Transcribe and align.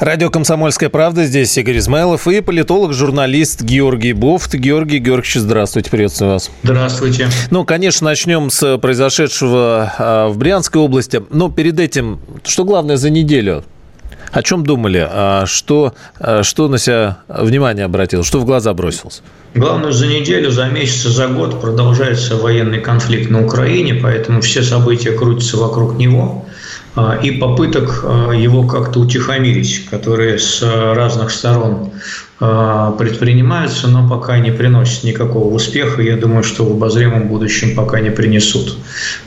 Радио 0.00 0.28
«Комсомольская 0.28 0.88
правда». 0.88 1.24
Здесь 1.24 1.56
Игорь 1.56 1.78
Измайлов 1.78 2.26
и 2.26 2.40
политолог-журналист 2.40 3.62
Георгий 3.62 4.12
Бофт. 4.12 4.52
Георгий 4.54 4.98
Георгиевич, 4.98 5.36
здравствуйте, 5.36 5.88
приветствую 5.88 6.32
вас. 6.32 6.50
Здравствуйте. 6.64 7.28
Ну, 7.52 7.64
конечно, 7.64 8.06
начнем 8.06 8.50
с 8.50 8.76
произошедшего 8.78 9.92
а, 9.96 10.28
в 10.30 10.36
Брянской 10.36 10.82
области. 10.82 11.22
Но 11.30 11.48
перед 11.48 11.78
этим, 11.78 12.18
что 12.42 12.64
главное 12.64 12.96
за 12.96 13.08
неделю? 13.08 13.62
О 14.32 14.42
чем 14.42 14.66
думали? 14.66 15.06
А 15.08 15.46
что, 15.46 15.94
а 16.18 16.42
что 16.42 16.66
на 16.66 16.78
себя 16.78 17.18
внимание 17.28 17.84
обратил? 17.84 18.24
Что 18.24 18.40
в 18.40 18.44
глаза 18.44 18.74
бросилось? 18.74 19.22
Главное, 19.54 19.92
за 19.92 20.08
неделю, 20.08 20.50
за 20.50 20.66
месяц, 20.66 21.02
за 21.02 21.28
год 21.28 21.60
продолжается 21.60 22.34
военный 22.34 22.80
конфликт 22.80 23.30
на 23.30 23.44
Украине, 23.44 23.94
поэтому 23.94 24.40
все 24.40 24.64
события 24.64 25.12
крутятся 25.12 25.56
вокруг 25.56 25.96
него. 25.96 26.46
А, 26.96 27.18
и 27.20 27.32
попыток 27.32 28.04
а, 28.04 28.30
его 28.32 28.66
как-то 28.66 29.00
утихомирить, 29.00 29.86
которые 29.90 30.38
с 30.38 30.62
разных 30.62 31.32
сторон 31.32 31.90
а, 32.38 32.92
предпринимаются, 32.92 33.88
но 33.88 34.08
пока 34.08 34.38
не 34.38 34.52
приносят 34.52 35.02
никакого 35.02 35.52
успеха. 35.52 36.02
Я 36.02 36.16
думаю, 36.16 36.44
что 36.44 36.64
в 36.64 36.70
обозримом 36.70 37.26
будущем 37.26 37.74
пока 37.74 37.98
не 37.98 38.10
принесут. 38.10 38.78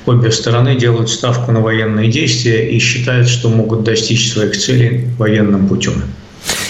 Обе 0.06 0.32
стороны 0.32 0.76
делают 0.76 1.10
ставку 1.10 1.52
на 1.52 1.60
военные 1.60 2.10
действия 2.10 2.72
и 2.72 2.80
считают, 2.80 3.28
что 3.28 3.50
могут 3.50 3.84
достичь 3.84 4.32
своих 4.32 4.58
целей 4.58 5.10
военным 5.18 5.68
путем. 5.68 6.04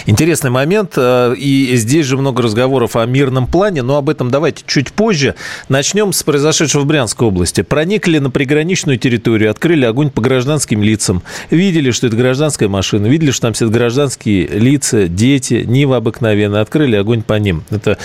Интересный 0.07 0.49
момент. 0.49 0.93
Э, 0.95 1.35
и 1.37 1.75
здесь 1.75 2.05
же 2.05 2.17
много 2.17 2.41
разговоров 2.41 2.95
о 2.95 3.05
мирном 3.05 3.45
плане, 3.45 3.81
но 3.81 3.97
об 3.97 4.09
этом 4.09 4.31
давайте 4.31 4.63
чуть 4.65 4.93
позже. 4.93 5.35
Начнем 5.67 6.13
с 6.13 6.23
произошедшего 6.23 6.83
в 6.83 6.85
Брянской 6.85 7.27
области. 7.27 7.61
Проникли 7.61 8.19
на 8.19 8.29
приграничную 8.29 8.97
территорию, 8.97 9.51
открыли 9.51 9.83
огонь 9.83 10.09
по 10.09 10.21
гражданским 10.21 10.81
лицам. 10.81 11.23
Видели, 11.49 11.91
что 11.91 12.07
это 12.07 12.15
гражданская 12.15 12.69
машина, 12.69 13.07
видели, 13.07 13.31
что 13.31 13.41
там 13.41 13.53
сидят 13.53 13.71
гражданские 13.71 14.47
лица, 14.47 15.09
дети, 15.09 15.65
Нива 15.67 15.97
обыкновенная. 15.97 16.61
Открыли 16.61 16.95
огонь 16.95 17.21
по 17.21 17.33
ним. 17.33 17.63
Это 17.69 17.97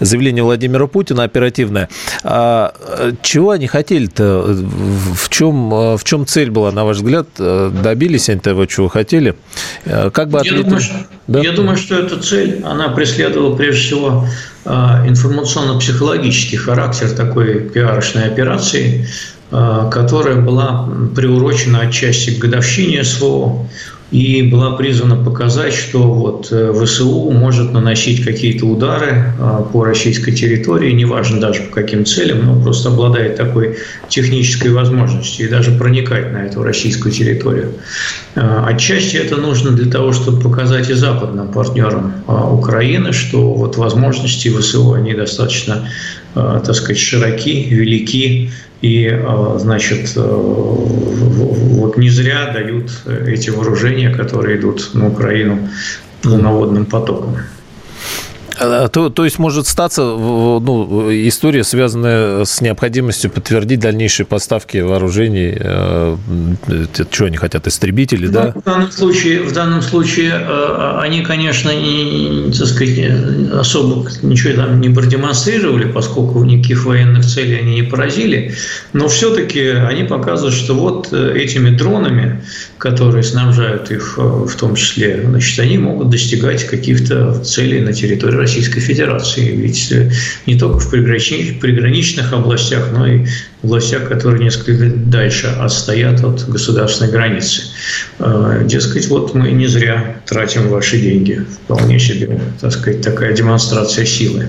заявление 0.00 0.42
Владимира 0.42 0.86
Путина 0.86 1.24
оперативное. 1.24 1.90
А 2.24 2.72
э, 2.80 3.12
чего 3.22 3.50
они 3.50 3.66
хотели-то? 3.66 4.56
В 5.14 5.28
чем, 5.28 5.74
э, 5.74 5.96
в 5.98 6.04
чем 6.04 6.26
цель 6.26 6.50
была, 6.50 6.72
на 6.72 6.86
ваш 6.86 6.96
взгляд? 6.96 7.28
Добились 7.36 8.30
они 8.30 8.40
того, 8.40 8.64
чего 8.64 8.88
хотели? 8.88 9.34
Как 9.84 10.30
бы 10.30 10.40
ответили? 10.40 10.80
Да? 11.26 11.40
Я 11.40 11.52
думаю, 11.52 11.76
что 11.76 11.96
эта 11.96 12.20
цель, 12.20 12.62
она 12.64 12.88
преследовала 12.88 13.54
прежде 13.54 13.82
всего 13.82 14.26
а, 14.64 15.04
информационно-психологический 15.06 16.56
характер 16.56 17.10
такой 17.10 17.60
пиарочной 17.60 18.24
операции, 18.24 19.06
а, 19.50 19.88
которая 19.90 20.36
была 20.36 20.88
приурочена 21.14 21.80
отчасти 21.80 22.30
к 22.30 22.38
годовщине 22.38 23.04
СВО, 23.04 23.66
и 24.10 24.42
была 24.42 24.72
призвана 24.72 25.16
показать, 25.16 25.72
что 25.72 26.02
вот 26.02 26.48
э, 26.50 26.72
ВСУ 26.72 27.30
может 27.30 27.72
наносить 27.72 28.24
какие-то 28.24 28.66
удары 28.66 29.32
э, 29.38 29.62
по 29.72 29.84
российской 29.84 30.32
территории, 30.32 30.90
неважно 30.90 31.40
даже 31.40 31.62
по 31.62 31.76
каким 31.76 32.04
целям, 32.04 32.44
но 32.44 32.60
просто 32.60 32.88
обладает 32.88 33.36
такой 33.36 33.78
технической 34.08 34.72
возможностью 34.72 35.46
и 35.46 35.48
даже 35.48 35.70
проникать 35.70 36.32
на 36.32 36.38
эту 36.38 36.64
российскую 36.64 37.12
территорию. 37.12 37.74
Э, 38.34 38.64
отчасти 38.66 39.16
это 39.16 39.36
нужно 39.36 39.70
для 39.70 39.90
того, 39.90 40.12
чтобы 40.12 40.40
показать 40.40 40.90
и 40.90 40.94
западным 40.94 41.48
партнерам 41.48 42.14
Украины, 42.26 43.12
что 43.12 43.54
вот 43.54 43.76
возможности 43.76 44.48
ВСУ, 44.48 44.92
они 44.92 45.14
достаточно, 45.14 45.88
так 46.34 46.74
сказать, 46.74 46.98
широки, 46.98 47.64
велики, 47.70 48.50
и, 48.82 49.08
а, 49.08 49.56
значит, 49.58 50.12
э, 50.16 50.20
вот 50.20 51.96
не 51.96 52.08
зря 52.08 52.52
дают 52.52 52.90
эти 53.26 53.50
вооружения, 53.50 54.10
которые 54.10 54.58
идут 54.58 54.90
на 54.94 55.08
Украину 55.08 55.68
полноводным 56.22 56.86
потоком. 56.86 57.36
А, 58.60 58.88
то, 58.88 59.08
то 59.08 59.24
есть 59.24 59.38
может 59.38 59.66
статься 59.66 60.02
ну, 60.02 61.10
история, 61.10 61.64
связанная 61.64 62.44
с 62.44 62.60
необходимостью 62.60 63.30
подтвердить 63.30 63.80
дальнейшие 63.80 64.26
поставки 64.26 64.76
вооружений. 64.78 65.56
Э, 65.58 66.16
что 67.10 67.24
они 67.24 67.38
хотят, 67.38 67.66
истребители, 67.66 68.26
ну, 68.26 68.32
да? 68.32 68.52
В 68.54 68.62
данном 68.62 68.92
случае, 68.92 69.42
в 69.44 69.52
данном 69.52 69.80
случае 69.80 70.32
э, 70.32 70.98
они, 71.00 71.22
конечно, 71.22 71.70
не, 71.70 72.52
так 72.52 72.66
сказать, 72.66 72.98
особо 73.54 74.10
ничего 74.22 74.54
там 74.54 74.80
не 74.80 74.90
продемонстрировали, 74.90 75.90
поскольку 75.90 76.44
никаких 76.44 76.84
военных 76.84 77.24
целей 77.24 77.58
они 77.58 77.76
не 77.76 77.82
поразили, 77.82 78.54
но 78.92 79.08
все-таки 79.08 79.68
они 79.68 80.04
показывают, 80.04 80.54
что 80.54 80.74
вот 80.74 81.08
э, 81.12 81.32
этими 81.34 81.70
дронами, 81.70 82.42
которые 82.76 83.22
снабжают 83.22 83.90
их 83.90 84.18
в 84.18 84.54
том 84.56 84.74
числе, 84.74 85.22
значит, 85.26 85.58
они 85.60 85.78
могут 85.78 86.10
достигать 86.10 86.64
каких-то 86.64 87.42
целей 87.42 87.80
на 87.80 87.94
территории 87.94 88.36
России. 88.36 88.49
Российской 88.50 88.80
Федерации. 88.80 89.52
Ведь 89.54 89.92
э, 89.92 90.10
не 90.46 90.58
только 90.58 90.80
в 90.80 90.90
приграничных 90.90 92.32
областях, 92.32 92.88
но 92.92 93.06
и 93.06 93.26
в 93.62 93.66
областях, 93.66 94.08
которые 94.08 94.42
несколько 94.42 94.90
дальше 94.90 95.46
отстоят 95.46 96.24
от 96.24 96.48
государственной 96.48 97.12
границы. 97.12 97.62
Э, 98.18 98.62
дескать, 98.64 99.06
вот 99.08 99.34
мы 99.34 99.52
не 99.52 99.68
зря 99.68 100.16
тратим 100.26 100.68
ваши 100.68 100.98
деньги. 100.98 101.46
Вполне 101.64 102.00
себе, 102.00 102.40
так 102.60 102.72
сказать, 102.72 103.02
такая 103.02 103.32
демонстрация 103.32 104.04
силы. 104.04 104.46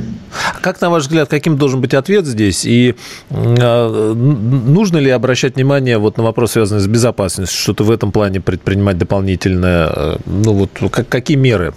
Как, 0.62 0.82
на 0.82 0.90
ваш 0.90 1.04
взгляд, 1.04 1.30
каким 1.30 1.58
должен 1.58 1.80
быть 1.82 1.94
ответ 1.94 2.26
здесь? 2.26 2.66
И 2.66 2.96
э, 3.30 4.14
нужно 4.14 4.98
ли 4.98 5.12
обращать 5.12 5.56
внимание 5.58 6.00
вот 6.00 6.18
на 6.18 6.24
вопрос, 6.24 6.54
связанный 6.54 6.82
с 6.82 6.88
безопасностью, 6.88 7.60
что-то 7.60 7.84
в 7.84 7.92
этом 7.92 8.12
плане 8.12 8.42
предпринимать 8.42 8.98
дополнительное? 8.98 10.18
Ну 10.26 10.54
вот 10.54 10.72
как, 10.90 11.08
какие 11.08 11.38
меры 11.38 11.74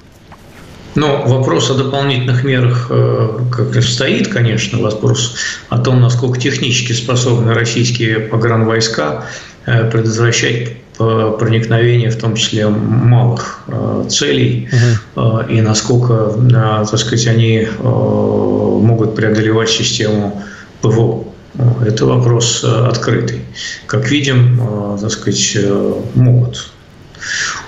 но 0.94 1.24
вопрос 1.26 1.70
о 1.70 1.74
дополнительных 1.74 2.44
мерах 2.44 2.86
э, 2.90 3.38
как 3.50 3.82
стоит, 3.82 4.28
конечно, 4.28 4.78
вопрос 4.78 5.34
о 5.68 5.78
том, 5.78 6.00
насколько 6.00 6.38
технически 6.38 6.92
способны 6.92 7.52
российские 7.52 8.20
погранвойска 8.20 9.24
э, 9.66 9.90
предотвращать 9.90 10.76
проникновение, 10.96 12.08
в 12.08 12.16
том 12.16 12.36
числе 12.36 12.68
малых 12.68 13.64
э, 13.66 14.06
целей, 14.08 14.68
угу. 15.16 15.40
и 15.48 15.60
насколько, 15.60 16.32
так 16.52 16.96
сказать, 17.00 17.26
они 17.26 17.66
могут 17.80 19.16
преодолевать 19.16 19.70
систему 19.70 20.40
ПВО. 20.82 21.24
Это 21.84 22.06
вопрос 22.06 22.62
открытый. 22.62 23.40
Как 23.86 24.08
видим, 24.08 24.98
так 25.00 25.10
сказать, 25.10 25.58
могут. 26.14 26.73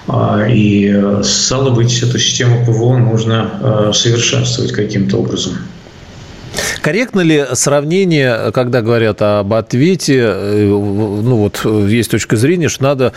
А, 0.09 0.47
и, 0.49 0.93
э, 0.95 1.23
стало 1.25 1.71
быть, 1.71 2.03
эту 2.03 2.19
систему 2.19 2.65
ПВО 2.65 2.97
нужно 2.97 3.51
э, 3.61 3.93
совершенствовать 3.93 4.73
каким-то 4.73 5.19
образом. 5.19 5.59
Корректно 6.81 7.21
ли 7.21 7.45
сравнение, 7.53 8.53
когда 8.53 8.81
говорят 8.81 9.21
об 9.21 9.53
ответе, 9.53 10.21
э, 10.21 10.67
ну 10.69 11.37
вот 11.37 11.65
есть 11.65 12.11
точка 12.13 12.37
зрения, 12.37 12.69
что 12.69 12.85
надо 12.85 13.13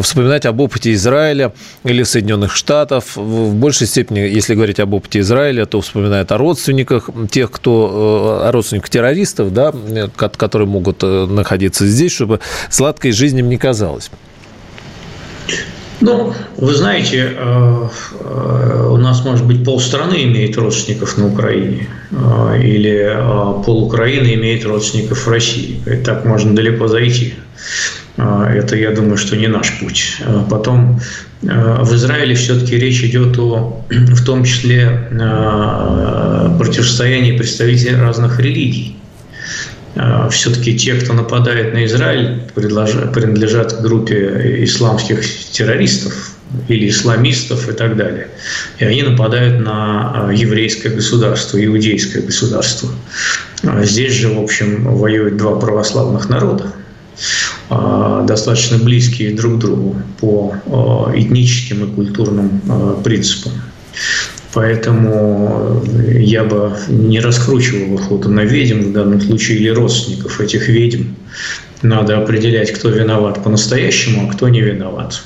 вспоминать 0.00 0.46
об 0.46 0.60
опыте 0.60 0.94
Израиля 0.94 1.52
или 1.84 2.02
Соединенных 2.02 2.56
Штатов. 2.56 3.16
В 3.16 3.54
большей 3.54 3.86
степени, 3.86 4.20
если 4.20 4.54
говорить 4.54 4.80
об 4.80 4.94
опыте 4.94 5.20
Израиля, 5.20 5.66
то 5.66 5.82
вспоминают 5.82 6.32
о 6.32 6.38
родственниках 6.38 7.10
тех, 7.30 7.50
кто, 7.50 8.40
о 8.42 8.50
родственниках 8.50 8.88
террористов, 8.88 9.52
да, 9.52 9.72
которые 10.16 10.66
могут 10.66 11.02
находиться 11.02 11.86
здесь, 11.86 12.12
чтобы 12.12 12.40
сладкой 12.70 13.12
жизнь 13.12 13.38
им 13.38 13.50
не 13.50 13.58
казалось. 13.58 14.10
Ну, 16.02 16.34
вы 16.56 16.74
знаете, 16.74 17.32
э, 17.36 17.88
э, 18.20 18.88
у 18.90 18.96
нас, 18.96 19.24
может 19.24 19.46
быть, 19.46 19.64
полстраны 19.64 20.24
имеет 20.24 20.56
родственников 20.56 21.16
на 21.16 21.28
Украине, 21.28 21.86
э, 22.10 22.60
или 22.60 23.16
пол 23.64 23.84
Украины 23.84 24.34
имеет 24.34 24.64
родственников 24.64 25.26
в 25.26 25.30
России. 25.30 25.80
И 25.86 25.96
так 26.02 26.24
можно 26.24 26.56
далеко 26.56 26.88
зайти. 26.88 27.34
Это, 28.16 28.76
я 28.76 28.90
думаю, 28.90 29.16
что 29.16 29.36
не 29.36 29.46
наш 29.46 29.78
путь. 29.78 30.18
Потом 30.50 31.00
в 31.40 31.94
Израиле 31.94 32.34
все-таки 32.34 32.76
речь 32.76 33.02
идет 33.04 33.38
о, 33.38 33.82
в 33.88 34.24
том 34.24 34.44
числе, 34.44 35.08
противостоянии 36.58 37.36
представителей 37.38 37.96
разных 37.96 38.38
религий. 38.38 38.96
А, 39.94 40.28
все-таки 40.30 40.76
те, 40.78 40.94
кто 40.94 41.12
нападает 41.12 41.74
на 41.74 41.84
Израиль, 41.84 42.42
принадлежат 42.54 43.72
к 43.74 43.80
группе 43.80 44.64
исламских 44.64 45.22
террористов, 45.50 46.32
или 46.68 46.88
исламистов 46.88 47.68
и 47.68 47.72
так 47.72 47.96
далее. 47.96 48.28
И 48.78 48.84
они 48.84 49.02
нападают 49.02 49.64
на 49.64 50.30
еврейское 50.34 50.90
государство, 50.90 51.62
иудейское 51.64 52.22
государство. 52.22 52.90
Здесь 53.82 54.12
же, 54.14 54.28
в 54.28 54.42
общем, 54.42 54.84
воюют 54.84 55.36
два 55.36 55.58
православных 55.58 56.28
народа, 56.28 56.72
достаточно 57.70 58.78
близкие 58.78 59.34
друг 59.34 59.56
к 59.56 59.58
другу 59.60 59.96
по 60.20 60.54
этническим 61.14 61.84
и 61.84 61.94
культурным 61.94 63.00
принципам. 63.02 63.52
Поэтому 64.54 65.82
я 66.18 66.44
бы 66.44 66.76
не 66.88 67.20
раскручивал 67.20 67.98
охоту 67.98 68.28
на 68.28 68.40
ведьм 68.40 68.90
в 68.90 68.92
данном 68.92 69.20
случае 69.20 69.58
или 69.58 69.68
родственников 69.70 70.40
этих 70.40 70.68
ведьм. 70.68 71.14
Надо 71.80 72.18
определять, 72.18 72.70
кто 72.72 72.90
виноват 72.90 73.42
по-настоящему, 73.42 74.28
а 74.28 74.32
кто 74.32 74.48
не 74.48 74.60
виноват. 74.60 75.22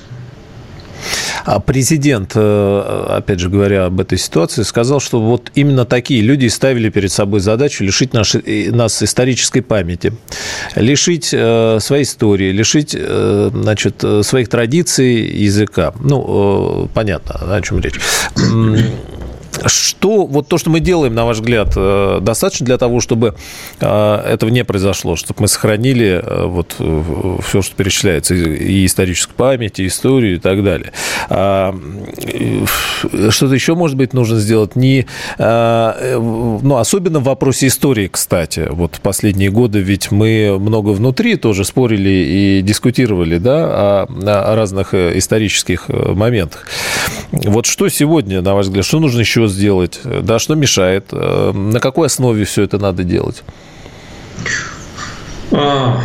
А 1.45 1.61
президент, 1.61 2.33
э, 2.35 3.07
опять 3.09 3.39
же 3.39 3.49
говоря 3.49 3.87
об 3.87 4.01
этой 4.01 4.19
ситуации, 4.19 4.63
сказал, 4.65 4.99
что 4.99 5.21
вот 5.21 5.53
именно 5.55 5.85
такие 5.85 6.21
люди 6.21 6.49
ставили 6.49 6.89
перед 6.89 7.13
собой 7.13 7.39
задачу 7.39 7.85
лишить 7.85 8.13
наш, 8.13 8.35
нас 8.45 9.01
исторической 9.01 9.61
памяти, 9.61 10.13
лишить 10.75 11.31
э, 11.33 11.79
своей 11.81 12.03
истории, 12.03 12.51
лишить 12.51 12.97
э, 12.99 13.51
значит, 13.53 14.03
своих 14.23 14.49
традиций, 14.49 15.15
языка. 15.15 15.95
Ну, 16.01 16.91
понятно, 16.93 17.55
о 17.55 17.63
чем 17.63 17.79
речь. 17.79 17.95
Что, 19.67 20.27
вот 20.27 20.49
то, 20.49 20.59
что 20.59 20.71
мы 20.71 20.81
делаем, 20.81 21.15
на 21.15 21.25
ваш 21.25 21.39
взгляд, 21.39 21.73
э, 21.77 22.19
достаточно 22.21 22.67
для 22.67 22.79
того, 22.79 23.01
чтобы 23.01 23.35
э, 23.81 24.15
этого 24.17 24.51
не 24.51 24.65
произошло, 24.65 25.17
чтобы 25.17 25.43
мы 25.43 25.49
сохранили 25.49 26.23
э, 26.23 26.47
вот 26.47 26.77
все, 27.45 27.63
что 27.63 27.75
перечисляется, 27.75 28.35
и 28.35 28.87
историческую 28.87 29.35
память, 29.37 29.81
и 29.81 29.87
историю, 29.87 30.37
и 30.37 30.39
так 30.39 30.63
далее. 30.63 30.93
А, 31.29 31.75
что-то 33.31 33.55
еще, 33.55 33.75
может 33.75 33.97
быть, 33.97 34.13
нужно 34.13 34.39
сделать? 34.39 34.77
Не, 34.77 35.07
ну, 35.39 36.77
особенно 36.77 37.21
в 37.21 37.25
вопросе 37.25 37.67
истории, 37.67 38.09
кстати. 38.09 38.67
Вот 38.71 39.01
последние 39.03 39.51
годы 39.51 39.81
ведь 39.81 40.11
мы 40.11 40.57
много 40.59 40.91
внутри 40.91 41.37
тоже 41.37 41.65
спорили 41.65 42.09
и 42.09 42.63
дискутировали, 42.63 43.39
да, 43.39 44.05
о, 44.05 44.07
о 44.27 44.57
разных 44.57 44.95
исторических 44.95 45.89
моментах. 45.89 46.67
Вот 47.33 47.67
что 47.67 47.89
сегодня, 47.89 48.43
на 48.43 48.55
ваш 48.55 48.67
взгляд, 48.67 48.85
что 48.85 49.01
нужно 49.01 49.21
еще 49.21 49.47
сделать, 49.47 49.56
да, 50.05 50.39
что 50.39 50.55
мешает, 50.55 51.07
э, 51.13 51.53
на 51.53 51.81
какой 51.81 52.07
основе 52.07 52.45
все 52.45 52.63
это 52.63 52.79
надо 52.79 53.05
делать? 53.05 53.43
А, 55.53 56.01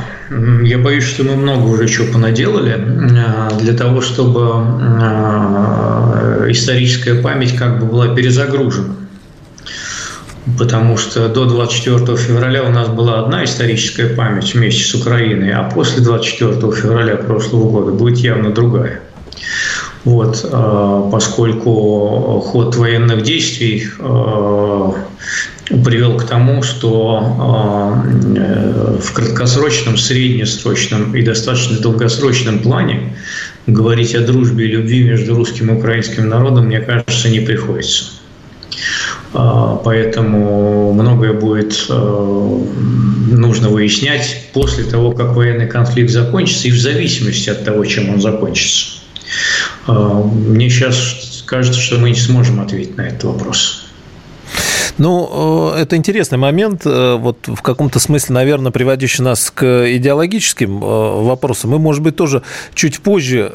я 0.63 0.77
боюсь, 0.77 1.03
что 1.03 1.23
мы 1.23 1.35
много 1.35 1.67
уже 1.67 1.87
чего 1.87 2.11
понаделали 2.13 2.79
а, 3.17 3.49
для 3.59 3.73
того, 3.73 4.01
чтобы 4.01 4.41
а, 4.49 6.45
историческая 6.49 7.15
память 7.15 7.55
как 7.55 7.79
бы 7.79 7.85
была 7.85 8.15
перезагружена. 8.15 8.95
Потому 10.57 10.97
что 10.97 11.29
до 11.29 11.45
24 11.45 12.17
февраля 12.17 12.63
у 12.63 12.69
нас 12.69 12.87
была 12.87 13.19
одна 13.19 13.43
историческая 13.43 14.07
память 14.07 14.53
вместе 14.55 14.83
с 14.83 14.95
Украиной, 14.95 15.51
а 15.51 15.69
после 15.69 16.01
24 16.01 16.53
февраля 16.71 17.15
прошлого 17.15 17.69
года 17.69 17.91
будет 17.91 18.17
явно 18.17 18.51
другая. 18.51 19.01
Вот, 20.03 20.43
э, 20.43 21.09
поскольку 21.11 22.41
ход 22.43 22.75
военных 22.75 23.21
действий 23.21 23.87
э, 23.99 24.91
привел 25.69 26.17
к 26.17 26.23
тому, 26.23 26.63
что 26.63 27.23
э, 28.35 28.97
в 28.99 29.13
краткосрочном, 29.13 29.97
среднесрочном 29.97 31.15
и 31.15 31.21
достаточно 31.21 31.77
долгосрочном 31.77 32.59
плане 32.59 33.15
говорить 33.67 34.15
о 34.15 34.21
дружбе 34.21 34.65
и 34.65 34.71
любви 34.71 35.03
между 35.03 35.35
русским 35.35 35.69
и 35.69 35.77
украинским 35.77 36.27
народом, 36.27 36.65
мне 36.65 36.79
кажется, 36.79 37.29
не 37.29 37.39
приходится. 37.39 38.05
Поэтому 39.33 40.93
многое 40.93 41.33
будет 41.33 41.85
нужно 41.89 43.69
выяснять 43.69 44.49
после 44.51 44.83
того, 44.83 45.11
как 45.11 45.35
военный 45.35 45.67
конфликт 45.67 46.09
закончится, 46.09 46.67
и 46.67 46.71
в 46.71 46.79
зависимости 46.79 47.49
от 47.49 47.63
того, 47.63 47.85
чем 47.85 48.09
он 48.09 48.19
закончится. 48.19 49.00
А, 49.87 50.23
мне 50.23 50.69
сейчас 50.69 51.43
кажется, 51.45 51.79
что 51.79 51.97
мы 51.97 52.09
не 52.09 52.15
сможем 52.15 52.61
ответить 52.61 52.97
на 52.97 53.07
этот 53.07 53.23
вопрос. 53.23 53.80
Ну, 54.97 55.73
э, 55.75 55.81
это 55.81 55.95
интересный 55.95 56.37
момент, 56.37 56.81
э, 56.85 57.15
вот 57.15 57.37
в 57.47 57.61
каком-то 57.61 57.99
смысле, 57.99 58.35
наверное, 58.35 58.71
приводящий 58.71 59.23
нас 59.23 59.51
к 59.51 59.63
идеологическим 59.95 60.83
э, 60.83 61.21
вопросам. 61.23 61.71
Мы, 61.71 61.79
может 61.79 62.03
быть, 62.03 62.15
тоже 62.15 62.43
чуть 62.73 62.99
позже 62.99 63.51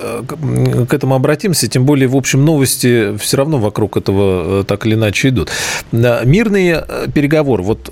к 0.88 0.94
этому 0.94 1.14
обратимся, 1.14 1.68
тем 1.68 1.84
более, 1.84 2.08
в 2.08 2.16
общем, 2.16 2.44
новости 2.44 3.16
все 3.18 3.36
равно 3.36 3.58
вокруг 3.58 3.96
этого 3.96 4.64
так 4.64 4.86
или 4.86 4.94
иначе 4.94 5.28
идут. 5.28 5.50
Мирные 5.92 6.84
переговоры, 7.14 7.62
вот 7.62 7.84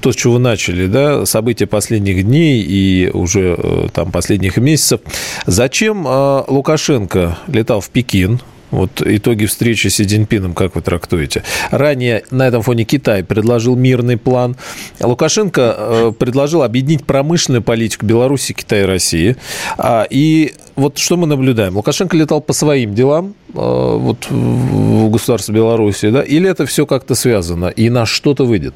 то, 0.00 0.12
с 0.12 0.16
чего 0.16 0.34
вы 0.34 0.38
начали, 0.38 0.86
да, 0.86 1.26
события 1.26 1.66
последних 1.66 2.24
дней 2.24 2.62
и 2.62 3.10
уже 3.12 3.88
там 3.92 4.10
последних 4.10 4.56
месяцев. 4.56 5.00
Зачем 5.46 6.06
Лукашенко 6.06 7.38
летал 7.46 7.80
в 7.80 7.90
Пекин, 7.90 8.40
вот 8.72 9.02
итоги 9.04 9.44
встречи 9.44 9.88
с 9.88 9.96
Си 9.96 10.04
Цзиньпином, 10.04 10.54
как 10.54 10.74
вы 10.74 10.82
трактуете? 10.82 11.44
Ранее 11.70 12.24
на 12.30 12.48
этом 12.48 12.62
фоне 12.62 12.84
Китай 12.84 13.22
предложил 13.22 13.76
мирный 13.76 14.16
план. 14.16 14.56
Лукашенко 14.98 15.76
э, 15.76 16.12
предложил 16.18 16.62
объединить 16.62 17.04
промышленную 17.04 17.62
политику 17.62 18.06
Беларуси, 18.06 18.54
Китая 18.54 18.82
и 18.82 18.86
России. 18.86 19.36
А, 19.76 20.06
и 20.08 20.54
вот 20.74 20.98
что 20.98 21.16
мы 21.18 21.26
наблюдаем? 21.26 21.76
Лукашенко 21.76 22.16
летал 22.16 22.40
по 22.40 22.54
своим 22.54 22.94
делам, 22.94 23.34
э, 23.50 23.52
вот 23.54 24.26
в 24.30 25.10
государстве 25.10 25.54
Беларуси, 25.54 26.10
да? 26.10 26.22
Или 26.22 26.48
это 26.48 26.64
все 26.64 26.86
как-то 26.86 27.14
связано 27.14 27.66
и 27.66 27.90
на 27.90 28.06
что-то 28.06 28.44
выйдет? 28.46 28.74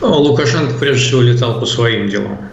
Ну, 0.00 0.12
Лукашенко 0.12 0.74
прежде 0.78 1.04
всего 1.06 1.22
летал 1.22 1.60
по 1.60 1.66
своим 1.66 2.08
делам. 2.08 2.49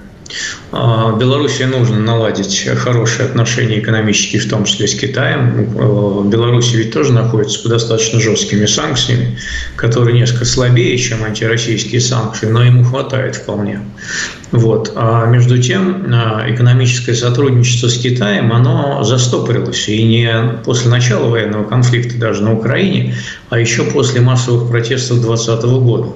А, 0.71 1.15
Беларуси 1.15 1.63
нужно 1.63 2.00
наладить 2.00 2.68
хорошие 2.77 3.25
отношения 3.25 3.79
экономические, 3.79 4.41
в 4.41 4.50
том 4.50 4.65
числе 4.65 4.88
с 4.88 4.95
Китаем. 4.95 5.69
Ну, 5.74 6.24
Беларусь 6.24 6.74
ведь 6.74 6.94
тоже 6.94 7.13
находится 7.13 7.62
под 7.62 7.71
достаточно 7.71 8.19
жесткими 8.19 8.65
санкциями, 8.65 9.38
которые 9.75 10.19
несколько 10.19 10.45
слабее, 10.45 10.97
чем 10.97 11.24
антироссийские 11.24 12.01
санкции, 12.01 12.47
но 12.47 12.63
ему 12.63 12.83
хватает 12.83 13.35
вполне. 13.38 13.81
Вот. 14.51 14.94
А 14.95 15.25
между 15.25 15.62
тем, 15.62 16.06
а, 16.13 16.45
экономическое 16.47 17.13
сотрудничество 17.13 17.88
с 17.88 17.97
Китаем, 17.97 18.51
оно 18.51 19.03
застопорилось. 19.03 19.88
И 19.88 20.03
не 20.03 20.59
после 20.65 20.89
начала 20.89 21.29
военного 21.29 21.63
конфликта 21.63 22.18
даже 22.18 22.44
на 22.44 22.53
Украине, 22.53 23.15
а 23.50 23.59
еще 23.59 23.83
после 23.83 24.21
массовых 24.21 24.69
протестов 24.69 25.22
2020 25.22 25.63
года 25.79 26.13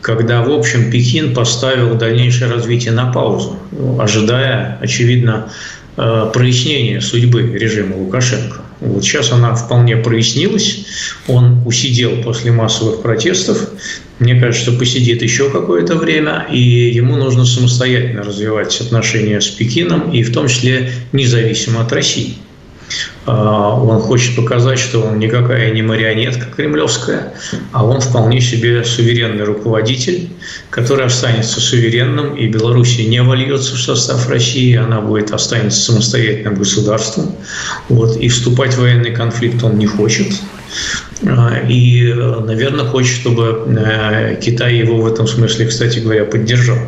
когда, 0.00 0.42
в 0.42 0.50
общем, 0.50 0.90
Пекин 0.90 1.34
поставил 1.34 1.94
дальнейшее 1.94 2.50
развитие 2.50 2.92
на 2.92 3.12
паузу, 3.12 3.58
ожидая, 3.98 4.78
очевидно, 4.80 5.52
э, 5.96 6.30
прояснения 6.32 7.00
судьбы 7.00 7.42
режима 7.42 7.96
Лукашенко. 7.96 8.62
Вот 8.80 9.04
сейчас 9.04 9.30
она 9.30 9.54
вполне 9.54 9.96
прояснилась. 9.96 10.86
Он 11.28 11.62
усидел 11.64 12.20
после 12.22 12.50
массовых 12.50 13.02
протестов. 13.02 13.70
Мне 14.18 14.40
кажется, 14.40 14.72
посидит 14.72 15.22
еще 15.22 15.50
какое-то 15.50 15.94
время, 15.94 16.46
и 16.50 16.58
ему 16.58 17.16
нужно 17.16 17.44
самостоятельно 17.44 18.24
развивать 18.24 18.80
отношения 18.80 19.40
с 19.40 19.48
Пекином, 19.48 20.10
и 20.10 20.24
в 20.24 20.32
том 20.32 20.48
числе 20.48 20.92
независимо 21.12 21.82
от 21.82 21.92
России. 21.92 22.34
А, 23.24 23.74
он 23.80 24.00
хочет 24.00 24.34
показать, 24.34 24.78
что 24.78 25.00
он 25.00 25.18
никакая 25.18 25.70
не 25.70 25.82
марионетка 25.82 26.46
кремлевская, 26.46 27.32
а 27.72 27.84
он 27.84 28.00
вполне 28.00 28.40
себе 28.40 28.84
суверенный 28.84 29.44
руководитель, 29.44 30.30
который 30.70 31.06
останется 31.06 31.60
суверенным, 31.60 32.34
и 32.34 32.48
Белоруссия 32.48 33.06
не 33.06 33.22
вольется 33.22 33.76
в 33.76 33.80
состав 33.80 34.28
России, 34.28 34.76
она 34.76 35.00
будет 35.00 35.30
останется 35.30 35.80
самостоятельным 35.80 36.56
государством. 36.56 37.34
Вот, 37.88 38.16
и 38.16 38.28
вступать 38.28 38.74
в 38.74 38.80
военный 38.80 39.12
конфликт 39.12 39.62
он 39.62 39.78
не 39.78 39.86
хочет. 39.86 40.32
А, 41.24 41.60
и, 41.68 42.12
наверное, 42.12 42.86
хочет, 42.86 43.14
чтобы 43.14 43.64
э, 43.78 44.36
Китай 44.42 44.76
его 44.76 45.00
в 45.00 45.06
этом 45.06 45.28
смысле, 45.28 45.66
кстати 45.66 46.00
говоря, 46.00 46.24
поддержал. 46.24 46.78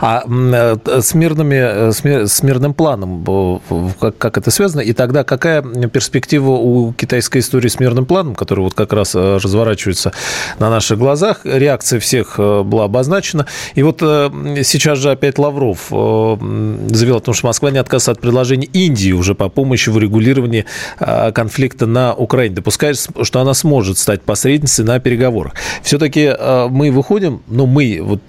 А 0.00 0.24
э, 0.26 1.00
с, 1.00 1.14
мирными, 1.14 1.90
э, 1.90 2.26
с 2.26 2.42
мирным 2.42 2.74
планом, 2.74 3.60
как, 4.00 4.16
как 4.16 4.38
это 4.38 4.50
связано? 4.50 4.80
И 4.80 4.92
тогда 4.92 5.24
какая 5.24 5.62
перспектива 5.62 6.52
у 6.52 6.92
китайской 6.92 7.38
истории 7.38 7.68
с 7.68 7.78
мирным 7.78 8.06
планом, 8.06 8.34
который 8.34 8.60
вот 8.60 8.74
как 8.74 8.92
раз 8.92 9.14
э, 9.14 9.36
разворачивается 9.36 10.12
на 10.58 10.70
наших 10.70 10.98
глазах? 10.98 11.40
Реакция 11.44 12.00
всех 12.00 12.38
была 12.38 12.84
обозначена. 12.84 13.46
И 13.74 13.82
вот 13.82 14.00
сейчас 14.00 14.98
же 14.98 15.10
опять 15.10 15.38
Лавров 15.38 15.88
заявил 15.90 17.16
о 17.16 17.20
том, 17.20 17.34
что 17.34 17.46
Москва 17.46 17.70
не 17.70 17.78
отказывается 17.78 18.12
от 18.12 18.20
предложения 18.20 18.66
Индии 18.66 19.12
уже 19.12 19.34
по 19.34 19.48
помощи 19.48 19.90
в 19.90 19.96
урегулировании 19.96 20.64
конфликта 20.98 21.86
на 21.86 22.14
Украине. 22.14 22.56
Допускает, 22.56 22.96
что 23.22 23.40
она 23.40 23.54
сможет 23.54 23.98
стать 23.98 24.22
посредницей 24.22 24.84
на 24.84 24.98
переговорах. 24.98 25.54
Все-таки 25.82 26.32
мы 26.70 26.90
выходим, 26.90 27.42
ну, 27.48 27.66
мы, 27.66 28.00
вот 28.02 28.22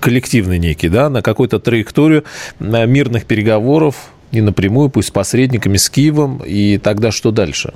коллектив 0.00 0.41
коллективный 0.42 0.58
некий, 0.58 0.88
да, 0.88 1.08
на 1.08 1.22
какую-то 1.22 1.58
траекторию 1.58 2.24
мирных 2.58 3.24
переговоров, 3.24 3.94
не 4.32 4.40
напрямую, 4.40 4.88
пусть 4.90 5.08
с 5.08 5.10
посредниками, 5.10 5.76
с 5.76 5.88
Киевом, 5.90 6.42
и 6.44 6.78
тогда 6.78 7.12
что 7.12 7.30
дальше? 7.30 7.72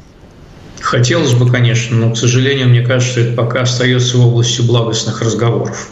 Хотелось 0.81 1.35
бы, 1.35 1.51
конечно, 1.51 1.97
но, 1.97 2.13
к 2.13 2.19
сожалению, 2.19 2.69
мне 2.69 2.83
кажется, 2.83 3.21
это 3.21 3.35
пока 3.35 3.63
остается 3.63 4.19
областью 4.19 4.67
благостных 4.67 5.23
разговоров. 5.23 5.91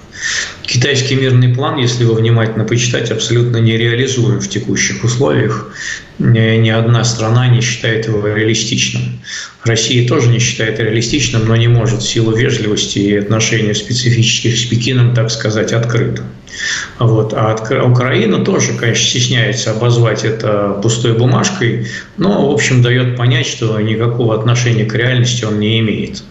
Китайский 0.63 1.15
мирный 1.15 1.55
план, 1.55 1.77
если 1.77 2.05
его 2.05 2.15
внимательно 2.15 2.65
почитать, 2.65 3.11
абсолютно 3.11 3.59
нереализуем 3.59 4.41
в 4.41 4.49
текущих 4.49 5.05
условиях. 5.05 5.73
Ни 6.19 6.69
одна 6.71 7.05
страна 7.05 7.49
не 7.49 7.61
считает 7.61 8.07
его 8.07 8.27
реалистичным. 8.27 9.21
Россия 9.65 10.07
тоже 10.09 10.29
не 10.29 10.39
считает 10.39 10.79
реалистичным, 10.79 11.47
но 11.47 11.57
не 11.57 11.69
может 11.69 12.01
в 12.03 12.09
силу 12.09 12.35
вежливости 12.35 12.99
и 12.99 13.17
отношений 13.17 13.75
специфических 13.75 14.57
с 14.57 14.65
Пекином, 14.65 15.15
так 15.15 15.31
сказать, 15.31 15.73
открыто. 15.73 16.23
Вот. 16.99 17.33
А 17.35 17.57
Украина 17.85 18.45
тоже, 18.45 18.75
конечно, 18.75 19.05
стесняется 19.05 19.73
обозвать 19.73 20.25
это 20.25 20.79
пустой 20.83 21.15
бумажкой, 21.15 21.89
но, 22.17 22.49
в 22.49 22.53
общем, 22.53 22.83
дает 22.83 23.17
понять, 23.17 23.47
что 23.47 23.81
никакого 23.81 24.35
отношения 24.39 24.85
к 24.85 24.95
реальности 24.95 25.45
он 25.45 25.59
не 25.59 25.81
имеет. 25.81 26.23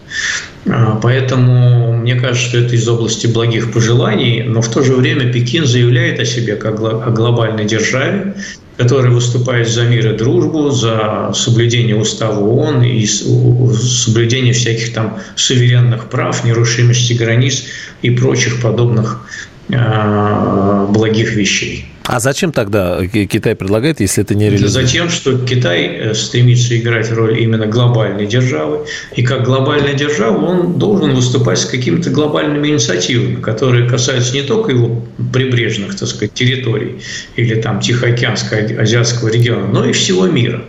А, 0.70 1.00
поэтому 1.02 1.98
мне 1.98 2.16
кажется, 2.16 2.50
что 2.50 2.58
это 2.60 2.76
из 2.76 2.88
области 2.88 3.28
благих 3.28 3.74
пожеланий, 3.74 4.44
но 4.44 4.62
в 4.62 4.70
то 4.70 4.82
же 4.82 4.96
время 4.96 5.32
Пекин 5.32 5.66
заявляет 5.66 6.20
о 6.20 6.26
себе 6.26 6.56
как 6.56 6.80
о 6.80 7.12
глобальной 7.12 7.66
державе, 7.66 8.36
которая 8.78 9.12
выступает 9.12 9.68
за 9.68 9.84
мир 9.84 10.14
и 10.14 10.18
дружбу, 10.18 10.72
за 10.72 11.32
соблюдение 11.34 11.96
устава 11.96 12.40
ООН 12.40 12.84
и 12.84 13.06
соблюдение 13.06 14.54
всяких 14.54 14.94
там 14.94 15.20
суверенных 15.36 16.10
прав, 16.10 16.44
нерушимости 16.44 17.14
границ 17.14 17.66
и 18.02 18.10
прочих 18.10 18.62
подобных 18.62 19.28
э, 19.70 20.88
благих 20.90 21.34
вещей. 21.34 21.93
А 22.06 22.20
зачем 22.20 22.52
тогда 22.52 23.00
Китай 23.08 23.56
предлагает, 23.56 24.02
если 24.02 24.24
это 24.24 24.36
не 24.36 24.50
реализуется? 24.50 24.82
Затем, 24.82 25.10
что 25.10 25.38
Китай 25.38 25.86
э, 25.86 26.14
стремится 26.14 26.78
играть 26.78 27.10
роль 27.12 27.40
именно 27.40 27.66
глобальной 27.66 28.28
державы, 28.28 28.86
и 29.16 29.24
как 29.24 29.44
глобальная 29.44 29.94
держава 29.94 30.38
он 30.46 30.78
должен 30.78 31.16
выступать 31.16 31.60
с 31.60 31.66
какими-то 31.66 32.10
глобальными 32.10 32.68
инициативами, 32.68 33.36
которые 33.36 33.90
касаются 33.90 34.34
не 34.34 34.42
только 34.42 34.72
его 34.72 35.06
прибрежных, 35.32 35.96
так 35.96 36.10
сказать, 36.10 36.34
территорий 36.34 37.00
или 37.38 37.56
там 37.56 37.80
Тихоокеанского, 37.80 38.82
Азиатского 38.82 39.30
региона, 39.30 39.68
но 39.68 39.86
и 39.86 39.94
всего 39.94 40.28
мира. 40.28 40.64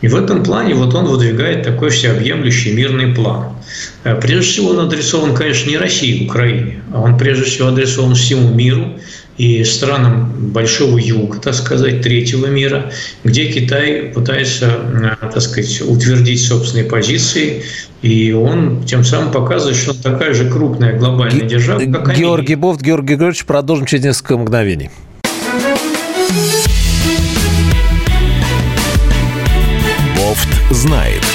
И 0.00 0.08
в 0.08 0.16
этом 0.16 0.42
плане 0.42 0.74
вот 0.74 0.94
он 0.94 1.04
выдвигает 1.04 1.62
такой 1.62 1.90
всеобъемлющий 1.90 2.72
мирный 2.72 3.14
план. 3.14 3.54
Э, 4.04 4.18
прежде 4.18 4.50
всего 4.50 4.70
он 4.70 4.80
адресован, 4.80 5.34
конечно, 5.34 5.68
не 5.68 5.76
России, 5.76 6.24
Украине, 6.24 6.82
а 6.92 7.02
он 7.02 7.18
прежде 7.18 7.44
всего 7.44 7.68
адресован 7.68 8.14
всему 8.14 8.54
миру, 8.54 8.98
и 9.40 9.64
странам 9.64 10.30
Большого 10.52 10.98
Юга, 10.98 11.38
так 11.38 11.54
сказать, 11.54 12.02
третьего 12.02 12.44
мира, 12.44 12.92
где 13.24 13.46
Китай 13.50 14.12
пытается, 14.14 15.18
так 15.18 15.40
сказать, 15.40 15.80
утвердить 15.80 16.42
собственные 16.42 16.84
позиции, 16.84 17.62
и 18.02 18.32
он 18.32 18.84
тем 18.84 19.02
самым 19.02 19.32
показывает, 19.32 19.78
что 19.78 19.92
он 19.92 19.96
такая 19.96 20.34
же 20.34 20.50
крупная 20.50 20.98
глобальная 20.98 21.48
держава, 21.48 21.80
как 21.80 22.18
Георгий 22.18 22.52
они. 22.52 22.60
Бофт, 22.60 22.82
Георгий 22.82 23.14
Георгиевич, 23.14 23.46
продолжим 23.46 23.86
через 23.86 24.04
несколько 24.04 24.36
мгновений. 24.36 24.90
Бофт 30.18 30.48
знает. 30.70 31.29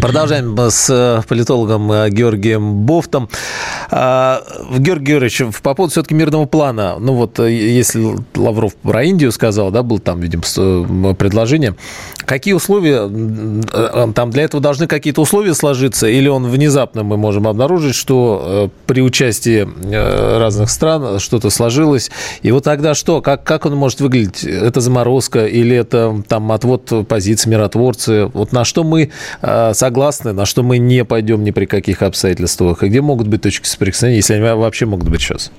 Продолжаем 0.00 0.56
с 0.58 0.90
э, 0.90 1.22
политологом 1.28 1.90
э, 1.92 2.10
Георгием 2.10 2.74
Бофтом. 2.86 3.28
А, 3.90 4.42
Георгий 4.78 5.12
Георгиевич, 5.12 5.42
по 5.62 5.74
поводу 5.74 5.92
все-таки 5.92 6.14
мирного 6.14 6.46
плана, 6.46 6.96
ну 6.98 7.14
вот 7.14 7.38
э, 7.38 7.52
если 7.52 8.16
Лавров 8.34 8.74
про 8.76 9.04
Индию 9.04 9.32
сказал, 9.32 9.70
да, 9.70 9.82
был 9.82 9.98
там, 9.98 10.20
видимо, 10.20 11.14
предложение, 11.14 11.74
какие 12.18 12.54
условия, 12.54 13.08
там 14.12 14.30
для 14.30 14.44
этого 14.44 14.62
должны 14.62 14.86
какие-то 14.86 15.20
условия 15.20 15.54
сложиться, 15.54 16.06
или 16.06 16.28
он 16.28 16.46
внезапно 16.46 17.02
мы 17.02 17.16
можем 17.16 17.46
обнаружить, 17.46 17.94
что 17.94 18.70
при 18.86 19.02
участии 19.02 19.68
разных 20.38 20.70
стран 20.70 21.18
что-то 21.18 21.50
сложилось, 21.50 22.10
и 22.42 22.50
вот 22.50 22.64
тогда 22.64 22.94
что, 22.94 23.20
как, 23.20 23.44
как 23.44 23.66
он 23.66 23.76
может 23.76 24.00
выглядеть? 24.00 24.44
Это 24.44 24.80
заморозка 24.80 25.46
или 25.46 25.76
это 25.76 26.22
там 26.28 26.50
отвод 26.52 27.06
позиций 27.08 27.50
миротворцы? 27.50 28.26
Вот 28.26 28.52
на 28.52 28.64
что 28.64 28.84
мы 28.84 29.10
согласны, 29.72 30.32
на 30.32 30.46
что 30.46 30.62
мы 30.62 30.78
не 30.78 31.04
пойдем 31.04 31.44
ни 31.44 31.50
при 31.50 31.66
каких 31.66 32.02
обстоятельствах, 32.02 32.82
и 32.82 32.88
где 32.88 33.00
могут 33.00 33.28
быть 33.28 33.42
точки 33.42 33.66
соприкосновения, 33.66 33.83
если 33.92 34.34
они 34.34 34.42
вообще 34.42 34.86
могут 34.86 35.08
быть 35.08 35.20
сейчас? 35.20 35.50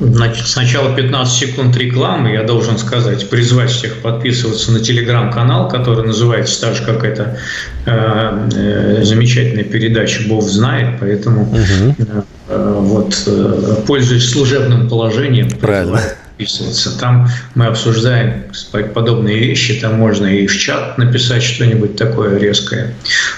Значит, 0.00 0.46
сначала 0.46 0.96
15 0.96 1.32
секунд 1.32 1.76
рекламы, 1.76 2.32
я 2.32 2.42
должен 2.42 2.76
сказать, 2.76 3.28
призвать 3.30 3.70
всех 3.70 3.98
подписываться 3.98 4.72
на 4.72 4.80
телеграм-канал, 4.80 5.68
который 5.68 6.04
называется 6.04 6.60
так 6.60 6.74
же, 6.74 6.84
как 6.84 7.04
эта 7.04 7.38
э, 7.86 8.48
э, 8.54 9.04
замечательная 9.04 9.64
передача 9.64 10.22
«Бог 10.26 10.42
знает», 10.42 10.98
поэтому 10.98 11.42
угу. 11.42 11.94
э, 12.48 12.76
вот, 12.80 13.22
э, 13.26 13.76
пользуясь 13.86 14.28
служебным 14.28 14.88
положением, 14.88 15.50
Правильно 15.50 16.00
подписываться. 16.42 16.98
Там 16.98 17.28
мы 17.54 17.66
обсуждаем 17.66 18.44
подобные 18.94 19.38
вещи, 19.38 19.74
там 19.80 19.94
можно 19.94 20.26
и 20.26 20.46
в 20.46 20.58
чат 20.58 20.98
написать 20.98 21.42
что-нибудь 21.42 21.96
такое 21.96 22.38
резкое. 22.38 22.94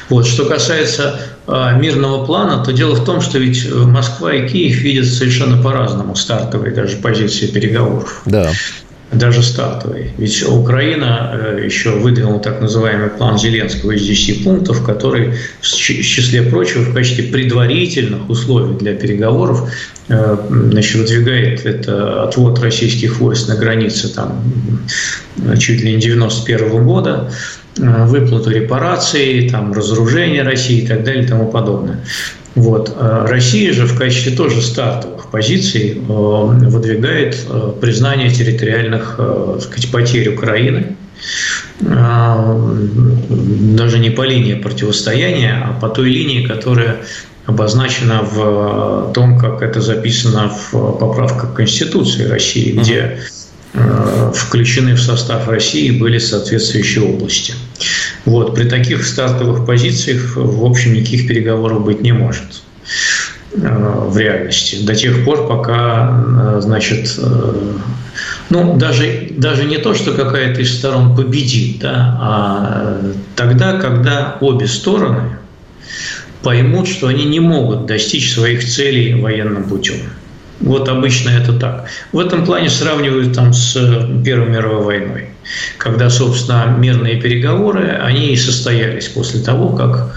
Вот. 0.09 0.27
Что 0.27 0.47
касается 0.47 1.21
мирного 1.47 2.25
плана, 2.25 2.65
то 2.65 2.73
дело 2.73 2.95
в 2.95 3.05
том, 3.05 3.21
что 3.21 3.39
ведь 3.39 3.71
Москва 3.71 4.33
и 4.33 4.49
Киев 4.49 4.77
видят 4.79 5.07
совершенно 5.07 5.63
по-разному 5.63 6.17
стартовые 6.17 6.73
даже 6.73 6.97
позиции 6.97 7.47
переговоров. 7.47 8.23
Да 8.25 8.51
даже 9.15 9.43
стартовый. 9.43 10.11
Ведь 10.19 10.43
Украина 10.47 11.31
э, 11.33 11.65
еще 11.65 11.91
выдвинула 11.91 12.41
так 12.41 12.61
называемый 12.61 13.11
план 13.11 13.39
Зеленского 13.39 13.93
из 13.93 14.03
10 14.03 14.45
пунктов, 14.45 14.85
который 14.85 15.35
в 15.61 15.67
числе 15.67 16.43
прочего 16.43 16.83
в 16.83 16.95
качестве 16.95 17.25
предварительных 17.25 18.29
условий 18.29 18.77
для 18.77 18.95
переговоров 18.95 19.71
э, 20.09 20.37
значит, 20.51 20.97
выдвигает 20.97 21.65
это 21.65 22.25
отвод 22.25 22.61
российских 22.61 23.21
войск 23.21 23.49
на 23.49 23.57
границе 23.57 24.09
там, 24.09 24.43
чуть 25.59 25.83
ли 25.83 25.95
не 25.95 26.01
91 26.01 26.85
года, 26.85 27.31
э, 27.31 27.64
выплату 27.77 28.51
репараций, 28.51 29.49
там, 29.51 29.73
разоружение 29.73 30.43
России 30.43 30.83
и 30.83 30.87
так 30.87 31.05
далее 31.05 31.25
и 31.25 31.27
тому 31.27 31.51
подобное. 31.51 32.05
Вот. 32.55 32.97
Россия 33.01 33.73
же 33.73 33.87
в 33.87 33.99
качестве 33.99 34.37
тоже 34.37 34.63
стартового 34.63 35.15
позиций 35.35 35.97
э, 35.97 36.03
выдвигает 36.07 37.37
э, 37.49 37.73
признание 37.81 38.31
территориальных 38.31 39.17
э, 39.19 39.59
сказать, 39.61 39.91
потерь 39.91 40.29
Украины, 40.29 40.95
даже 43.81 43.99
не 43.99 44.11
по 44.11 44.23
линии 44.23 44.55
противостояния, 44.55 45.61
а 45.67 45.81
по 45.81 45.89
той 45.89 46.09
линии, 46.09 46.47
которая 46.47 46.99
обозначена 47.47 48.23
в 48.23 49.13
том, 49.13 49.39
как 49.39 49.63
это 49.63 49.81
записано 49.81 50.51
в 50.51 50.71
поправках 51.01 51.55
Конституции 51.55 52.29
России, 52.29 52.79
где 52.79 53.19
включены 54.35 54.95
в 54.95 55.01
состав 55.01 55.49
России 55.49 55.91
были 55.91 56.19
соответствующие 56.19 57.05
области. 57.05 57.55
Вот, 58.25 58.55
при 58.55 58.69
таких 58.69 59.05
стартовых 59.05 59.67
позициях, 59.67 60.37
в 60.37 60.65
общем, 60.65 60.95
никаких 60.95 61.27
переговоров 61.27 61.85
быть 61.85 62.01
не 62.01 62.13
может. 62.13 62.63
Э, 63.57 64.09
в 64.09 64.19
реальности 64.19 64.85
до 64.85 64.95
тех 64.95 65.25
пор, 65.25 65.47
пока, 65.47 66.25
э, 66.57 66.61
значит, 66.61 67.15
э, 67.19 67.73
ну, 68.51 68.77
даже, 68.77 69.29
даже 69.31 69.65
не 69.65 69.79
то, 69.79 69.95
что 69.95 70.13
какая-то 70.13 70.61
из 70.61 70.77
сторон 70.77 71.15
победит, 71.15 71.79
да, 71.79 72.19
а 72.21 73.01
тогда, 73.37 73.79
когда 73.79 74.39
обе 74.41 74.67
стороны 74.67 75.39
поймут, 76.43 76.89
что 76.89 77.07
они 77.07 77.25
не 77.25 77.41
могут 77.41 77.87
достичь 77.87 78.33
своих 78.33 78.65
целей 78.65 79.21
военным 79.21 79.65
путем. 79.65 79.97
Вот 80.61 80.89
обычно 80.89 81.31
это 81.31 81.53
так. 81.53 81.87
В 82.13 82.19
этом 82.19 82.45
плане 82.45 82.71
сравнивают 82.71 83.35
там 83.35 83.53
с 83.53 83.75
Первой 84.25 84.49
мировой 84.49 84.85
войной, 84.85 85.29
когда, 85.79 86.09
собственно, 86.11 86.75
мирные 86.79 87.21
переговоры, 87.21 87.89
они 88.03 88.33
и 88.33 88.37
состоялись 88.37 89.09
после 89.09 89.41
того, 89.41 89.71
как 89.71 90.15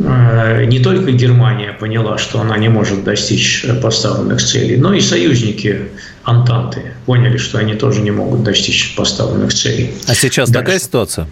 Э, 0.00 0.64
не 0.64 0.78
только 0.78 1.10
Германия 1.10 1.72
поняла, 1.72 2.18
что 2.18 2.40
она 2.40 2.56
не 2.56 2.68
может 2.68 3.04
достичь 3.04 3.66
поставленных 3.82 4.40
целей, 4.40 4.76
но 4.76 4.94
и 4.94 5.00
союзники 5.00 5.88
Антанты 6.22 6.92
поняли, 7.06 7.36
что 7.36 7.58
они 7.58 7.74
тоже 7.74 8.00
не 8.00 8.10
могут 8.10 8.44
достичь 8.44 8.94
поставленных 8.96 9.52
целей. 9.52 9.94
А 10.06 10.14
сейчас 10.14 10.50
Дальше. 10.50 10.64
такая 10.64 10.78
ситуация? 10.78 11.26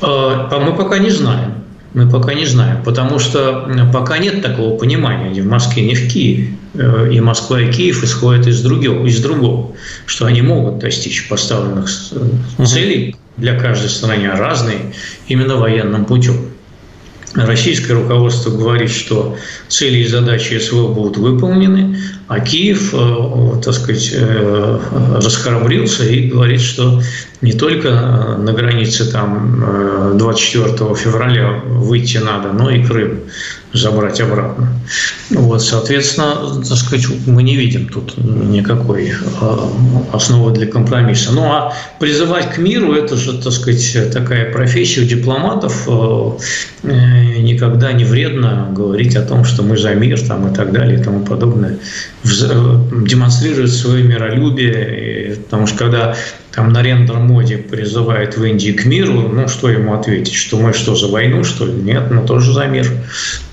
Э, 0.00 0.06
а 0.06 0.62
мы 0.64 0.74
пока 0.74 0.98
не 0.98 1.10
знаем. 1.10 1.64
Мы 1.94 2.08
пока 2.08 2.34
не 2.34 2.44
знаем, 2.44 2.82
потому 2.84 3.18
что 3.18 3.68
пока 3.92 4.18
нет 4.18 4.42
такого 4.42 4.76
понимания 4.76 5.30
ни 5.30 5.40
в 5.40 5.46
Москве, 5.46 5.84
ни 5.84 5.94
в 5.94 6.12
Киеве. 6.12 6.54
Э, 6.74 7.08
и 7.10 7.20
Москва, 7.20 7.60
и 7.60 7.72
Киев 7.72 8.04
исходят 8.04 8.46
из 8.46 8.62
другого, 8.62 9.06
из 9.06 9.20
другого 9.20 9.74
что 10.06 10.26
они 10.26 10.42
могут 10.42 10.78
достичь 10.78 11.28
поставленных 11.28 11.88
целей 12.66 13.16
для 13.36 13.58
каждой 13.58 13.88
страны 13.88 14.28
разные 14.30 14.92
именно 15.28 15.56
военным 15.56 16.04
путем. 16.04 16.36
Российское 17.34 17.94
руководство 17.94 18.50
говорит, 18.50 18.90
что 18.90 19.36
цели 19.68 19.98
и 19.98 20.06
задачи 20.06 20.58
СВО 20.58 20.92
будут 20.92 21.18
выполнены, 21.18 21.98
А 22.28 22.40
Киев, 22.40 22.94
так 23.64 23.74
сказать, 23.74 24.14
расхрабрился 25.14 26.04
и 26.04 26.28
говорит, 26.28 26.60
что 26.60 27.02
не 27.40 27.52
только 27.52 27.90
на 28.38 28.52
границе 28.52 29.10
там 29.10 30.16
24 30.18 30.94
февраля 30.94 31.62
выйти 31.64 32.18
надо, 32.18 32.52
но 32.52 32.70
и 32.70 32.84
Крым 32.84 33.20
забрать 33.72 34.20
обратно. 34.20 34.68
Вот, 35.30 35.62
соответственно, 35.62 36.62
так 36.66 36.78
сказать, 36.78 37.06
мы 37.26 37.42
не 37.42 37.56
видим 37.56 37.88
тут 37.88 38.16
никакой 38.16 39.12
основы 40.12 40.52
для 40.52 40.66
компромисса. 40.66 41.32
Ну 41.32 41.44
а 41.44 41.74
призывать 42.00 42.50
к 42.50 42.58
миру– 42.58 42.92
это 42.94 43.16
же, 43.16 43.40
так 43.40 43.52
сказать, 43.52 44.10
такая 44.12 44.50
профессия 44.52 45.02
у 45.02 45.04
дипломатов. 45.04 45.86
Э, 45.86 46.30
э, 46.84 47.38
никогда 47.40 47.92
не 47.92 48.04
вредно 48.04 48.68
говорить 48.72 49.16
о 49.16 49.22
том, 49.22 49.44
что 49.44 49.62
мы 49.62 49.76
за 49.76 49.94
мир 49.94 50.20
там, 50.26 50.50
и 50.50 50.54
так 50.54 50.72
далее 50.72 50.98
и 50.98 51.02
тому 51.02 51.20
подобное. 51.20 51.78
Демонстрировать 52.24 53.72
свое 53.72 54.02
миролюбие. 54.04 55.36
Потому 55.44 55.66
что 55.66 55.78
когда 55.78 56.16
там 56.58 56.72
Нарендра 56.72 57.18
Моди 57.18 57.54
призывает 57.54 58.36
в 58.36 58.44
Индии 58.44 58.72
к 58.72 58.84
миру, 58.84 59.28
ну, 59.28 59.46
что 59.46 59.70
ему 59.70 59.94
ответить? 59.94 60.34
Что 60.34 60.58
мы 60.58 60.72
что, 60.72 60.96
за 60.96 61.06
войну, 61.06 61.44
что 61.44 61.66
ли? 61.66 61.72
Нет, 61.72 62.10
мы 62.10 62.26
тоже 62.26 62.52
за 62.52 62.66
мир. 62.66 62.90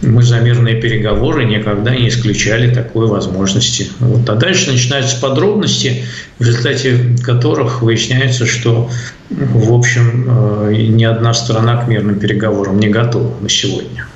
Мы 0.01 0.23
за 0.23 0.39
мирные 0.39 0.81
переговоры 0.81 1.45
никогда 1.45 1.95
не 1.95 2.07
исключали 2.07 2.73
такой 2.73 3.05
возможности. 3.05 3.89
Вот. 3.99 4.27
А 4.27 4.33
дальше 4.33 4.71
начинаются 4.71 5.19
подробности, 5.19 6.03
в 6.39 6.43
результате 6.43 7.15
которых 7.23 7.83
выясняется, 7.83 8.47
что, 8.47 8.89
в 9.29 9.73
общем, 9.73 10.25
э, 10.27 10.73
ни 10.75 11.03
одна 11.03 11.35
страна 11.35 11.83
к 11.83 11.87
мирным 11.87 12.17
переговорам 12.17 12.79
не 12.79 12.87
готова 12.87 13.35
на 13.39 13.49
сегодня. 13.49 14.07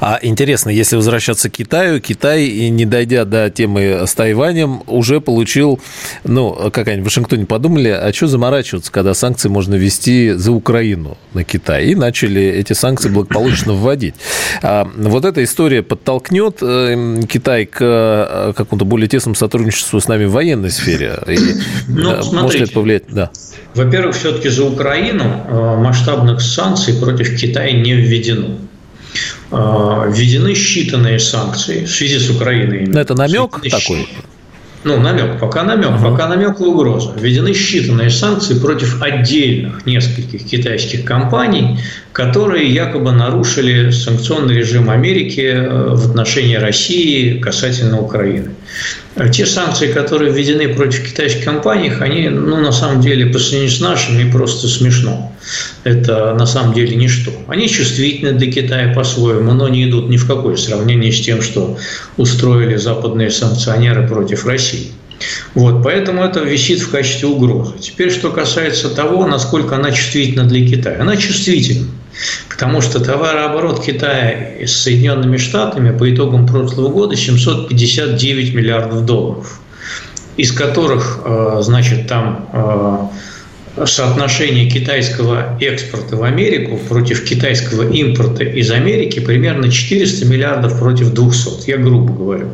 А 0.00 0.18
интересно, 0.22 0.70
если 0.70 0.96
возвращаться 0.96 1.48
к 1.48 1.52
Китаю, 1.52 2.00
Китай, 2.00 2.68
не 2.70 2.84
дойдя 2.84 3.24
до 3.24 3.50
темы 3.50 4.04
с 4.06 4.14
Тайванем, 4.14 4.82
уже 4.86 5.20
получил, 5.20 5.80
ну, 6.24 6.70
как 6.72 6.88
они 6.88 7.02
в 7.02 7.04
Вашингтоне 7.04 7.46
подумали, 7.46 7.88
а 7.88 8.12
что 8.12 8.26
заморачиваться, 8.26 8.90
когда 8.90 9.14
санкции 9.14 9.48
можно 9.48 9.74
ввести 9.74 10.32
за 10.32 10.52
Украину 10.52 11.16
на 11.34 11.44
Китай, 11.44 11.86
и 11.86 11.94
начали 11.94 12.42
эти 12.42 12.72
санкции 12.72 13.08
благополучно 13.08 13.72
вводить. 13.74 14.14
А 14.62 14.88
вот 14.96 15.24
эта 15.24 15.44
история 15.44 15.82
подтолкнет 15.82 16.58
э, 16.62 17.22
Китай 17.28 17.66
к 17.66 17.78
э, 17.80 18.52
какому-то 18.56 18.84
более 18.84 19.08
тесному 19.08 19.34
сотрудничеству 19.34 20.00
с 20.00 20.08
нами 20.08 20.24
в 20.24 20.32
военной 20.32 20.70
сфере? 20.70 21.18
И, 21.28 21.38
ну, 21.88 22.10
э, 22.10 22.22
может 22.32 22.54
ли 22.54 22.64
это 22.64 22.72
повлиять? 22.72 23.04
Да. 23.08 23.30
Во-первых, 23.74 24.16
все-таки 24.16 24.48
за 24.48 24.64
Украину 24.64 25.24
масштабных 25.78 26.40
санкций 26.42 26.94
против 26.94 27.38
Китая 27.38 27.72
не 27.72 27.94
введено. 27.94 28.58
А, 29.52 30.06
введены 30.08 30.54
считанные 30.54 31.18
санкции 31.18 31.84
в 31.84 31.90
связи 31.90 32.18
с 32.18 32.30
Украиной. 32.30 32.86
Но 32.86 33.00
это 33.00 33.14
намек 33.14 33.60
такой? 33.70 34.08
Ну, 34.84 34.98
намек, 34.98 35.38
пока 35.38 35.62
намек, 35.62 35.90
uh-huh. 35.90 36.10
пока 36.10 36.26
намек 36.26 36.58
и 36.58 36.64
угроза. 36.64 37.12
Введены 37.16 37.48
считанные 37.48 38.10
санкции 38.10 38.58
против 38.58 39.00
отдельных 39.00 39.86
нескольких 39.86 40.44
китайских 40.44 41.04
компаний, 41.04 41.78
которые 42.12 42.68
якобы 42.68 43.12
нарушили 43.12 43.90
санкционный 43.90 44.54
режим 44.54 44.90
Америки 44.90 45.52
э, 45.54 45.94
в 45.94 46.10
отношении 46.10 46.56
России 46.56 47.38
касательно 47.38 48.00
Украины. 48.00 48.50
А 49.14 49.28
те 49.28 49.44
санкции, 49.44 49.92
которые 49.92 50.32
введены 50.32 50.68
против 50.68 51.06
китайских 51.06 51.44
компаний, 51.44 51.92
они, 52.00 52.30
ну, 52.30 52.56
на 52.56 52.72
самом 52.72 53.02
деле, 53.02 53.26
по 53.26 53.38
сравнению 53.38 53.70
с 53.70 53.80
нашими, 53.80 54.30
просто 54.30 54.68
смешно. 54.68 55.32
Это 55.84 56.34
на 56.34 56.46
самом 56.46 56.72
деле 56.72 56.96
ничто. 56.96 57.30
Они 57.48 57.68
чувствительны 57.68 58.32
для 58.32 58.50
Китая 58.50 58.94
по-своему, 58.94 59.52
но 59.52 59.68
не 59.68 59.88
идут 59.88 60.08
ни 60.08 60.16
в 60.16 60.26
какое 60.26 60.56
сравнение 60.56 61.12
с 61.12 61.20
тем, 61.20 61.42
что 61.42 61.76
устроили 62.16 62.76
западные 62.76 63.30
санкционеры 63.30 64.08
против 64.08 64.46
России. 64.46 64.92
Вот, 65.54 65.82
поэтому 65.82 66.24
это 66.24 66.40
висит 66.40 66.80
в 66.80 66.90
качестве 66.90 67.28
угрозы. 67.28 67.74
Теперь, 67.80 68.10
что 68.10 68.30
касается 68.30 68.88
того, 68.88 69.26
насколько 69.26 69.76
она 69.76 69.90
чувствительна 69.92 70.44
для 70.44 70.66
Китая. 70.66 71.00
Она 71.00 71.16
чувствительна, 71.16 71.86
потому 72.62 72.80
что 72.80 73.00
товарооборот 73.00 73.84
Китая 73.84 74.64
с 74.64 74.70
Соединенными 74.70 75.36
Штатами 75.36 75.90
по 75.98 76.08
итогам 76.14 76.46
прошлого 76.46 76.90
года 76.90 77.16
759 77.16 78.54
миллиардов 78.54 79.04
долларов, 79.04 79.58
из 80.36 80.52
которых, 80.52 81.22
э, 81.24 81.56
значит, 81.62 82.06
там 82.06 83.10
э, 83.76 83.84
соотношение 83.84 84.70
китайского 84.70 85.58
экспорта 85.60 86.14
в 86.14 86.22
Америку 86.22 86.78
против 86.88 87.24
китайского 87.24 87.90
импорта 87.90 88.44
из 88.44 88.70
Америки 88.70 89.18
примерно 89.18 89.68
400 89.68 90.24
миллиардов 90.26 90.78
против 90.78 91.12
200, 91.12 91.68
я 91.68 91.78
грубо 91.78 92.14
говорю. 92.14 92.48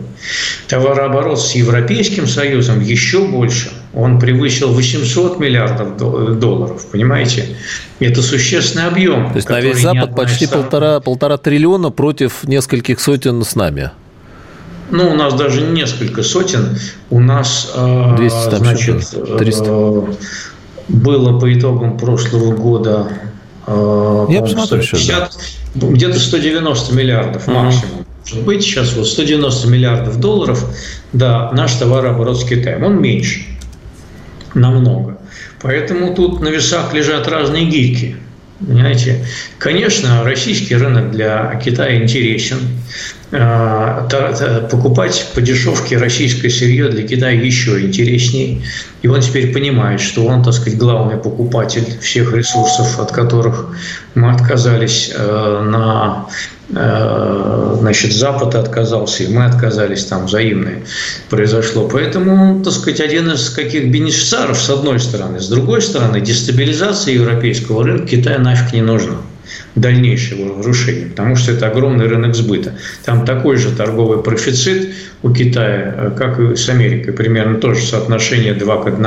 Товарооборот 0.68 1.38
с 1.38 1.54
Европейским 1.54 2.26
Союзом 2.26 2.80
еще 2.80 3.26
больше. 3.26 3.72
Он 3.94 4.18
превысил 4.18 4.72
800 4.72 5.38
миллиардов 5.38 5.96
долларов, 6.38 6.86
понимаете? 6.92 7.56
Это 8.00 8.22
существенный 8.22 8.86
объем. 8.86 9.30
То 9.30 9.36
есть 9.36 9.48
на 9.48 9.60
весь 9.60 9.80
Запад 9.80 10.14
почти 10.14 10.46
стран... 10.46 10.62
полтора, 10.62 11.00
полтора 11.00 11.36
триллиона 11.38 11.90
против 11.90 12.44
нескольких 12.44 13.00
сотен 13.00 13.42
с 13.42 13.56
нами. 13.56 13.90
Ну, 14.90 15.10
у 15.10 15.14
нас 15.14 15.34
даже 15.34 15.62
несколько 15.62 16.22
сотен. 16.22 16.78
У 17.10 17.20
нас, 17.20 17.72
200, 17.74 18.50
там 18.50 18.58
значит, 18.58 19.04
300 19.38 20.04
было 20.88 21.38
по 21.38 21.52
итогам 21.52 21.98
прошлого 21.98 22.54
года 22.54 23.08
э, 23.66 24.26
Я 24.30 24.40
посмотрю 24.40 24.82
150, 24.82 25.38
да. 25.74 25.86
где-то 25.88 26.18
190 26.18 26.94
миллиардов 26.94 27.46
максимум. 27.46 28.06
Может 28.30 28.44
быть, 28.44 28.62
сейчас 28.62 28.94
вот 28.94 29.06
190 29.06 29.68
миллиардов 29.68 30.18
долларов, 30.18 30.64
да, 31.12 31.50
наш 31.52 31.74
товарооборот 31.74 32.40
с 32.40 32.44
Китаем, 32.44 32.84
он 32.84 33.00
меньше, 33.00 33.44
намного. 34.60 35.18
Поэтому 35.60 36.14
тут 36.14 36.40
на 36.40 36.48
весах 36.48 36.92
лежат 36.94 37.28
разные 37.28 37.66
гильки. 37.66 38.16
Понимаете? 38.60 39.24
Конечно, 39.58 40.24
российский 40.24 40.74
рынок 40.74 41.12
для 41.12 41.60
Китая 41.64 42.02
интересен. 42.02 42.58
А, 43.30 44.08
покупать 44.70 45.28
по 45.34 45.40
дешевке 45.40 45.98
российское 45.98 46.48
сырье 46.50 46.88
для 46.88 47.06
Китая 47.06 47.32
еще 47.32 47.80
интереснее. 47.80 48.62
И 49.02 49.08
он 49.08 49.20
теперь 49.20 49.52
понимает, 49.52 50.00
что 50.00 50.24
он, 50.26 50.42
так 50.42 50.54
сказать, 50.54 50.78
главный 50.78 51.18
покупатель 51.18 51.84
всех 52.00 52.32
ресурсов, 52.32 52.98
от 52.98 53.12
которых 53.12 53.76
мы 54.14 54.32
отказались 54.32 55.12
э, 55.14 55.62
на 55.70 56.26
значит, 56.70 58.12
Запад 58.12 58.54
отказался, 58.54 59.24
и 59.24 59.28
мы 59.28 59.46
отказались, 59.46 60.04
там 60.04 60.26
взаимное 60.26 60.82
произошло. 61.30 61.88
Поэтому, 61.88 62.62
так 62.62 62.72
сказать, 62.74 63.00
один 63.00 63.30
из 63.30 63.48
каких 63.50 63.90
бенефициаров, 63.90 64.58
с 64.58 64.68
одной 64.68 65.00
стороны. 65.00 65.40
С 65.40 65.48
другой 65.48 65.80
стороны, 65.80 66.20
дестабилизация 66.20 67.14
европейского 67.14 67.84
рынка 67.84 68.08
Китая 68.08 68.38
нафиг 68.38 68.72
не 68.72 68.82
нужна 68.82 69.16
дальнейшего 69.74 70.58
разрушения, 70.58 71.06
потому 71.06 71.36
что 71.36 71.52
это 71.52 71.68
огромный 71.68 72.06
рынок 72.06 72.34
сбыта. 72.34 72.74
Там 73.04 73.24
такой 73.24 73.56
же 73.56 73.70
торговый 73.70 74.22
профицит 74.22 74.94
у 75.22 75.30
Китая, 75.30 75.94
э, 75.96 76.10
как 76.16 76.38
и 76.38 76.56
с 76.56 76.68
Америкой, 76.68 77.12
примерно 77.12 77.58
тоже 77.58 77.80
соотношение 77.86 78.54
2 78.54 78.82
к 78.82 78.86
1. 78.86 79.06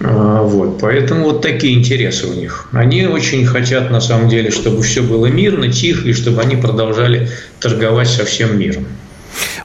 А, 0.00 0.42
вот. 0.42 0.78
Поэтому 0.80 1.24
вот 1.24 1.42
такие 1.42 1.74
интересы 1.74 2.26
у 2.26 2.34
них. 2.34 2.68
Они 2.72 3.06
очень 3.06 3.46
хотят, 3.46 3.90
на 3.90 4.00
самом 4.00 4.28
деле, 4.28 4.50
чтобы 4.50 4.82
все 4.82 5.02
было 5.02 5.26
мирно, 5.26 5.72
тихо, 5.72 6.08
и 6.08 6.12
чтобы 6.12 6.42
они 6.42 6.56
продолжали 6.56 7.30
торговать 7.60 8.08
со 8.08 8.24
всем 8.24 8.58
миром. 8.58 8.86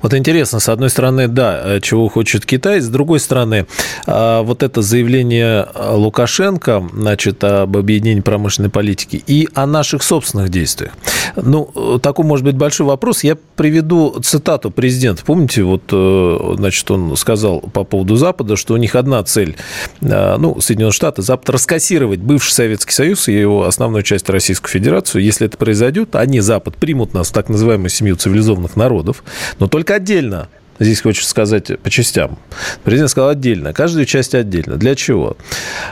Вот 0.01 0.13
интересно, 0.13 0.59
с 0.59 0.69
одной 0.69 0.89
стороны, 0.89 1.27
да, 1.27 1.61
э, 1.63 1.79
чего 1.79 2.09
хочет 2.09 2.45
Китай, 2.45 2.79
с 2.79 2.87
другой 2.87 3.19
стороны, 3.19 3.67
а, 4.07 4.41
вот 4.41 4.63
это 4.63 4.81
заявление 4.81 5.67
э, 5.73 5.93
Лукашенко, 5.93 6.89
значит, 6.93 7.43
об 7.43 7.77
объединении 7.77 8.21
промышленной 8.21 8.69
политики 8.69 9.23
и 9.25 9.47
о 9.53 9.65
наших 9.65 10.01
собственных 10.01 10.49
действиях. 10.49 10.91
Ну, 11.35 11.99
такой 12.01 12.25
может 12.25 12.45
быть 12.45 12.55
большой 12.55 12.87
вопрос. 12.87 13.23
Я 13.23 13.37
приведу 13.55 14.19
цитату 14.23 14.71
президента. 14.71 15.23
Помните, 15.23 15.63
вот, 15.63 15.83
э, 15.91 16.53
значит, 16.57 16.89
он 16.89 17.15
сказал 17.15 17.61
по 17.61 17.83
поводу 17.83 18.15
Запада, 18.15 18.55
что 18.55 18.73
у 18.73 18.77
них 18.77 18.95
одна 18.95 19.23
цель, 19.23 19.55
ну, 20.01 20.59
Соединенные 20.59 20.91
Штаты, 20.91 21.21
Запад 21.21 21.49
раскассировать 21.51 22.19
бывший 22.19 22.51
Советский 22.51 22.93
Союз 22.93 23.27
и 23.27 23.33
его 23.33 23.65
основную 23.65 24.03
часть 24.03 24.29
Российскую 24.29 24.71
Федерацию. 24.71 25.23
Если 25.23 25.47
это 25.47 25.57
произойдет, 25.57 26.15
они, 26.15 26.39
Запад, 26.39 26.75
примут 26.75 27.13
нас 27.13 27.29
в 27.29 27.33
так 27.33 27.49
называемую 27.49 27.89
семью 27.89 28.15
цивилизованных 28.15 28.75
народов, 28.75 29.23
но 29.59 29.67
только 29.67 29.90
отдельно. 29.91 30.47
Здесь 30.79 31.01
хочется 31.01 31.29
сказать 31.29 31.79
по 31.83 31.91
частям. 31.91 32.39
Президент 32.83 33.11
сказал 33.11 33.29
отдельно, 33.29 33.71
каждую 33.71 34.05
часть 34.05 34.33
отдельно. 34.33 34.77
Для 34.77 34.95
чего? 34.95 35.37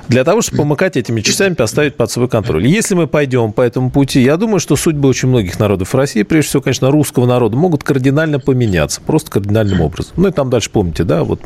Для 0.07 0.23
того, 0.23 0.41
чтобы 0.41 0.63
помыкать 0.63 0.97
этими 0.97 1.21
частями, 1.21 1.53
поставить 1.53 1.95
под 1.95 2.09
свой 2.09 2.27
контроль. 2.27 2.65
Если 2.65 2.95
мы 2.95 3.05
пойдем 3.05 3.53
по 3.53 3.61
этому 3.61 3.91
пути, 3.91 4.19
я 4.19 4.35
думаю, 4.35 4.59
что 4.59 4.75
судьбы 4.75 5.07
очень 5.07 5.29
многих 5.29 5.59
народов 5.59 5.93
России, 5.93 6.23
прежде 6.23 6.49
всего, 6.49 6.63
конечно, 6.63 6.89
русского 6.89 7.27
народа, 7.27 7.55
могут 7.55 7.83
кардинально 7.83 8.39
поменяться. 8.39 8.99
Просто 9.01 9.29
кардинальным 9.29 9.81
образом. 9.81 10.13
Ну 10.17 10.29
и 10.29 10.31
там 10.31 10.49
дальше 10.49 10.71
помните, 10.71 11.03
да, 11.03 11.23
вот, 11.23 11.41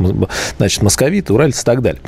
значит, 0.58 0.82
московиты, 0.82 1.34
уральцы 1.34 1.64
и 1.64 1.66
так 1.66 1.82
далее. 1.82 2.02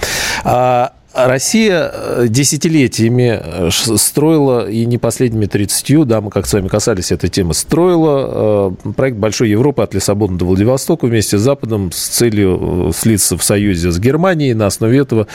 А 1.15 1.29
Россия 1.29 1.91
э, 1.93 2.25
десятилетиями 2.27 3.39
э, 3.41 3.69
строила, 3.71 4.69
и 4.69 4.85
не 4.85 4.97
последними 4.97 5.45
30, 5.45 6.05
да, 6.05 6.19
мы 6.19 6.29
как 6.29 6.45
с 6.45 6.51
вами 6.51 6.67
касались 6.67 7.09
этой 7.13 7.29
темы, 7.29 7.53
строила 7.53 8.75
проект 8.97 9.17
Большой 9.17 9.49
Европы 9.49 9.81
от 9.81 9.93
Лиссабона 9.93 10.37
до 10.37 10.43
Владивостока 10.43 11.05
вместе 11.05 11.37
с 11.37 11.41
Западом 11.41 11.93
с 11.93 12.07
целью 12.07 12.91
слиться 12.93 13.37
в 13.37 13.43
союзе 13.43 13.91
с 13.91 13.99
Германией, 13.99 14.53
на 14.53 14.65
основе 14.65 14.99
этого 14.99 15.27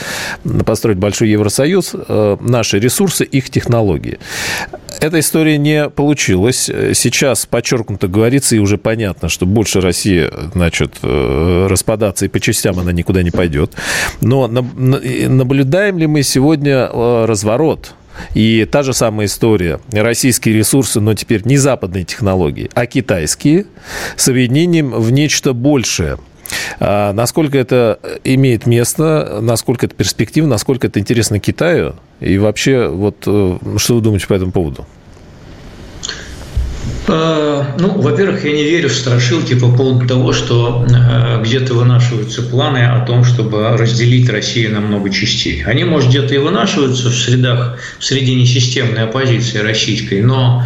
построить 0.65 0.99
Большой 0.99 1.29
Евросоюз, 1.29 1.95
наши 2.39 2.79
ресурсы, 2.79 3.23
их 3.23 3.49
технологии. 3.49 4.19
Эта 5.01 5.19
история 5.19 5.57
не 5.57 5.89
получилась. 5.89 6.69
Сейчас 6.93 7.47
подчеркнуто 7.47 8.07
говорится, 8.07 8.55
и 8.55 8.59
уже 8.59 8.77
понятно, 8.77 9.29
что 9.29 9.47
больше 9.47 9.81
России, 9.81 10.29
значит, 10.53 10.99
распадаться, 11.01 12.25
и 12.25 12.27
по 12.27 12.39
частям 12.39 12.77
она 12.77 12.91
никуда 12.91 13.23
не 13.23 13.31
пойдет. 13.31 13.73
Но 14.21 14.47
наблюдаем 14.47 15.97
ли 15.97 16.05
мы 16.05 16.21
сегодня 16.21 16.87
э, 16.91 17.25
разворот? 17.25 17.95
И 18.35 18.67
та 18.71 18.83
же 18.83 18.93
самая 18.93 19.25
история. 19.25 19.79
Российские 19.91 20.55
ресурсы, 20.55 20.99
но 20.99 21.15
теперь 21.15 21.41
не 21.45 21.57
западные 21.57 22.03
технологии, 22.03 22.69
а 22.75 22.85
китайские, 22.85 23.65
с 24.15 24.27
объединением 24.27 24.91
в 24.91 25.11
нечто 25.11 25.53
большее. 25.53 26.19
А 26.79 27.11
насколько 27.13 27.57
это 27.57 27.99
имеет 28.23 28.67
место, 28.67 29.39
насколько 29.41 29.87
это 29.87 29.95
перспективно, 29.95 30.51
насколько 30.51 30.85
это 30.85 30.99
интересно 30.99 31.39
Китаю? 31.39 31.95
И 32.21 32.37
вообще, 32.37 32.87
вот 32.87 33.15
э, 33.25 33.57
что 33.77 33.95
вы 33.95 34.01
думаете 34.01 34.27
по 34.27 34.33
этому 34.33 34.51
поводу? 34.51 34.85
Э, 37.07 37.63
ну, 37.79 37.99
во-первых, 37.99 38.45
я 38.45 38.51
не 38.51 38.63
верю 38.63 38.89
в 38.89 38.93
страшилки 38.93 39.55
по 39.55 39.71
поводу 39.71 40.07
того, 40.07 40.31
что 40.31 40.85
э, 40.87 41.41
где-то 41.43 41.73
вынашиваются 41.73 42.43
планы 42.43 42.85
о 42.85 43.03
том, 43.05 43.23
чтобы 43.23 43.75
разделить 43.75 44.29
Россию 44.29 44.73
на 44.75 44.81
много 44.81 45.09
частей. 45.09 45.63
Они, 45.63 45.83
может, 45.83 46.09
где-то 46.09 46.35
и 46.35 46.37
вынашиваются 46.37 47.09
в 47.09 47.15
средах, 47.15 47.79
в 47.97 48.05
среде 48.05 48.35
несистемной 48.35 49.03
оппозиции 49.03 49.57
российской, 49.57 50.21
но 50.21 50.63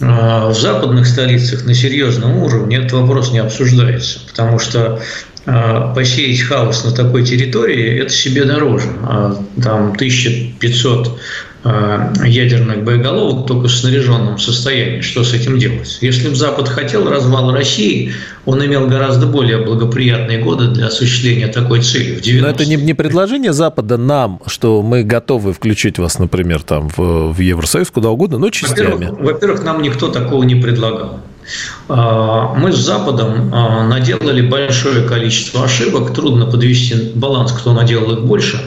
э, 0.00 0.04
в 0.04 0.54
западных 0.54 1.06
столицах 1.06 1.64
на 1.64 1.72
серьезном 1.72 2.36
уровне 2.36 2.76
этот 2.76 2.92
вопрос 2.92 3.32
не 3.32 3.38
обсуждается, 3.38 4.20
потому 4.28 4.58
что 4.58 5.00
посеять 5.94 6.40
хаос 6.40 6.84
на 6.84 6.92
такой 6.92 7.24
территории– 7.24 8.00
это 8.02 8.10
себе 8.10 8.44
дороже. 8.44 8.88
А 9.02 9.36
там 9.62 9.92
1500 9.92 11.18
Э, 11.64 12.12
ядерных 12.24 12.84
боеголовок 12.84 13.48
только 13.48 13.66
в 13.66 13.72
снаряженном 13.72 14.38
состоянии. 14.38 15.00
Что 15.00 15.24
с 15.24 15.34
этим 15.34 15.58
делать? 15.58 15.98
Если 16.00 16.28
бы 16.28 16.36
Запад 16.36 16.68
хотел 16.68 17.10
развал 17.10 17.52
России, 17.52 18.12
он 18.46 18.64
имел 18.64 18.86
гораздо 18.86 19.26
более 19.26 19.58
благоприятные 19.58 20.38
годы 20.38 20.68
для 20.68 20.86
осуществления 20.86 21.48
такой 21.48 21.82
цели. 21.82 22.14
В 22.14 22.20
90 22.20 22.42
Но 22.42 22.48
это 22.48 22.64
не, 22.64 22.76
не 22.76 22.94
предложение 22.94 23.52
Запада 23.52 23.96
нам, 23.96 24.40
что 24.46 24.82
мы 24.82 25.02
готовы 25.02 25.52
включить 25.52 25.98
вас, 25.98 26.20
например, 26.20 26.62
там 26.62 26.90
в, 26.96 27.32
в 27.32 27.40
Евросоюз, 27.40 27.90
куда 27.90 28.10
угодно, 28.10 28.38
но 28.38 28.50
частями. 28.50 29.06
Во-первых, 29.06 29.20
во-первых, 29.20 29.64
нам 29.64 29.82
никто 29.82 30.08
такого 30.08 30.44
не 30.44 30.54
предлагал. 30.54 31.18
А, 31.88 32.54
мы 32.54 32.72
с 32.72 32.76
Западом 32.76 33.50
а, 33.52 33.84
наделали 33.86 34.42
большое 34.42 35.06
количество 35.08 35.64
ошибок. 35.64 36.12
Трудно 36.14 36.46
подвести 36.46 37.12
баланс, 37.14 37.52
кто 37.52 37.72
наделал 37.72 38.12
их 38.12 38.24
больше. 38.24 38.60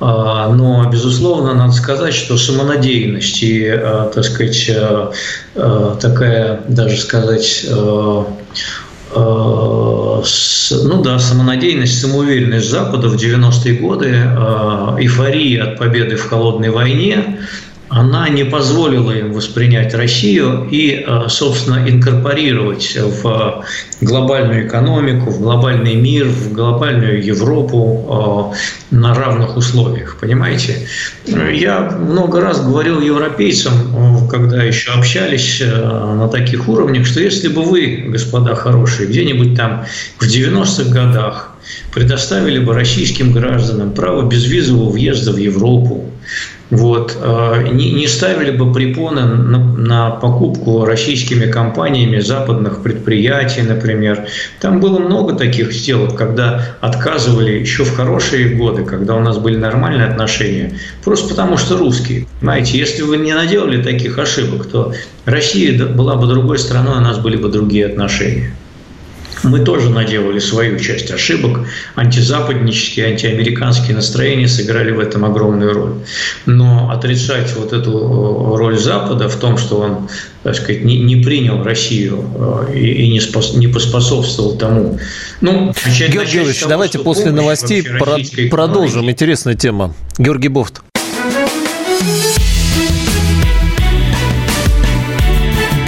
А, 0.00 0.48
но, 0.50 0.88
безусловно, 0.90 1.54
надо 1.54 1.72
сказать, 1.72 2.14
что 2.14 2.36
самонадеянность 2.36 3.42
и, 3.42 3.80
так 4.14 4.24
сказать, 4.24 4.70
такая, 6.00 6.60
даже 6.68 6.96
сказать, 6.98 7.66
ну 7.70 8.26
да, 11.02 11.18
самонадеянность, 11.18 12.00
самоуверенность 12.00 12.68
Запада 12.68 13.08
в 13.08 13.14
90-е 13.14 13.74
годы, 13.78 14.08
эйфория 14.98 15.64
от 15.64 15.78
победы 15.78 16.16
в 16.16 16.28
холодной 16.28 16.70
войне, 16.70 17.38
она 17.88 18.28
не 18.28 18.44
позволила 18.44 19.12
им 19.12 19.32
воспринять 19.32 19.94
Россию 19.94 20.66
и, 20.70 21.04
э, 21.06 21.28
собственно, 21.28 21.88
инкорпорировать 21.88 22.96
в 22.96 23.64
глобальную 24.00 24.66
экономику, 24.66 25.30
в 25.30 25.40
глобальный 25.40 25.94
мир, 25.94 26.26
в 26.26 26.52
глобальную 26.52 27.22
Европу 27.22 28.52
э, 28.92 28.94
на 28.94 29.14
равных 29.14 29.56
условиях. 29.56 30.16
Понимаете? 30.20 30.86
Я 31.26 31.90
много 31.90 32.40
раз 32.40 32.64
говорил 32.64 33.00
европейцам, 33.00 33.74
э, 33.74 34.30
когда 34.30 34.62
еще 34.62 34.92
общались 34.92 35.62
на 35.62 36.28
таких 36.28 36.68
уровнях, 36.68 37.06
что 37.06 37.20
если 37.20 37.48
бы 37.48 37.62
вы, 37.62 38.06
господа 38.08 38.54
хорошие, 38.54 39.08
где-нибудь 39.08 39.56
там 39.56 39.84
в 40.18 40.24
90-х 40.24 40.90
годах 40.90 41.50
предоставили 41.92 42.58
бы 42.58 42.74
российским 42.74 43.32
гражданам 43.32 43.92
право 43.92 44.28
безвизового 44.28 44.90
въезда 44.90 45.32
в 45.32 45.36
Европу, 45.36 46.10
вот, 46.70 47.16
э, 47.20 47.68
не, 47.72 48.06
ставили 48.06 48.50
бы 48.50 48.72
препоны 48.72 49.22
на, 49.22 50.10
покупку 50.10 50.84
российскими 50.84 51.50
компаниями 51.50 52.18
западных 52.20 52.82
предприятий, 52.82 53.62
например. 53.62 54.26
Там 54.60 54.80
было 54.80 54.98
много 54.98 55.34
таких 55.34 55.72
сделок, 55.72 56.16
когда 56.16 56.76
отказывали 56.80 57.52
еще 57.52 57.84
в 57.84 57.94
хорошие 57.94 58.56
годы, 58.56 58.84
когда 58.84 59.14
у 59.14 59.20
нас 59.20 59.38
были 59.38 59.56
нормальные 59.56 60.08
отношения, 60.08 60.78
просто 61.04 61.28
потому 61.28 61.58
что 61.58 61.76
русские. 61.76 62.26
Знаете, 62.40 62.78
если 62.78 63.02
вы 63.02 63.18
не 63.18 63.34
наделали 63.34 63.82
таких 63.82 64.18
ошибок, 64.18 64.66
то 64.66 64.94
Россия 65.26 65.86
была 65.86 66.16
бы 66.16 66.26
другой 66.26 66.58
страной, 66.58 66.98
у 66.98 67.00
нас 67.00 67.18
были 67.18 67.36
бы 67.36 67.48
другие 67.48 67.86
отношения. 67.86 68.54
Мы 69.44 69.60
тоже 69.60 69.90
наделали 69.90 70.38
свою 70.38 70.78
часть 70.78 71.10
ошибок. 71.10 71.60
Антизападнические, 71.94 73.06
антиамериканские 73.06 73.94
настроения 73.94 74.48
сыграли 74.48 74.90
в 74.90 74.98
этом 74.98 75.24
огромную 75.24 75.74
роль. 75.74 75.92
Но 76.46 76.90
отрицать 76.90 77.54
вот 77.54 77.72
эту 77.72 77.92
э, 77.92 78.56
роль 78.56 78.78
Запада 78.78 79.28
в 79.28 79.36
том, 79.36 79.58
что 79.58 79.80
он 79.80 80.08
так 80.42 80.54
сказать, 80.54 80.84
не, 80.84 80.98
не 80.98 81.16
принял 81.16 81.62
Россию 81.62 82.24
э, 82.34 82.74
и, 82.74 83.04
и 83.04 83.10
не, 83.10 83.20
спос, 83.20 83.54
не 83.54 83.66
поспособствовал 83.66 84.56
тому. 84.56 84.98
Ну, 85.40 85.72
начать, 85.86 86.10
Георгий 86.10 86.32
Георгиевич, 86.32 86.60
того, 86.60 86.70
давайте 86.70 86.98
после 86.98 87.30
новостей 87.30 87.82
про, 87.82 88.18
продолжим. 88.50 89.10
Интересная 89.10 89.54
тема. 89.54 89.94
Георгий 90.18 90.48
Бофт. 90.48 90.82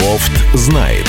Бофт 0.00 0.32
знает. 0.54 1.06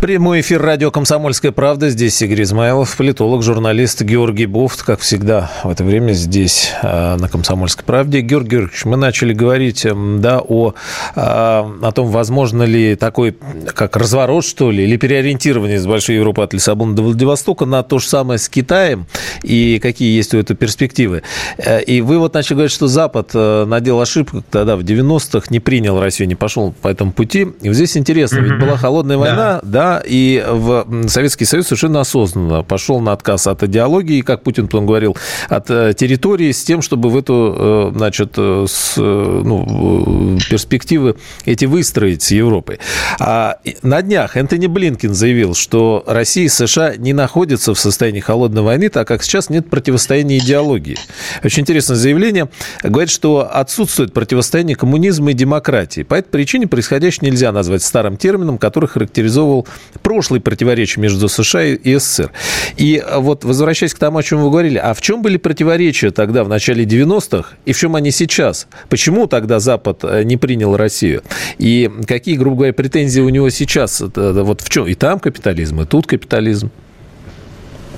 Прямой 0.00 0.42
эфир 0.42 0.62
радио 0.62 0.92
«Комсомольская 0.92 1.50
правда». 1.50 1.90
Здесь 1.90 2.22
Игорь 2.22 2.44
Измайлов, 2.44 2.96
политолог, 2.96 3.42
журналист 3.42 4.00
Георгий 4.02 4.46
Буфт, 4.46 4.84
как 4.84 5.00
всегда 5.00 5.50
в 5.64 5.70
это 5.70 5.82
время 5.82 6.12
здесь, 6.12 6.70
а, 6.84 7.16
на 7.16 7.28
«Комсомольской 7.28 7.84
правде». 7.84 8.20
Георгий 8.20 8.50
Георгиевич, 8.50 8.84
мы 8.84 8.96
начали 8.96 9.32
говорить 9.32 9.84
да, 10.20 10.38
о, 10.38 10.74
а, 11.16 11.68
о 11.82 11.90
том, 11.90 12.06
возможно 12.10 12.62
ли 12.62 12.94
такой, 12.94 13.36
как 13.74 13.96
разворот, 13.96 14.44
что 14.44 14.70
ли, 14.70 14.84
или 14.84 14.96
переориентирование 14.96 15.78
из 15.78 15.86
Большой 15.86 16.14
Европы 16.14 16.42
от 16.42 16.54
Лиссабона 16.54 16.94
до 16.94 17.02
Владивостока 17.02 17.64
на 17.64 17.82
то 17.82 17.98
же 17.98 18.06
самое 18.06 18.38
с 18.38 18.48
Китаем, 18.48 19.06
и 19.42 19.80
какие 19.82 20.16
есть 20.16 20.32
у 20.32 20.38
этого 20.38 20.56
перспективы. 20.56 21.24
Э, 21.56 21.82
и 21.82 22.02
вы 22.02 22.20
вот 22.20 22.34
начали 22.34 22.54
говорить, 22.54 22.72
что 22.72 22.86
Запад 22.86 23.30
э, 23.34 23.64
наделал 23.64 24.02
ошибку 24.02 24.44
тогда 24.48 24.76
в 24.76 24.82
90-х, 24.82 25.48
не 25.50 25.58
принял 25.58 26.00
Россию, 26.00 26.28
не 26.28 26.36
пошел 26.36 26.72
по 26.82 26.86
этому 26.86 27.10
пути. 27.10 27.48
И 27.62 27.68
вот 27.68 27.74
здесь 27.74 27.96
интересно, 27.96 28.38
ведь 28.38 28.60
была 28.60 28.76
холодная 28.76 29.16
война, 29.16 29.60
да, 29.64 29.87
да 29.87 29.87
и 30.04 30.44
в 30.46 30.86
Советский 31.08 31.44
Союз 31.44 31.66
совершенно 31.66 32.00
осознанно 32.00 32.62
пошел 32.62 33.00
на 33.00 33.12
отказ 33.12 33.46
от 33.46 33.62
идеологии, 33.62 34.20
как 34.20 34.42
Путин 34.42 34.66
потом 34.66 34.86
говорил, 34.86 35.16
от 35.48 35.70
э, 35.70 35.94
территории 35.96 36.52
с 36.52 36.62
тем, 36.64 36.82
чтобы 36.82 37.10
в 37.10 37.16
эту, 37.16 37.54
э, 37.56 37.92
значит, 37.94 38.34
э, 38.36 38.66
с, 38.68 38.96
ну, 38.96 40.38
перспективы 40.48 41.16
эти 41.44 41.64
выстроить 41.64 42.22
с 42.22 42.30
Европой. 42.30 42.78
А 43.18 43.58
на 43.82 44.02
днях 44.02 44.36
Энтони 44.36 44.66
Блинкин 44.66 45.14
заявил, 45.14 45.54
что 45.54 46.04
Россия 46.06 46.44
и 46.44 46.48
США 46.48 46.96
не 46.96 47.12
находятся 47.12 47.74
в 47.74 47.78
состоянии 47.78 48.20
холодной 48.20 48.62
войны, 48.62 48.88
так 48.88 49.08
как 49.08 49.22
сейчас 49.22 49.50
нет 49.50 49.70
противостояния 49.70 50.38
идеологии. 50.38 50.96
Очень 51.42 51.62
интересное 51.62 51.96
заявление. 51.96 52.48
Говорит, 52.82 53.10
что 53.10 53.48
отсутствует 53.50 54.12
противостояние 54.12 54.76
коммунизма 54.76 55.30
и 55.30 55.34
демократии. 55.34 56.02
По 56.02 56.14
этой 56.14 56.30
причине 56.30 56.66
происходящее 56.66 57.30
нельзя 57.30 57.52
назвать 57.52 57.82
старым 57.82 58.16
термином, 58.16 58.58
который 58.58 58.88
характеризовал 58.88 59.66
прошлые 60.02 60.40
противоречия 60.40 61.00
между 61.00 61.28
США 61.28 61.64
и 61.64 61.98
СССР. 61.98 62.30
И 62.76 63.02
вот 63.16 63.44
возвращаясь 63.44 63.94
к 63.94 63.98
тому, 63.98 64.18
о 64.18 64.22
чем 64.22 64.42
вы 64.42 64.50
говорили, 64.50 64.78
а 64.78 64.94
в 64.94 65.00
чем 65.00 65.22
были 65.22 65.36
противоречия 65.36 66.10
тогда, 66.10 66.44
в 66.44 66.48
начале 66.48 66.84
90-х, 66.84 67.54
и 67.64 67.72
в 67.72 67.78
чем 67.78 67.96
они 67.96 68.10
сейчас? 68.10 68.68
Почему 68.88 69.26
тогда 69.26 69.60
Запад 69.60 70.00
э, 70.02 70.22
не 70.24 70.36
принял 70.36 70.76
Россию? 70.76 71.22
И 71.58 71.90
какие, 72.06 72.36
грубо 72.36 72.56
говоря, 72.56 72.72
претензии 72.72 73.20
у 73.20 73.28
него 73.28 73.50
сейчас? 73.50 74.00
Вот 74.00 74.60
в 74.60 74.68
чем? 74.68 74.86
И 74.86 74.94
там 74.94 75.18
капитализм, 75.18 75.82
и 75.82 75.86
тут 75.86 76.06
капитализм. 76.06 76.70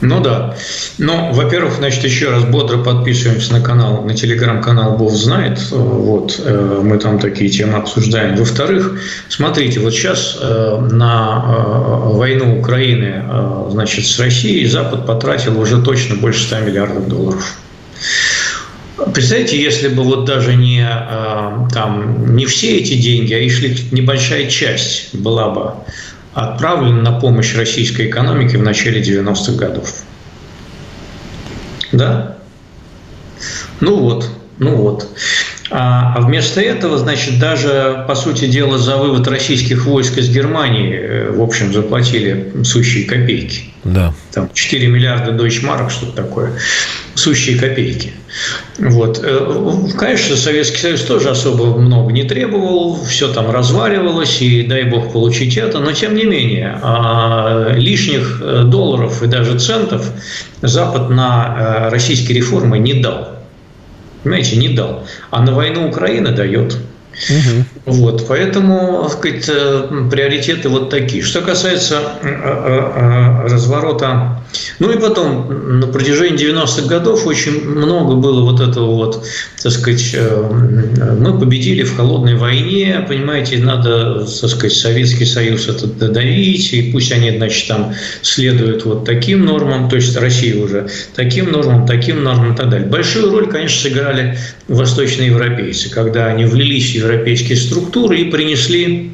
Ну 0.00 0.20
да. 0.20 0.56
Ну, 0.98 1.32
во-первых, 1.32 1.74
значит, 1.74 2.04
еще 2.04 2.30
раз 2.30 2.44
бодро 2.44 2.78
подписываемся 2.78 3.52
на 3.52 3.60
канал, 3.60 4.02
на 4.02 4.14
телеграм-канал 4.14 4.96
Бог 4.96 5.12
знает. 5.12 5.60
Вот, 5.70 6.40
э, 6.42 6.80
мы 6.82 6.98
там 6.98 7.18
такие 7.18 7.50
темы 7.50 7.74
обсуждаем. 7.74 8.36
Во-вторых, 8.36 8.98
смотрите, 9.28 9.80
вот 9.80 9.92
сейчас 9.92 10.38
э, 10.40 10.88
на 10.90 11.44
э, 11.44 12.16
войну 12.16 12.58
Украины, 12.58 13.24
значит, 13.70 14.06
с 14.06 14.18
Россией 14.18 14.66
Запад 14.66 15.06
потратил 15.06 15.60
уже 15.60 15.82
точно 15.82 16.16
больше 16.16 16.44
100 16.44 16.60
миллиардов 16.60 17.08
долларов. 17.08 17.56
Представляете, 19.12 19.60
если 19.60 19.88
бы 19.88 20.02
вот 20.02 20.26
даже 20.26 20.54
не, 20.54 20.86
там, 21.72 22.36
не 22.36 22.44
все 22.44 22.78
эти 22.78 22.94
деньги, 22.94 23.32
а 23.32 23.38
и 23.38 23.48
шли 23.48 23.74
небольшая 23.92 24.46
часть 24.46 25.14
была 25.14 25.48
бы 25.48 25.72
отправлен 26.35 27.03
на 27.03 27.12
помощь 27.12 27.55
российской 27.55 28.09
экономике 28.09 28.59
в 28.59 28.62
начале 28.62 29.03
90-х 29.03 29.53
годов. 29.53 29.93
Да? 31.93 32.37
Ну 33.81 33.97
вот, 33.97 34.29
ну 34.59 34.77
вот. 34.77 35.09
А, 35.70 36.14
а 36.16 36.20
вместо 36.20 36.61
этого, 36.61 36.98
значит, 36.98 37.38
даже, 37.38 38.04
по 38.09 38.16
сути 38.16 38.46
дела, 38.46 38.76
за 38.76 38.96
вывод 38.96 39.28
российских 39.28 39.87
войск 39.87 40.18
из 40.18 40.28
Германии, 40.28 40.92
э, 40.92 41.30
в 41.30 41.40
общем, 41.40 41.72
заплатили 41.72 42.52
сущие 42.64 43.04
копейки. 43.04 43.62
Да. 43.85 44.12
Там 44.33 44.50
4 44.52 44.88
миллиарда 44.88 45.30
дойчмарок, 45.30 45.92
что-то 45.92 46.12
такое. 46.12 46.52
Сущие 47.14 47.56
копейки. 47.56 48.12
Вот. 48.78 49.20
Э, 49.22 49.76
конечно, 49.96 50.35
Советский 50.35 50.78
Союз 50.78 51.02
тоже 51.02 51.30
особо 51.30 51.78
много 51.78 52.12
не 52.12 52.24
требовал, 52.24 53.04
все 53.04 53.33
там 53.33 53.48
разваливалось, 53.52 54.42
и 54.42 54.64
дай 54.64 54.83
бог 54.85 55.12
получить 55.12 55.56
это, 55.56 55.78
но 55.78 55.92
тем 55.92 56.16
не 56.16 56.24
менее, 56.24 56.80
а, 56.83 57.72
лишних 57.76 58.40
э, 58.42 58.64
долларов 58.64 59.22
и 59.22 59.28
даже 59.28 59.56
центов 59.59 60.11
Запад 60.62 61.11
на 61.11 61.88
российские 61.90 62.38
реформы 62.38 62.78
не 62.78 62.94
дал. 62.94 63.39
Понимаете, 64.22 64.56
не 64.56 64.68
дал. 64.68 65.06
А 65.30 65.42
на 65.42 65.52
войну 65.54 65.88
Украины 65.88 66.30
дает. 66.30 66.74
Угу. 66.74 67.64
Вот, 67.87 68.27
поэтому, 68.29 69.05
так 69.05 69.12
сказать, 69.12 69.49
э, 69.49 69.88
приоритеты 70.11 70.69
вот 70.69 70.90
такие. 70.90 71.23
Что 71.23 71.40
касается 71.40 72.01
э, 72.23 72.29
э, 72.29 73.49
разворота, 73.49 74.43
ну 74.81 74.90
и 74.90 74.99
потом 74.99 75.81
на 75.81 75.87
протяжении 75.87 76.38
90-х 76.38 76.87
годов 76.88 77.27
очень 77.27 77.66
много 77.66 78.16
было 78.16 78.43
вот 78.43 78.61
этого 78.61 78.95
вот, 78.95 79.25
так 79.62 79.73
сказать, 79.73 80.16
мы 81.19 81.38
победили 81.38 81.85
в 81.85 81.97
холодной 81.97 82.35
войне, 82.35 83.05
понимаете, 83.09 83.59
надо, 83.59 84.27
так 84.27 84.51
сказать, 84.51 84.73
Советский 84.73 85.25
Союз 85.25 85.69
это 85.69 85.87
додавить, 85.87 86.73
и 86.73 86.90
пусть 86.90 87.12
они, 87.12 87.31
значит, 87.37 87.69
там 87.69 87.95
следуют 88.23 88.85
вот 88.85 89.05
таким 89.05 89.45
нормам, 89.45 89.88
то 89.88 89.97
есть 89.97 90.16
Россия 90.16 90.61
уже 90.62 90.88
таким 91.14 91.53
нормам, 91.53 91.87
таким 91.87 92.25
нормам 92.25 92.55
и 92.55 92.57
так 92.57 92.71
далее. 92.71 92.88
Большую 92.88 93.31
роль, 93.31 93.47
конечно, 93.49 93.88
сыграли 93.88 94.37
восточноевропейцы, 94.66 95.90
когда 95.90 96.27
они 96.27 96.45
влились 96.45 96.90
в 96.90 96.95
европейские 96.97 97.57
структуры 97.70 98.20
и 98.20 98.30
принесли 98.30 99.12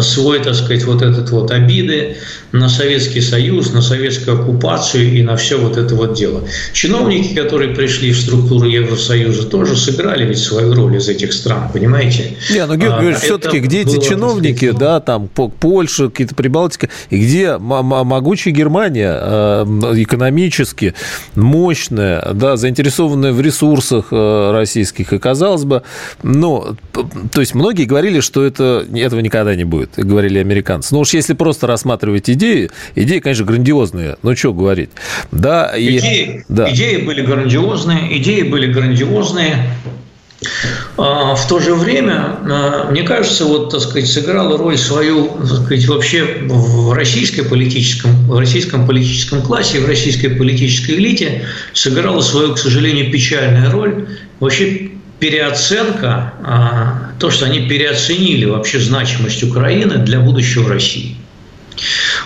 свой, 0.00 0.38
так 0.40 0.54
сказать, 0.54 0.84
вот 0.84 1.02
этот 1.02 1.30
вот 1.30 1.50
обиды 1.50 2.16
на 2.52 2.68
Советский 2.68 3.20
Союз, 3.20 3.72
на 3.72 3.82
советскую 3.82 4.40
оккупацию 4.40 5.12
и 5.12 5.22
на 5.22 5.36
все 5.36 5.58
вот 5.58 5.76
это 5.76 5.94
вот 5.94 6.14
дело. 6.14 6.42
Чиновники, 6.72 7.34
которые 7.34 7.74
пришли 7.74 8.12
в 8.12 8.18
структуру 8.18 8.66
Евросоюза, 8.66 9.46
тоже 9.46 9.76
сыграли 9.76 10.24
ведь 10.24 10.38
свою 10.38 10.74
роль 10.74 10.96
из 10.96 11.08
этих 11.08 11.32
стран, 11.32 11.70
понимаете? 11.72 12.36
Не, 12.50 12.66
ну, 12.66 12.76
Георгий, 12.76 13.12
а, 13.12 13.18
все-таки 13.18 13.58
где 13.58 13.82
эти 13.82 14.00
чиновники, 14.00 14.66
сказать, 14.66 14.78
да, 14.78 15.00
там, 15.00 15.28
Польша, 15.28 16.08
какие-то 16.08 16.34
Прибалтика, 16.34 16.88
и 17.10 17.18
где 17.18 17.56
могучая 17.58 18.54
Германия 18.54 19.16
э, 19.20 19.64
экономически 19.96 20.94
мощная, 21.34 22.32
да, 22.32 22.56
заинтересованная 22.56 23.32
в 23.32 23.40
ресурсах 23.40 24.06
э, 24.10 24.50
российских, 24.52 25.12
и 25.12 25.18
казалось 25.18 25.64
бы, 25.64 25.82
ну, 26.22 26.76
то 27.32 27.40
есть 27.40 27.54
многие 27.54 27.84
говорили, 27.84 28.20
что 28.20 28.44
это, 28.44 28.86
этого 28.94 29.20
никогда 29.20 29.54
не 29.54 29.64
будет, 29.70 29.92
говорили 29.96 30.38
американцы. 30.38 30.94
Ну 30.94 31.00
уж 31.00 31.14
если 31.14 31.32
просто 31.32 31.66
рассматривать 31.66 32.28
идеи, 32.28 32.70
идеи, 32.94 33.20
конечно, 33.20 33.44
грандиозные, 33.46 34.16
ну 34.22 34.36
что 34.36 34.52
говорить. 34.52 34.90
Да, 35.32 35.74
и, 35.76 35.96
идеи, 35.96 36.44
да. 36.48 36.70
идеи 36.70 36.98
были 36.98 37.22
грандиозные, 37.22 38.18
идеи 38.18 38.42
были 38.42 38.70
грандиозные. 38.70 39.70
А, 40.96 41.34
в 41.34 41.48
то 41.48 41.58
же 41.58 41.74
время, 41.74 42.36
а, 42.42 42.90
мне 42.90 43.02
кажется, 43.02 43.44
вот, 43.44 43.70
так 43.70 43.80
сказать, 43.80 44.08
сыграла 44.08 44.56
роль 44.56 44.78
свою, 44.78 45.28
так 45.38 45.64
сказать, 45.64 45.86
вообще 45.86 46.24
в 46.46 46.92
российской 46.92 47.42
политическом, 47.42 48.10
в 48.26 48.38
российском 48.38 48.86
политическом 48.86 49.42
классе, 49.42 49.80
в 49.80 49.86
российской 49.86 50.28
политической 50.28 50.92
элите 50.92 51.44
сыграла 51.74 52.20
свою, 52.20 52.54
к 52.54 52.58
сожалению, 52.58 53.10
печальную 53.10 53.70
роль 53.70 54.08
вообще 54.40 54.90
переоценка, 55.20 56.32
а, 56.42 57.10
то, 57.18 57.30
что 57.30 57.44
они 57.46 57.60
переоценили 57.68 58.46
вообще 58.46 58.80
значимость 58.80 59.44
Украины 59.44 59.98
для 59.98 60.18
будущего 60.18 60.68
России. 60.68 61.16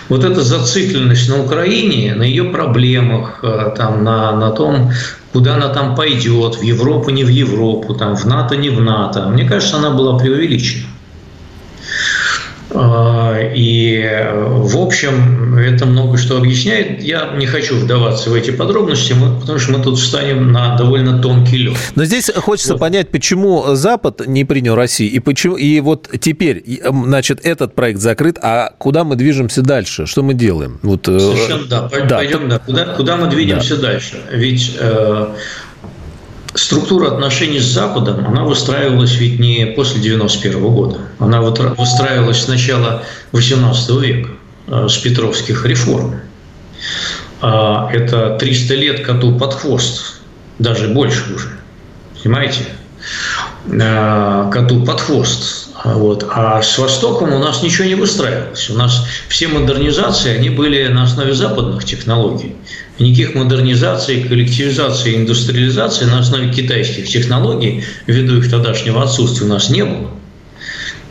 Вот 0.09 0.23
эта 0.23 0.41
зацикленность 0.41 1.29
на 1.29 1.41
Украине, 1.43 2.15
на 2.15 2.23
ее 2.23 2.45
проблемах, 2.45 3.39
а, 3.43 3.69
там, 3.71 4.03
на, 4.03 4.31
на 4.31 4.51
том, 4.51 4.91
куда 5.33 5.55
она 5.55 5.69
там 5.69 5.95
пойдет, 5.95 6.55
в 6.55 6.61
Европу, 6.61 7.09
не 7.11 7.23
в 7.23 7.29
Европу, 7.29 7.93
там, 7.93 8.15
в 8.15 8.25
НАТО, 8.25 8.55
не 8.55 8.69
в 8.69 8.81
НАТО, 8.81 9.27
мне 9.27 9.43
кажется, 9.43 9.77
она 9.77 9.91
была 9.91 10.17
преувеличена. 10.17 10.85
А, 12.75 13.37
и, 13.53 14.03
в 14.33 14.77
общем, 14.77 15.57
это 15.57 15.85
много 15.85 16.17
что 16.17 16.37
объясняет. 16.37 17.01
Я 17.01 17.33
не 17.35 17.45
хочу 17.45 17.75
вдаваться 17.75 18.29
в 18.29 18.33
эти 18.33 18.51
подробности, 18.51 19.15
потому 19.39 19.59
что 19.59 19.71
мы 19.71 19.83
тут 19.83 19.97
встанем 19.97 20.51
на 20.51 20.75
довольно 20.75 21.21
тонкий 21.21 21.57
лед. 21.57 21.77
Но 21.95 22.05
здесь 22.05 22.29
хочется 22.35 22.73
вот. 22.73 22.79
понять, 22.79 23.09
почему 23.09 23.75
Запад 23.75 24.27
не 24.27 24.45
принял 24.45 24.75
Россию, 24.75 25.11
и 25.11 25.19
почему 25.19 25.55
и 25.55 25.79
вот 25.79 26.09
теперь, 26.19 26.63
значит, 26.83 27.39
этот 27.43 27.75
проект 27.75 27.99
закрыт, 27.99 28.37
а 28.41 28.73
куда 28.77 29.03
мы 29.03 29.15
движемся 29.15 29.61
дальше? 29.61 30.05
Что 30.05 30.23
мы 30.23 30.33
делаем? 30.33 30.79
Вот, 30.83 31.07
э, 31.07 31.19
Совершенно 31.19 31.65
да. 31.65 31.89
Пойдем, 31.89 32.49
да. 32.49 32.59
Куда, 32.59 32.85
куда 32.85 33.15
мы 33.17 33.27
двинемся 33.27 33.75
да. 33.77 33.83
дальше? 33.83 34.17
Ведь 34.31 34.75
э, 34.79 35.27
структура 36.55 37.11
отношений 37.11 37.59
с 37.59 37.65
Западом, 37.65 38.25
она 38.25 38.43
выстраивалась 38.43 39.15
ведь 39.15 39.39
не 39.39 39.65
после 39.67 40.01
91 40.01 40.59
года. 40.61 40.99
Она 41.19 41.41
выстраивалась 41.41 42.43
с 42.43 42.47
начала 42.47 43.03
18 43.31 43.89
века, 43.99 44.29
э, 44.67 44.87
с 44.89 44.97
Петровских 44.97 45.65
реформ. 45.65 46.21
А 47.41 47.89
это 47.91 48.37
300 48.39 48.75
лет 48.75 49.05
коту 49.05 49.37
под 49.37 49.53
хвост, 49.53 50.21
даже 50.57 50.87
больше 50.87 51.33
уже, 51.33 51.49
понимаете? 52.23 52.65
Э, 53.67 54.49
коту 54.51 54.83
под 54.85 55.01
хвост. 55.01 55.69
Вот. 55.83 56.25
А 56.31 56.61
с 56.63 56.77
Востоком 56.79 57.33
у 57.33 57.39
нас 57.39 57.61
ничего 57.61 57.87
не 57.87 57.93
выстраивалось. 57.93 58.69
У 58.71 58.73
нас 58.73 59.05
все 59.27 59.47
модернизации, 59.47 60.35
они 60.35 60.49
были 60.49 60.87
на 60.87 61.03
основе 61.03 61.33
западных 61.33 61.85
технологий. 61.85 62.55
Никаких 62.99 63.35
модернизаций, 63.35 64.23
коллективизации, 64.23 65.17
индустриализации 65.17 66.05
на 66.05 66.19
основе 66.19 66.49
китайских 66.49 67.07
технологий, 67.07 67.83
ввиду 68.07 68.37
их 68.37 68.49
тогдашнего 68.49 69.03
отсутствия, 69.03 69.45
у 69.45 69.49
нас 69.49 69.69
не 69.69 69.83
было. 69.83 70.11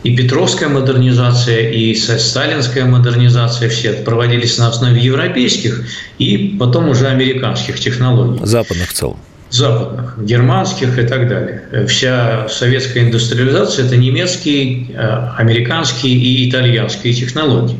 И 0.03 0.15
Петровская 0.15 0.69
модернизация, 0.69 1.69
и 1.69 1.95
сталинская 1.95 2.85
модернизация 2.85 3.69
все 3.69 3.93
проводились 3.93 4.57
на 4.57 4.67
основе 4.69 5.01
европейских 5.01 5.83
и 6.19 6.55
потом 6.59 6.89
уже 6.89 7.07
американских 7.07 7.79
технологий. 7.79 8.39
Западных 8.45 8.89
в 8.89 8.93
целом 8.93 9.17
западных, 9.49 10.17
германских 10.19 10.97
и 10.99 11.03
так 11.03 11.27
далее. 11.27 11.85
Вся 11.87 12.47
советская 12.49 13.03
индустриализация– 13.03 13.85
это 13.87 13.95
немецкие, 13.95 14.87
э, 14.91 15.29
американские 15.37 16.13
и 16.13 16.49
итальянские 16.49 17.13
технологии. 17.13 17.79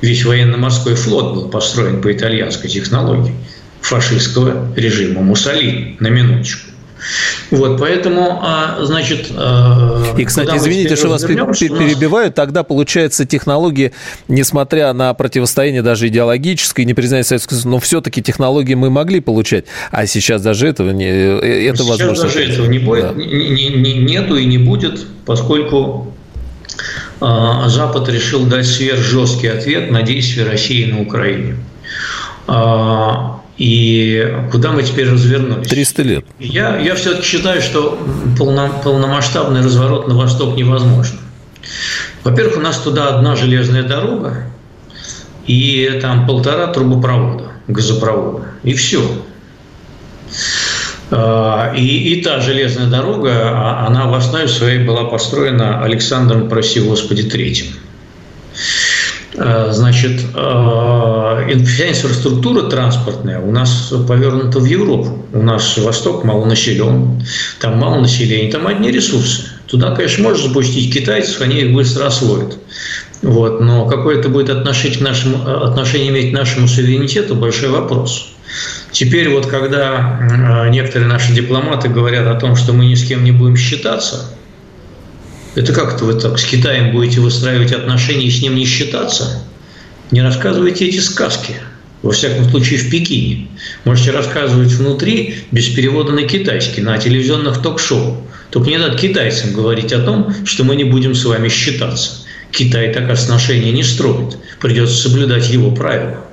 Весь 0.00 0.24
военно-морской 0.24 0.94
флот 0.94 1.34
был 1.34 1.48
построен 1.48 2.00
по 2.00 2.12
итальянской 2.12 2.70
технологии 2.70 3.34
фашистского 3.80 4.74
режима 4.76 5.22
Муссолини, 5.22 5.96
на 6.00 6.08
минуточку. 6.08 6.70
Вот, 7.50 7.78
поэтому, 7.80 8.40
а, 8.42 8.78
значит... 8.82 9.28
Э, 9.30 10.14
И, 10.16 10.24
кстати, 10.24 10.56
извините, 10.56 10.96
что 10.96 11.08
вас 11.08 11.22
перебиваю, 11.22 12.30
тогда, 12.30 12.62
получается, 12.62 13.24
технологии, 13.24 13.92
несмотря 14.28 14.92
на 14.92 15.12
противостояние 15.14 15.82
даже 15.82 16.08
идеологическое, 16.08 16.84
не 16.84 16.94
признание 16.94 17.24
Советского 17.24 17.56
Союза, 17.56 17.68
но 17.68 17.80
все-таки 17.80 18.22
технологии 18.22 18.74
мы 18.74 18.90
могли 18.90 19.20
получать, 19.20 19.64
а 19.90 20.06
сейчас 20.06 20.42
даже 20.42 20.68
этого 20.68 20.90
не... 20.90 21.06
Э, 21.06 21.68
это 21.70 21.78
сейчас 21.78 21.88
возможно. 21.88 22.24
даже 22.24 22.44
этого 22.44 22.66
не 22.66 22.78
будет, 22.78 23.02
да. 23.02 23.12
не, 23.14 23.68
не, 23.68 23.94
нету 23.94 24.36
и 24.36 24.44
не 24.44 24.58
будет, 24.58 25.00
поскольку 25.24 26.14
Запад 27.20 28.08
решил 28.08 28.46
дать 28.46 28.66
сверхжесткий 28.66 29.48
ответ 29.48 29.90
на 29.90 30.02
действия 30.02 30.44
России 30.44 30.90
на 30.90 31.02
Украине. 31.02 31.56
А, 32.46 33.40
и 33.58 34.36
куда 34.50 34.72
мы 34.72 34.82
теперь 34.82 35.10
развернулись? 35.10 35.68
300 35.68 36.02
лет. 36.02 36.24
Я, 36.38 36.78
я 36.78 36.94
все-таки 36.94 37.26
считаю, 37.26 37.60
что 37.60 37.98
полно, 38.38 38.70
полномасштабный 38.82 39.60
разворот 39.60 40.08
на 40.08 40.14
восток 40.16 40.56
невозможен. 40.56 41.18
Во-первых, 42.24 42.56
у 42.56 42.60
нас 42.60 42.78
туда 42.78 43.08
одна 43.08 43.36
железная 43.36 43.82
дорога 43.82 44.46
и 45.46 45.98
там 46.00 46.26
полтора 46.26 46.68
трубопровода. 46.68 47.52
газопровода. 47.68 48.46
И 48.62 48.72
все. 48.72 49.02
А, 51.10 51.72
и, 51.76 52.12
и 52.14 52.22
та 52.22 52.40
железная 52.40 52.86
дорога, 52.86 53.32
а, 53.32 53.86
она 53.86 54.06
в 54.06 54.14
основе 54.14 54.46
своей 54.46 54.84
была 54.84 55.04
построена 55.04 55.82
Александром, 55.82 56.48
проси 56.48 56.80
Господи, 56.80 57.24
Третьим. 57.24 57.66
А, 59.36 59.72
значит, 59.72 60.20
вся 60.20 61.88
инфраструктура 61.88 62.68
транспортная 62.68 63.40
у 63.40 63.50
нас 63.50 63.92
повернута 64.06 64.60
в 64.60 64.64
Европу. 64.64 65.26
У 65.32 65.42
нас 65.42 65.76
Восток 65.78 66.24
мало 66.24 66.44
населен, 66.44 67.22
там 67.60 67.78
мало 67.78 68.00
населения, 68.00 68.50
там 68.50 68.66
одни 68.66 68.90
ресурсы. 68.90 69.44
Туда, 69.66 69.94
конечно, 69.94 70.24
можно 70.24 70.48
запустить 70.48 70.92
китайцев, 70.92 71.40
они 71.40 71.60
их 71.60 71.72
быстро 71.72 72.06
освоят. 72.06 72.56
Вот, 73.22 73.60
но 73.60 73.86
какое 73.86 74.18
это 74.18 74.28
будет 74.28 74.50
отношение, 74.50 74.98
к 74.98 75.00
нашему, 75.02 75.46
отношение 75.46 76.08
иметь 76.08 76.30
к 76.30 76.34
нашему 76.34 76.66
суверенитету– 76.66 77.34
большой 77.36 77.68
вопрос. 77.68 78.30
Теперь 78.92 79.28
вот 79.28 79.46
когда 79.46 80.68
некоторые 80.70 81.08
наши 81.08 81.32
дипломаты 81.32 81.88
говорят 81.88 82.26
о 82.26 82.38
том, 82.38 82.56
что 82.56 82.72
мы 82.72 82.86
ни 82.86 82.94
с 82.94 83.06
кем 83.06 83.24
не 83.24 83.32
будем 83.32 83.56
считаться, 83.56 84.34
это 85.54 85.72
как-то 85.72 86.04
вы 86.04 86.14
так 86.14 86.38
с 86.38 86.44
Китаем 86.44 86.92
будете 86.92 87.20
выстраивать 87.20 87.72
отношения 87.72 88.26
и 88.26 88.30
с 88.30 88.42
ним 88.42 88.54
не 88.54 88.64
считаться? 88.64 89.42
Не 90.10 90.22
рассказывайте 90.22 90.86
эти 90.86 90.98
сказки. 90.98 91.54
Во 92.02 92.12
всяком 92.12 92.48
случае, 92.48 92.78
в 92.78 92.90
Пекине. 92.90 93.48
Можете 93.84 94.12
рассказывать 94.12 94.72
внутри, 94.72 95.44
без 95.50 95.68
перевода 95.68 96.12
на 96.12 96.22
китайский, 96.22 96.80
на 96.80 96.96
телевизионных 96.98 97.60
ток-шоу. 97.60 98.26
Только 98.50 98.70
не 98.70 98.78
надо 98.78 98.96
китайцам 98.96 99.52
говорить 99.52 99.92
о 99.92 100.00
том, 100.00 100.34
что 100.46 100.64
мы 100.64 100.76
не 100.76 100.84
будем 100.84 101.14
с 101.14 101.24
вами 101.24 101.48
считаться. 101.48 102.22
Китай 102.50 102.92
так 102.92 103.10
отношения 103.10 103.70
не 103.70 103.82
строит. 103.82 104.38
Придется 104.60 104.96
соблюдать 104.96 105.50
его 105.50 105.72
правила. 105.72 106.24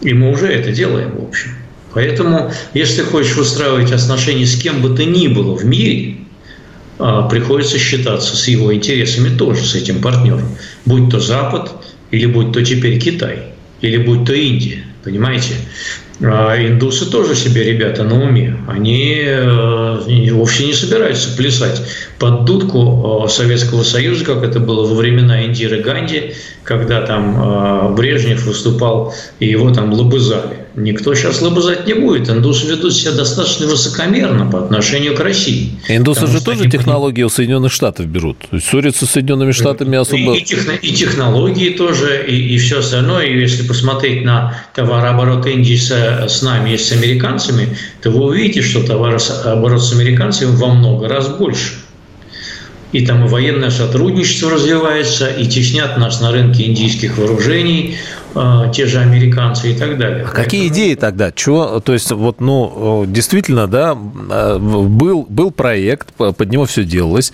И 0.00 0.14
мы 0.14 0.30
уже 0.30 0.46
это 0.46 0.70
делаем, 0.70 1.16
в 1.16 1.28
общем. 1.28 1.50
Поэтому, 1.94 2.52
если 2.74 3.02
хочешь 3.02 3.36
выстраивать 3.36 3.92
отношения 3.92 4.46
с 4.46 4.60
кем 4.60 4.82
бы 4.82 4.96
то 4.96 5.04
ни 5.04 5.28
было 5.28 5.56
в 5.56 5.64
мире, 5.64 6.16
а, 6.98 7.28
приходится 7.28 7.78
считаться 7.78 8.36
с 8.36 8.48
его 8.48 8.74
интересами 8.74 9.36
тоже, 9.36 9.64
с 9.64 9.74
этим 9.74 10.00
партнером. 10.00 10.56
Будь 10.84 11.10
то 11.10 11.20
Запад, 11.20 11.72
или 12.10 12.26
будь 12.26 12.52
то 12.52 12.64
теперь 12.64 13.00
Китай, 13.00 13.44
или 13.80 13.96
будь 13.96 14.24
то 14.24 14.32
Индия. 14.32 14.84
Понимаете? 15.02 15.54
А 16.22 16.56
индусы 16.56 17.10
тоже 17.10 17.34
себе 17.34 17.64
ребята 17.64 18.04
на 18.04 18.22
уме. 18.22 18.56
Они 18.68 19.22
э, 19.24 20.30
вовсе 20.32 20.66
не 20.66 20.72
собираются 20.72 21.36
плясать 21.36 21.82
под 22.24 22.46
дудку 22.46 23.26
э, 23.26 23.28
Советского 23.28 23.82
Союза, 23.82 24.24
как 24.24 24.42
это 24.42 24.58
было 24.58 24.86
во 24.86 24.94
времена 24.94 25.44
Индиры 25.44 25.82
Ганди, 25.82 26.32
когда 26.62 27.02
там 27.02 27.36
э, 27.36 27.94
Брежнев 27.94 28.46
выступал 28.46 29.12
и 29.40 29.46
его 29.46 29.70
там 29.74 29.92
лобызали. 29.92 30.64
Никто 30.74 31.14
сейчас 31.14 31.42
лобызать 31.42 31.86
не 31.86 31.92
будет. 31.92 32.30
Индусы 32.30 32.66
ведут 32.66 32.94
себя 32.94 33.12
достаточно 33.12 33.66
высокомерно 33.66 34.50
по 34.50 34.60
отношению 34.60 35.14
к 35.14 35.20
России. 35.20 35.78
Индусы 35.86 36.26
же 36.26 36.42
тоже 36.42 36.70
технологии 36.70 37.22
у 37.22 37.28
Соединенных 37.28 37.70
Штатов 37.70 38.06
берут. 38.06 38.38
То 38.38 38.56
есть 38.56 38.68
ссориться 38.68 39.04
с 39.04 39.10
Соединенными 39.10 39.52
Штатами 39.52 39.98
особо... 39.98 40.34
И, 40.34 40.38
и, 40.38 40.44
техно, 40.44 40.70
и 40.70 40.94
технологии 40.94 41.68
тоже, 41.68 42.24
и, 42.26 42.54
и 42.54 42.56
все 42.56 42.78
остальное. 42.78 43.26
И 43.26 43.38
если 43.38 43.68
посмотреть 43.68 44.24
на 44.24 44.56
товарооборот 44.74 45.46
Индии 45.46 45.76
с, 45.76 45.90
с 45.90 46.40
нами 46.40 46.72
и 46.72 46.78
с 46.78 46.90
американцами, 46.90 47.76
то 48.02 48.10
вы 48.10 48.24
увидите, 48.24 48.62
что 48.62 48.82
товарооборот 48.82 49.84
с 49.84 49.92
американцами 49.92 50.56
во 50.56 50.68
много 50.68 51.06
раз 51.06 51.28
больше 51.28 51.83
и 52.94 53.04
там 53.04 53.24
и 53.24 53.28
военное 53.28 53.70
сотрудничество 53.70 54.52
развивается, 54.52 55.26
и 55.26 55.46
теснят 55.46 55.98
нас 55.98 56.20
на 56.20 56.30
рынке 56.30 56.66
индийских 56.66 57.18
вооружений, 57.18 57.96
э, 58.36 58.70
те 58.72 58.86
же 58.86 59.00
американцы 59.00 59.72
и 59.72 59.74
так 59.74 59.98
далее. 59.98 60.20
А 60.20 60.26
Поэтому... 60.26 60.44
какие 60.44 60.68
идеи 60.68 60.94
тогда? 60.94 61.32
Чего, 61.32 61.80
то 61.80 61.92
есть 61.92 62.12
вот, 62.12 62.40
ну, 62.40 63.04
действительно, 63.08 63.66
да, 63.66 63.98
э, 64.30 64.58
был, 64.58 65.26
был 65.28 65.50
проект, 65.50 66.12
под 66.14 66.50
него 66.52 66.66
все 66.66 66.84
делалось, 66.84 67.32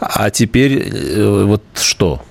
а 0.00 0.30
теперь 0.30 0.88
э, 0.90 1.44
вот 1.44 1.62
что? 1.74 2.22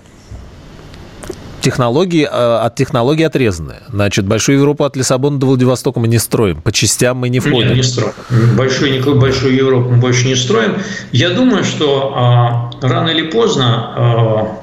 Технологии, 1.64 2.24
э, 2.24 2.66
от 2.66 2.76
технологий 2.76 3.24
отрезаны. 3.24 3.76
Значит, 3.90 4.26
Большую 4.26 4.60
Европу 4.60 4.84
от 4.84 4.96
Лиссабона 4.96 5.40
до 5.40 5.48
Владивостока 5.48 6.00
мы 6.00 6.08
не 6.08 6.20
строим. 6.20 6.62
По 6.62 6.72
частям 6.72 7.18
мы 7.18 7.30
не 7.30 7.40
входим. 7.40 7.70
Нет, 7.70 7.78
не 7.78 7.84
строим. 7.84 8.14
Большую, 8.56 8.94
никакую 8.94 9.20
большую 9.20 9.56
Европу 9.56 9.90
мы 9.90 9.98
больше 9.98 10.28
не 10.28 10.36
строим. 10.36 10.76
Я 11.12 11.30
думаю, 11.32 11.64
что 11.64 12.14
а, 12.16 12.72
рано 12.82 13.10
или 13.10 13.24
поздно 13.24 13.94
а, 13.96 14.60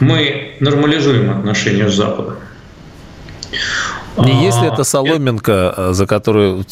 мы 0.00 0.56
нормализуем 0.60 1.30
отношения 1.30 1.88
с 1.88 1.94
Западом. 1.94 2.36
Не 4.18 4.44
если 4.44 4.72
это 4.72 4.84
соломинка, 4.84 5.74
э, 5.76 5.92
за 5.92 6.06
которую, 6.06 6.64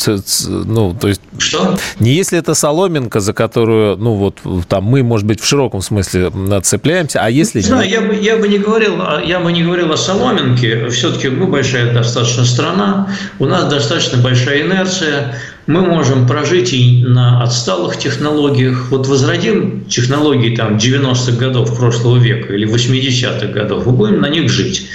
ну, 0.48 0.96
то 0.98 1.08
есть... 1.08 1.20
Что? 1.38 1.76
Не 2.00 2.12
если 2.12 2.38
это 2.38 2.54
соломинка, 2.54 3.20
за 3.20 3.32
которую, 3.32 3.96
ну, 3.96 4.14
вот 4.14 4.38
там 4.68 4.84
мы, 4.84 5.02
может 5.02 5.26
быть, 5.26 5.40
в 5.40 5.46
широком 5.46 5.82
смысле 5.82 6.30
цепляемся, 6.62 7.20
а 7.22 7.30
если... 7.30 7.60
Не 7.60 7.66
знаю, 7.66 7.88
я 7.88 8.00
бы, 8.00 8.14
я 8.14 8.36
бы 8.36 8.48
не 8.48 8.58
говорил, 8.58 8.94
я 9.24 9.40
бы 9.40 9.52
не 9.52 9.62
говорил 9.62 9.92
о 9.92 9.96
соломинке. 9.96 10.88
Все-таки 10.88 11.28
мы 11.28 11.46
большая 11.46 11.92
достаточно 11.92 12.44
страна, 12.44 13.08
у 13.38 13.46
нас 13.46 13.66
достаточно 13.66 14.18
большая 14.18 14.62
инерция, 14.62 15.34
мы 15.66 15.80
можем 15.80 16.26
прожить 16.26 16.72
и 16.72 17.02
на 17.04 17.42
отсталых 17.42 17.96
технологиях. 17.96 18.90
Вот 18.90 19.06
возродим 19.06 19.86
технологии 19.86 20.54
там 20.54 20.76
90-х 20.76 21.32
годов 21.38 21.76
прошлого 21.76 22.18
века 22.18 22.52
или 22.52 22.68
80-х 22.68 23.46
годов, 23.46 23.86
мы 23.86 23.92
будем 23.92 24.20
на 24.20 24.28
них 24.28 24.50
жить. 24.50 24.88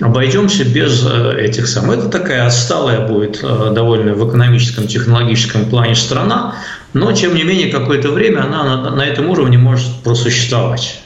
Обойдемся 0.00 0.64
без 0.64 1.04
э, 1.06 1.36
этих 1.40 1.68
самых. 1.68 1.98
Это 1.98 2.08
такая 2.08 2.46
отсталая 2.46 3.06
будет 3.06 3.40
э, 3.42 3.72
довольно 3.74 4.14
в 4.14 4.28
экономическом, 4.28 4.86
технологическом 4.86 5.66
плане 5.66 5.94
страна, 5.94 6.56
но 6.94 7.12
тем 7.12 7.34
не 7.34 7.44
менее 7.44 7.70
какое-то 7.70 8.10
время 8.10 8.44
она 8.44 8.64
на, 8.64 8.90
на 8.90 9.02
этом 9.02 9.28
уровне 9.28 9.58
может 9.58 9.88
просуществовать 10.02 11.03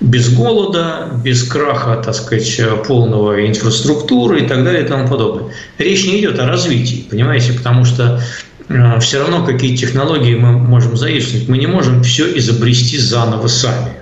без 0.00 0.30
голода, 0.30 1.10
без 1.24 1.44
краха, 1.44 1.96
так 1.96 2.14
сказать, 2.14 2.60
полного 2.86 3.46
инфраструктуры 3.46 4.42
и 4.42 4.46
так 4.46 4.64
далее 4.64 4.84
и 4.84 4.86
тому 4.86 5.08
подобное. 5.08 5.52
Речь 5.78 6.04
не 6.04 6.20
идет 6.20 6.38
о 6.38 6.46
развитии, 6.46 7.06
понимаете, 7.08 7.52
потому 7.52 7.84
что 7.84 8.20
э, 8.68 9.00
все 9.00 9.20
равно 9.20 9.44
какие 9.44 9.76
технологии 9.76 10.34
мы 10.34 10.52
можем 10.58 10.96
заимствовать. 10.96 11.48
Мы 11.48 11.58
не 11.58 11.66
можем 11.66 12.02
все 12.02 12.36
изобрести 12.36 12.98
заново 12.98 13.46
сами. 13.46 13.92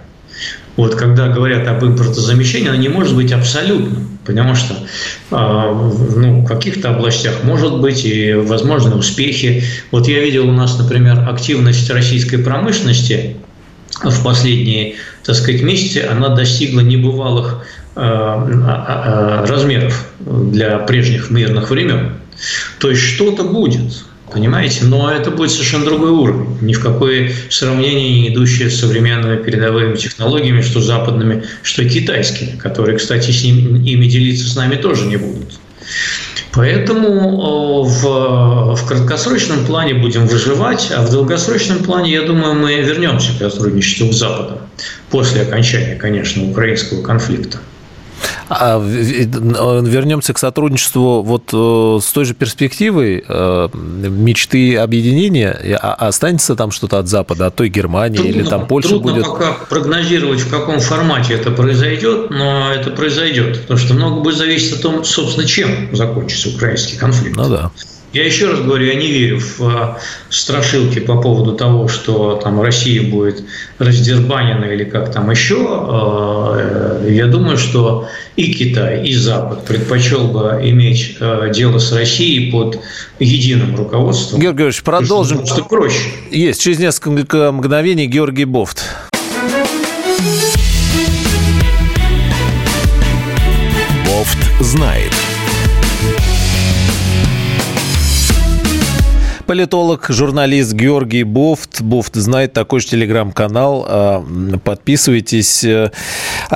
Вот 0.77 0.95
когда 0.95 1.29
говорят 1.29 1.69
об 1.69 1.85
импортозамещении, 1.85 2.69
оно 2.69 2.79
не 2.79 2.89
может 2.89 3.15
быть 3.15 3.33
абсолютным, 3.33 4.19
потому 4.25 4.55
что 4.55 4.75
э, 4.75 5.37
ну, 6.17 6.41
в 6.41 6.47
каких-то 6.47 6.91
областях 6.91 7.45
может 7.45 7.81
быть 7.81 8.07
и 8.07 8.33
возможны 8.33 8.95
успехи. 8.95 9.65
Вот 9.91 10.09
я 10.09 10.21
видел 10.21 10.49
у 10.49 10.53
нас, 10.53 10.79
например, 10.79 11.29
активность 11.29 11.91
российской 11.91 12.39
промышленности 12.39 13.37
в 14.03 14.23
последние, 14.23 14.97
так 15.25 15.37
сказать, 15.37 15.63
месяцы, 15.63 16.07
она 16.11 16.29
достигла 16.29 16.81
небывалых 16.81 17.67
э, 17.97 18.01
а, 18.01 19.43
а, 19.43 19.47
размеров 19.47 20.07
для 20.21 20.79
прежних 20.79 21.31
мирных 21.31 21.71
времен. 21.71 22.15
То 22.79 22.91
есть 22.91 23.03
что-то 23.03 23.45
будет, 23.45 24.05
понимаете? 24.33 24.85
Но 24.85 25.11
это 25.11 25.31
будет 25.31 25.51
совершенно 25.51 25.85
другой 25.85 26.11
уровень, 26.11 26.57
ни 26.63 26.73
в 26.73 26.81
какое 26.81 27.33
сравнение 27.51 28.23
не 28.23 28.29
идущее 28.31 28.71
с 28.71 28.81
современными 28.81 29.43
передовыми 29.43 29.97
технологиями, 29.97 30.63
что 30.63 30.81
западными, 30.81 31.45
что 31.63 31.87
китайскими, 31.87 32.57
которые, 32.57 32.97
кстати, 32.99 33.31
с 33.31 33.45
ним, 33.45 33.83
ими 33.83 34.07
делиться 34.07 34.49
с 34.49 34.57
нами 34.57 34.77
тоже 34.77 35.07
не 35.07 35.17
будут. 35.17 35.61
Поэтому 36.53 37.85
в, 37.85 38.75
в 38.75 38.87
краткосрочном 38.87 39.65
плане 39.67 39.95
будем 39.95 40.27
выживать, 40.27 40.91
а 40.95 41.03
в 41.03 41.11
долгосрочном 41.11 41.79
плане, 41.85 42.13
я 42.13 42.23
думаю, 42.23 42.55
мы 42.55 42.75
вернемся 42.81 43.33
к 43.33 43.39
сотрудничеству 43.39 44.13
с 44.13 44.19
Западом 44.19 44.59
после 45.11 45.43
окончания, 45.43 45.95
конечно, 45.95 46.45
украинского 46.51 47.03
конфликта. 47.03 47.59
А 48.49 48.79
вернемся 48.79 50.33
к 50.33 50.39
сотрудничеству 50.39 51.23
вот 51.23 51.51
э, 51.53 51.99
с 52.03 52.13
той 52.13 52.25
же 52.25 52.35
перспективой 52.35 53.25
э, 53.27 53.69
мечты 53.75 54.77
объединения. 54.77 55.79
А, 55.81 55.95
а 55.95 56.09
останется 56.09 56.57
там 56.57 56.71
что-то 56.71 56.99
от 56.99 57.09
Запада, 57.09 57.47
от 57.47 57.57
той 57.57 57.69
Германии 57.69 58.19
трудно, 58.19 58.31
или 58.31 58.43
там 58.43 58.67
Польша 58.67 58.91
трудно 58.91 59.13
будет? 59.13 59.25
пока 59.27 59.53
прогнозировать, 59.69 60.41
в 60.41 60.51
каком 60.51 60.81
формате 60.81 61.35
это 61.35 61.51
произойдет, 61.51 62.31
но 62.31 62.73
это 62.73 62.91
произойдет. 62.91 63.63
Потому 63.63 63.79
что 63.79 63.95
много 63.95 64.21
будет 64.21 64.37
зависеть 64.37 64.75
от 64.75 64.83
того, 64.83 65.05
собственно, 65.05 65.47
чем 65.47 65.95
закончится 65.95 66.51
украинский 66.51 66.99
конфликт. 66.99 67.37
Ну 67.37 67.49
да. 67.49 67.71
Я 68.13 68.25
еще 68.27 68.51
раз 68.51 68.61
говорю, 68.61 68.87
я 68.87 68.97
не 68.97 69.07
верю 69.07 69.39
в 69.39 69.61
а, 69.61 69.99
страшилки 70.31 70.99
по 70.99 71.21
поводу 71.23 71.55
того, 71.55 71.87
что 71.87 72.41
там 72.43 72.61
Россия 72.61 73.09
будет 73.09 73.45
раздербанена 73.79 74.65
или 74.65 74.83
как 74.83 75.13
там 75.13 75.31
еще. 75.31 75.57
Э, 75.61 77.09
я 77.09 77.27
думаю, 77.27 77.57
что 77.57 78.09
и 78.35 78.53
Китай, 78.53 79.07
и 79.07 79.15
Запад 79.15 79.65
предпочел 79.65 80.27
бы 80.27 80.59
иметь 80.65 81.19
а, 81.21 81.51
дело 81.51 81.79
с 81.79 81.93
Россией 81.93 82.51
под 82.51 82.81
единым 83.21 83.77
руководством. 83.77 84.41
Георгий 84.41 84.59
Георгиевич, 84.59 84.83
продолжим. 84.83 85.47
Что 85.47 85.65
проще. 85.65 86.09
Есть. 86.33 86.61
Через 86.61 86.81
несколько 86.81 87.53
мгновений 87.53 88.07
Георгий 88.07 88.45
Бофт. 88.45 88.83
Бофт 94.05 94.39
знает. 94.59 95.13
Политолог, 99.51 100.07
журналист 100.11 100.75
Георгий 100.75 101.25
Буфт. 101.25 101.83
Буфт 101.83 102.15
знает 102.15 102.53
такой 102.53 102.79
же 102.79 102.87
телеграм-канал. 102.87 103.85
А, 103.85 104.25
подписывайтесь. 104.63 105.65
А 105.65 105.91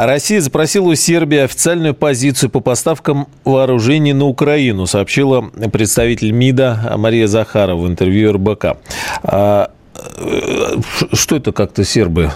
Россия 0.06 0.40
запросила 0.40 0.84
у 0.84 0.94
Сербии 0.94 1.38
официальную 1.38 1.94
позицию 1.94 2.50
по 2.50 2.60
поставкам 2.60 3.26
вооружений 3.44 4.12
на 4.12 4.26
Украину, 4.26 4.86
сообщила 4.86 5.40
представитель 5.72 6.30
МИДа 6.30 6.94
Мария 6.96 7.26
Захарова 7.26 7.82
в 7.82 7.88
интервью 7.88 8.34
РБК. 8.34 8.76
А, 9.24 9.72
э, 9.96 10.76
что 11.14 11.34
это 11.34 11.50
как-то 11.50 11.82
сербы 11.82 12.30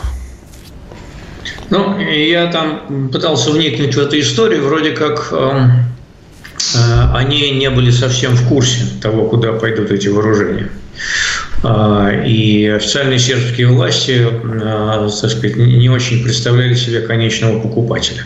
ну, 1.71 1.99
я 2.01 2.51
там 2.51 3.11
пытался 3.13 3.53
вникнуть 3.53 3.95
в 3.95 3.99
эту 4.01 4.19
историю. 4.19 4.65
Вроде 4.65 4.93
как 4.93 5.29
эм, 5.33 5.85
они 7.15 7.51
не 7.53 7.71
были 7.71 7.91
совсем 7.91 8.35
в 8.35 8.49
курсе 8.49 8.85
того, 9.01 9.29
куда 9.29 9.53
пойдут 9.53 9.91
эти 9.91 10.09
вооружения. 10.09 10.69
Э, 11.63 12.25
и 12.27 12.67
официальные 12.67 13.19
сербские 13.19 13.69
власти, 13.69 14.27
э, 14.27 15.09
так 15.21 15.31
сказать, 15.31 15.57
не 15.57 15.89
очень 15.89 16.23
представляли 16.23 16.75
себе 16.75 17.01
конечного 17.01 17.61
покупателя. 17.61 18.23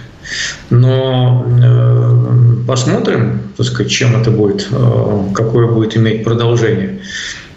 Но 0.70 1.47
э, 1.62 2.66
посмотрим, 2.66 3.41
так 3.57 3.66
сказать, 3.66 3.91
чем 3.91 4.20
это 4.20 4.30
будет, 4.30 4.68
э, 4.70 5.18
какое 5.35 5.66
будет 5.66 5.97
иметь 5.97 6.24
продолжение. 6.24 7.01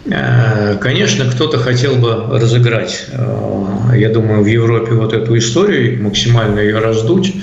Э, 0.06 0.78
конечно, 0.80 1.26
кто-то 1.26 1.58
хотел 1.58 1.96
бы 1.96 2.40
разыграть, 2.40 3.08
э, 3.12 3.98
я 3.98 4.10
думаю, 4.10 4.44
в 4.44 4.48
Европе 4.48 4.94
вот 4.94 5.14
эту 5.14 5.38
историю, 5.38 6.02
максимально 6.04 6.60
ее 6.60 6.80
раздуть, 6.80 7.34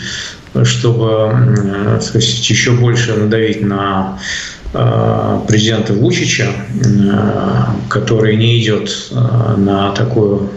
чтобы 0.64 1.32
э, 1.32 2.00
сказать, 2.00 2.50
еще 2.50 2.72
больше 2.72 3.14
надавить 3.14 3.62
на 3.62 4.18
президента 5.46 5.92
Вучича, 5.92 6.46
который 7.90 8.36
не 8.36 8.58
идет 8.62 8.90
на 9.10 9.92
такую 9.92 10.48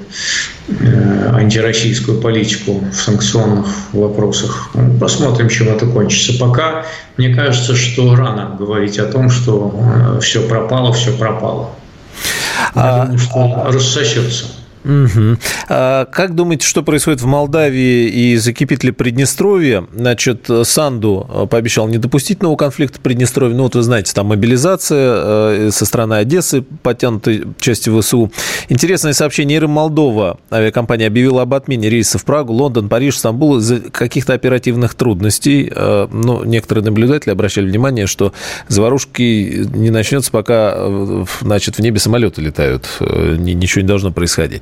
антироссийскую 1.33 2.21
политику 2.21 2.81
в 2.91 2.95
санкционных 2.95 3.67
вопросах. 3.91 4.69
Посмотрим, 5.01 5.49
чем 5.49 5.67
это 5.67 5.85
кончится. 5.87 6.39
Пока 6.39 6.85
мне 7.17 7.35
кажется, 7.35 7.75
что 7.75 8.15
рано 8.15 8.55
говорить 8.57 8.97
о 8.99 9.05
том, 9.05 9.29
что 9.29 10.17
все 10.21 10.47
пропало, 10.47 10.93
все 10.93 11.11
пропало. 11.11 11.71
Я 12.73 13.03
думаю, 13.03 13.19
что 13.19 13.63
рассосется. 13.67 14.45
Угу. 14.85 15.37
А 15.67 16.05
как 16.05 16.35
думаете, 16.35 16.65
что 16.67 16.83
происходит 16.83 17.21
в 17.21 17.25
Молдавии 17.25 18.07
и 18.07 18.37
закипит 18.37 18.83
ли 18.83 18.91
Приднестровье? 18.91 19.87
Значит, 19.93 20.47
Санду 20.63 21.27
э, 21.27 21.47
пообещал 21.49 21.87
не 21.87 21.97
допустить 21.97 22.43
нового 22.43 22.57
конфликта 22.57 22.99
в 22.99 23.01
Приднестровье. 23.01 23.55
Ну, 23.55 23.63
вот 23.63 23.75
вы 23.75 23.81
знаете, 23.81 24.13
там 24.13 24.27
мобилизация 24.27 25.13
э, 25.15 25.69
со 25.71 25.85
стороны 25.85 26.15
Одессы, 26.15 26.61
подтянутой 26.61 27.43
части 27.59 27.89
ВСУ. 27.89 28.31
Интересное 28.69 29.13
сообщение. 29.13 29.57
Иры 29.57 29.67
Молдова 29.67 30.37
авиакомпания 30.51 31.07
объявила 31.07 31.41
об 31.41 31.53
отмене 31.55 31.89
рейсов 31.89 32.21
в 32.21 32.25
Прагу, 32.25 32.53
Лондон, 32.53 32.87
Париж, 32.87 33.17
Стамбул 33.17 33.57
из-за 33.57 33.79
каких-то 33.79 34.33
оперативных 34.33 34.93
трудностей. 34.93 35.71
Э, 35.75 36.07
ну, 36.11 36.43
некоторые 36.43 36.85
наблюдатели 36.85 37.31
обращали 37.31 37.67
внимание, 37.67 38.05
что 38.05 38.33
заварушки 38.67 39.65
не 39.73 39.89
начнется, 39.89 40.29
пока 40.29 41.25
значит, 41.41 41.77
в 41.77 41.79
небе 41.79 41.99
самолеты 41.99 42.41
летают. 42.41 42.85
Ничего 42.99 43.81
не 43.81 43.87
должно 43.87 44.11
происходить. 44.11 44.61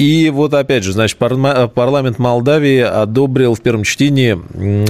И 0.00 0.30
вот 0.30 0.54
опять 0.54 0.82
же, 0.82 0.94
значит, 0.94 1.18
парламент 1.18 2.18
Молдавии 2.18 2.80
одобрил 2.80 3.54
в 3.54 3.60
первом 3.60 3.84
чтении 3.84 4.32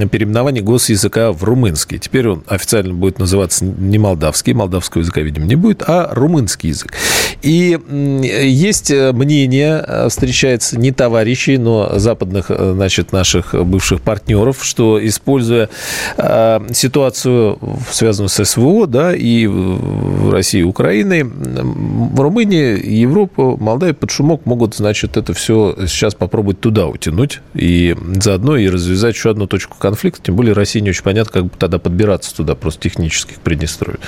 переименование 0.06 0.62
госязыка 0.62 1.32
в 1.32 1.42
румынский. 1.42 1.98
Теперь 1.98 2.28
он 2.28 2.44
официально 2.46 2.94
будет 2.94 3.18
называться 3.18 3.64
не 3.64 3.98
молдавский, 3.98 4.52
молдавского 4.52 5.00
языка, 5.00 5.20
видимо, 5.22 5.46
не 5.46 5.56
будет, 5.56 5.82
а 5.84 6.14
румынский 6.14 6.68
язык. 6.68 6.94
И 7.42 7.76
есть 7.90 8.92
мнение, 8.92 9.82
э, 9.84 10.08
встречается 10.10 10.78
не 10.78 10.92
товарищей, 10.92 11.56
но 11.56 11.98
западных, 11.98 12.46
э, 12.50 12.72
значит, 12.74 13.12
наших 13.12 13.54
бывших 13.66 14.02
партнеров, 14.02 14.58
что 14.62 15.04
используя 15.04 15.70
э, 16.18 16.60
ситуацию, 16.72 17.58
связанную 17.90 18.28
с 18.28 18.44
СВО, 18.44 18.86
да, 18.86 19.14
и 19.16 19.46
в 19.48 20.30
России 20.30 20.60
и 20.60 20.64
Украиной, 20.64 21.24
в 21.24 22.20
Румынии, 22.20 22.78
Европу, 23.00 23.56
Молдавию 23.58 23.96
под 23.96 24.10
шумок 24.10 24.44
могут, 24.44 24.74
значит, 24.74 24.99
это 25.04 25.32
все 25.34 25.76
сейчас 25.86 26.14
попробовать 26.14 26.60
туда 26.60 26.86
утянуть 26.86 27.40
и 27.54 27.96
заодно 28.20 28.56
и 28.56 28.68
развязать 28.68 29.14
еще 29.14 29.30
одну 29.30 29.46
точку 29.46 29.76
конфликта. 29.78 30.22
Тем 30.22 30.36
более 30.36 30.52
России 30.52 30.80
не 30.80 30.90
очень 30.90 31.02
понятно, 31.02 31.42
как 31.42 31.56
тогда 31.58 31.78
подбираться 31.78 32.34
туда 32.34 32.54
просто 32.54 32.82
технически 32.82 33.34
к 33.34 33.40
Приднестровью. 33.40 33.98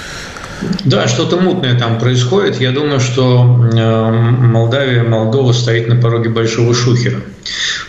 Да, 0.85 1.09
что-то 1.09 1.39
мутное 1.39 1.79
там 1.79 1.99
происходит. 1.99 2.61
Я 2.61 2.71
думаю, 2.71 3.01
что 3.01 3.69
э, 3.73 4.11
Молдавия, 4.11 5.03
Молдова 5.03 5.53
стоит 5.53 5.89
на 5.89 5.97
пороге 5.97 6.31
большого 6.31 6.75
шухера. 6.75 7.21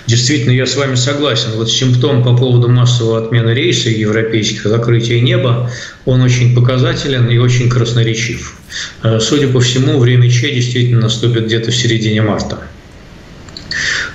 Действительно, 0.07 0.51
я 0.51 0.65
с 0.65 0.75
вами 0.75 0.95
согласен. 0.95 1.51
Вот 1.55 1.69
симптом 1.69 2.23
по 2.23 2.35
поводу 2.35 2.69
массового 2.69 3.23
отмены 3.23 3.51
рейса 3.51 3.89
европейских, 3.89 4.63
закрытия 4.63 5.21
неба, 5.21 5.69
он 6.05 6.21
очень 6.21 6.55
показателен 6.55 7.29
и 7.29 7.37
очень 7.37 7.69
красноречив. 7.69 8.55
Э, 9.03 9.19
судя 9.19 9.47
по 9.47 9.59
всему, 9.59 9.99
время 9.99 10.29
Че 10.29 10.53
действительно 10.53 11.01
наступит 11.01 11.45
где-то 11.45 11.71
в 11.71 11.75
середине 11.75 12.21
марта. 12.21 12.59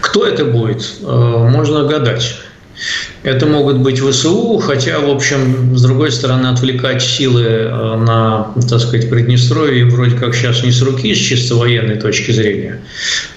Кто 0.09 0.27
это 0.27 0.47
будет, 0.47 0.91
э, 1.03 1.05
можно 1.05 1.85
гадать. 1.85 2.35
Это 3.25 3.45
могут 3.45 3.79
быть 3.79 4.01
ВСУ, 4.01 4.57
хотя, 4.57 5.01
в 5.01 5.11
общем, 5.11 5.77
с 5.77 5.83
другой 5.83 6.13
стороны, 6.13 6.47
отвлекать 6.47 7.03
силы 7.03 7.43
э, 7.43 7.97
на, 7.97 8.55
так 8.71 8.81
сказать, 8.81 9.11
Приднестровье 9.11 9.85
вроде 9.85 10.17
как 10.17 10.35
сейчас 10.35 10.63
не 10.63 10.71
с 10.71 10.81
руки, 10.81 11.15
с 11.15 11.19
чисто 11.19 11.57
военной 11.57 11.97
точки 11.97 12.31
зрения. 12.31 12.81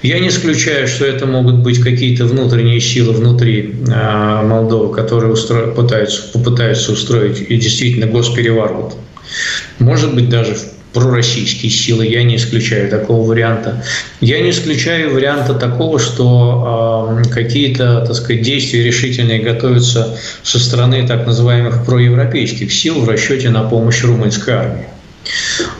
Я 0.02 0.20
не 0.20 0.30
исключаю, 0.30 0.88
что 0.88 1.06
это 1.06 1.26
могут 1.26 1.56
быть 1.56 1.80
какие-то 1.80 2.26
внутренние 2.26 2.80
силы 2.80 3.12
внутри 3.14 3.76
э, 3.90 4.42
Молдовы, 4.46 4.96
которые 4.96 5.34
устро... 5.34 5.68
пытаются, 5.72 6.22
попытаются 6.32 6.94
устроить 6.94 7.42
и 7.50 7.58
действительно 7.58 8.06
госпереворот. 8.06 8.96
Может 9.80 10.16
быть, 10.16 10.30
даже 10.30 10.56
пророссийские 10.94 11.72
силы, 11.72 12.06
я 12.06 12.24
не 12.24 12.36
исключаю 12.36 12.90
такого 12.90 13.28
варианта. 13.28 13.84
Я 14.20 14.42
не 14.42 14.50
исключаю 14.50 15.14
варианта 15.14 15.54
такого, 15.54 16.00
что 16.00 17.22
э, 17.24 17.30
какие-то, 17.30 18.06
так 18.06 18.16
сказать, 18.16 18.42
действия 18.42 18.84
решительные 18.84 19.40
готовятся 19.40 20.18
со 20.44 20.60
стороны 20.60 21.08
так 21.08 21.26
называемых 21.26 21.86
проевропейских 21.86 22.74
сил 22.74 23.02
в 23.02 23.10
расчете 23.10 23.50
на 23.50 23.64
помощь 23.64 24.04
румынской 24.04 24.54
армии. 24.54 24.88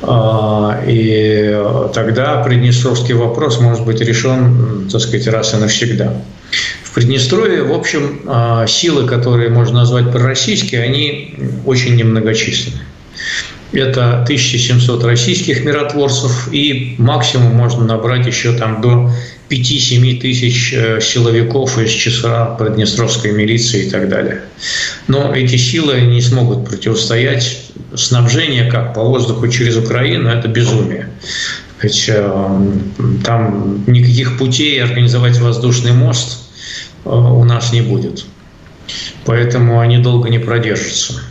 А, 0.02 0.82
и 0.88 1.60
тогда 1.94 2.42
приднестровский 2.44 3.14
вопрос 3.14 3.60
может 3.60 3.86
быть 3.86 4.00
решен, 4.02 4.88
так 4.92 5.02
сказать, 5.02 5.28
раз 5.28 5.54
и 5.54 5.58
навсегда. 5.58 6.14
В 6.84 6.94
Приднестровье, 6.94 7.64
в 7.64 7.74
общем, 7.74 8.22
а, 8.28 8.68
силы, 8.68 9.08
которые 9.08 9.50
можно 9.50 9.80
назвать 9.80 10.12
пророссийские, 10.12 10.84
они 10.84 11.36
очень 11.66 11.96
немногочисленны. 11.96 12.82
Это 13.74 14.24
1700 14.24 15.04
российских 15.06 15.64
миротворцев, 15.64 16.50
и 16.52 16.96
максимум 16.98 17.54
можно 17.54 17.86
набрать 17.86 18.28
еще 18.28 18.52
там 18.52 18.82
до 18.82 19.10
5-7 19.50 20.20
тысяч 20.20 20.74
э, 20.74 21.00
силовиков 21.00 21.78
из 21.78 21.90
числа 21.90 22.56
Приднестровской 22.60 23.32
милиции 23.32 23.86
и 23.86 23.90
так 23.90 24.10
далее. 24.10 24.42
Но 25.08 25.34
эти 25.34 25.56
силы 25.56 26.02
не 26.02 26.22
смогут 26.22 26.68
противостоять 26.68 27.62
снабжение 27.96 28.70
как 28.70 28.94
по 28.94 29.04
воздуху 29.04 29.48
через 29.48 29.78
Украину– 29.78 30.30
это 30.30 30.50
безумие. 30.50 31.10
Ведь 31.82 32.10
э, 32.10 32.60
там 33.24 33.84
никаких 33.88 34.38
путей 34.38 34.84
организовать 34.84 35.40
воздушный 35.40 35.94
мост 35.94 36.40
э, 37.06 37.10
у 37.10 37.44
нас 37.46 37.72
не 37.72 37.82
будет. 37.82 38.26
Поэтому 39.24 39.80
они 39.80 39.98
долго 39.98 40.30
не 40.30 40.40
продержатся 40.40 41.22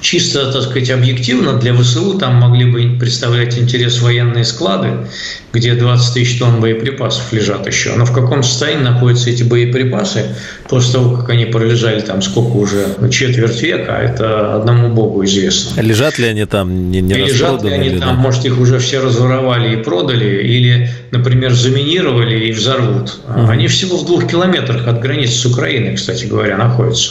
чисто, 0.00 0.52
так 0.52 0.62
сказать, 0.62 0.90
объективно 0.90 1.54
для 1.58 1.74
ВСУ 1.74 2.18
там 2.18 2.34
могли 2.34 2.70
бы 2.70 2.98
представлять 2.98 3.58
интерес 3.58 4.00
военные 4.00 4.44
склады, 4.44 5.06
где 5.52 5.74
20 5.74 6.14
тысяч 6.14 6.38
тонн 6.38 6.60
боеприпасов 6.60 7.32
лежат 7.32 7.66
еще. 7.66 7.94
Но 7.94 8.04
в 8.04 8.12
каком 8.12 8.42
состоянии 8.42 8.84
находятся 8.84 9.30
эти 9.30 9.42
боеприпасы 9.42 10.34
после 10.68 10.94
того, 10.94 11.16
как 11.16 11.30
они 11.30 11.46
пролежали 11.46 12.00
там 12.00 12.22
сколько 12.22 12.56
уже, 12.56 12.86
четверть 13.10 13.60
века, 13.62 13.92
это 13.92 14.56
одному 14.56 14.88
богу 14.88 15.24
известно. 15.24 15.80
Лежат 15.80 16.18
ли 16.18 16.26
они 16.26 16.46
там, 16.46 16.90
не, 16.90 17.00
не 17.00 17.14
и 17.14 17.24
лежат 17.24 17.62
ли 17.62 17.70
они 17.70 17.88
или 17.88 17.98
там, 17.98 18.16
может, 18.16 18.44
их 18.44 18.58
уже 18.58 18.78
все 18.78 19.00
разворовали 19.00 19.74
и 19.74 19.82
продали, 19.82 20.42
или, 20.42 20.90
например, 21.10 21.52
заминировали 21.52 22.46
и 22.46 22.52
взорвут. 22.52 23.20
Они 23.28 23.66
всего 23.68 23.98
в 23.98 24.06
двух 24.06 24.28
километрах 24.30 24.86
от 24.86 25.00
границы 25.00 25.34
с 25.34 25.46
Украиной, 25.46 25.96
кстати 25.96 26.24
говоря, 26.24 26.56
находятся. 26.56 27.10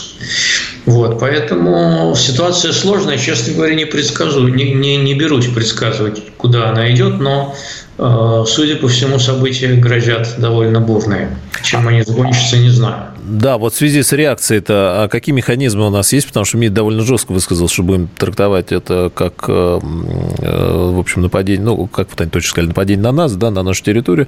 Вот, 0.89 1.19
поэтому 1.19 2.15
ситуация 2.15 2.73
сложная, 2.73 3.19
честно 3.19 3.53
говоря, 3.53 3.75
не 3.75 3.85
предсказываю, 3.85 4.51
не, 4.53 4.73
не, 4.73 4.97
не 4.97 5.13
берусь 5.13 5.45
предсказывать, 5.45 6.35
куда 6.37 6.69
она 6.69 6.91
идет, 6.91 7.19
но 7.19 7.55
судя 7.99 8.77
по 8.77 8.87
всему, 8.87 9.19
события 9.19 9.73
грозят 9.73 10.35
довольно 10.37 10.79
бурные. 10.79 11.29
Чем 11.63 11.87
они 11.87 12.01
закончатся, 12.03 12.57
не 12.57 12.69
знаю. 12.69 13.07
Да, 13.29 13.57
вот 13.57 13.73
в 13.73 13.77
связи 13.77 14.01
с 14.01 14.11
реакцией 14.13 14.59
это, 14.59 15.03
а 15.03 15.07
какие 15.07 15.35
механизмы 15.35 15.85
у 15.85 15.89
нас 15.89 16.13
есть? 16.13 16.27
Потому 16.27 16.45
что 16.45 16.57
МИД 16.57 16.73
довольно 16.73 17.03
жестко 17.03 17.31
высказал, 17.31 17.67
что 17.67 17.83
будем 17.83 18.07
трактовать 18.17 18.71
это 18.71 19.11
как, 19.13 19.45
э, 19.47 19.79
э, 20.39 20.91
в 20.93 20.99
общем, 20.99 21.21
нападение, 21.21 21.63
ну, 21.63 21.85
как 21.87 22.07
вы 22.17 22.25
точно 22.25 22.49
сказали, 22.49 22.67
нападение 22.69 23.03
на 23.03 23.11
нас, 23.11 23.35
да, 23.35 23.51
на 23.51 23.61
нашу 23.61 23.83
территорию. 23.83 24.27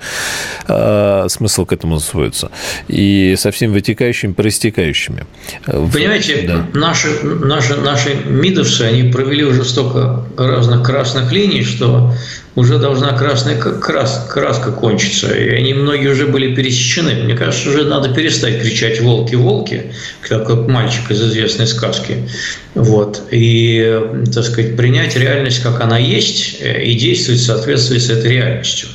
Смысл 0.68 1.66
к 1.66 1.74
этому 1.74 2.00
сводится. 2.00 2.52
И 2.88 3.36
со 3.38 3.52
всеми 3.52 3.72
вытекающими, 3.72 4.34
проистекающими. 4.34 5.26
Понимаете, 5.66 6.44
да. 6.48 6.68
наши, 6.78 7.08
наши, 7.24 7.78
наши 7.78 8.14
МИДовцы, 8.26 8.84
они 8.84 9.12
провели 9.12 9.44
уже 9.44 9.64
столько 9.64 10.26
разных 10.38 10.86
красных 10.86 11.32
линий, 11.32 11.64
что 11.64 12.14
уже 12.56 12.80
должна 12.80 13.14
красная 13.14 13.58
крас, 13.58 14.28
краска 14.30 14.72
кончиться. 14.72 15.34
И 15.34 15.50
они 15.50 15.74
многие 15.74 16.10
уже 16.10 16.28
были 16.28 16.54
пересечены. 16.54 17.14
Мне 17.24 17.36
кажется, 17.36 17.70
уже 17.70 17.86
надо 17.86 18.14
перестать 18.14 18.62
кричать 18.62 19.00
«волки, 19.02 19.36
волки», 19.36 19.94
как 20.28 20.50
мальчик 20.68 21.12
из 21.12 21.22
известной 21.22 21.68
сказки. 21.68 22.30
Вот. 22.76 23.22
И, 23.32 24.02
так 24.34 24.44
сказать, 24.44 24.76
принять 24.76 25.16
реальность, 25.16 25.62
как 25.64 25.82
она 25.82 25.98
есть, 25.98 26.58
э, 26.62 26.84
и 26.84 26.96
действовать 26.96 27.40
в 27.42 27.46
соответствии 27.46 28.00
с 28.00 28.10
этой 28.10 28.32
реальностью. 28.32 28.90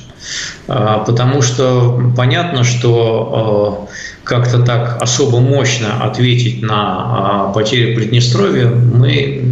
А, 0.68 0.98
потому 0.98 1.40
что 1.40 2.12
понятно, 2.16 2.64
что 2.64 3.88
э, 3.88 3.94
как-то 4.24 4.62
так 4.62 5.00
особо 5.00 5.40
мощно 5.40 6.04
ответить 6.04 6.62
на 6.62 7.48
а, 7.48 7.52
потери 7.52 7.94
Приднестровья 7.94 8.66
мы 8.66 9.42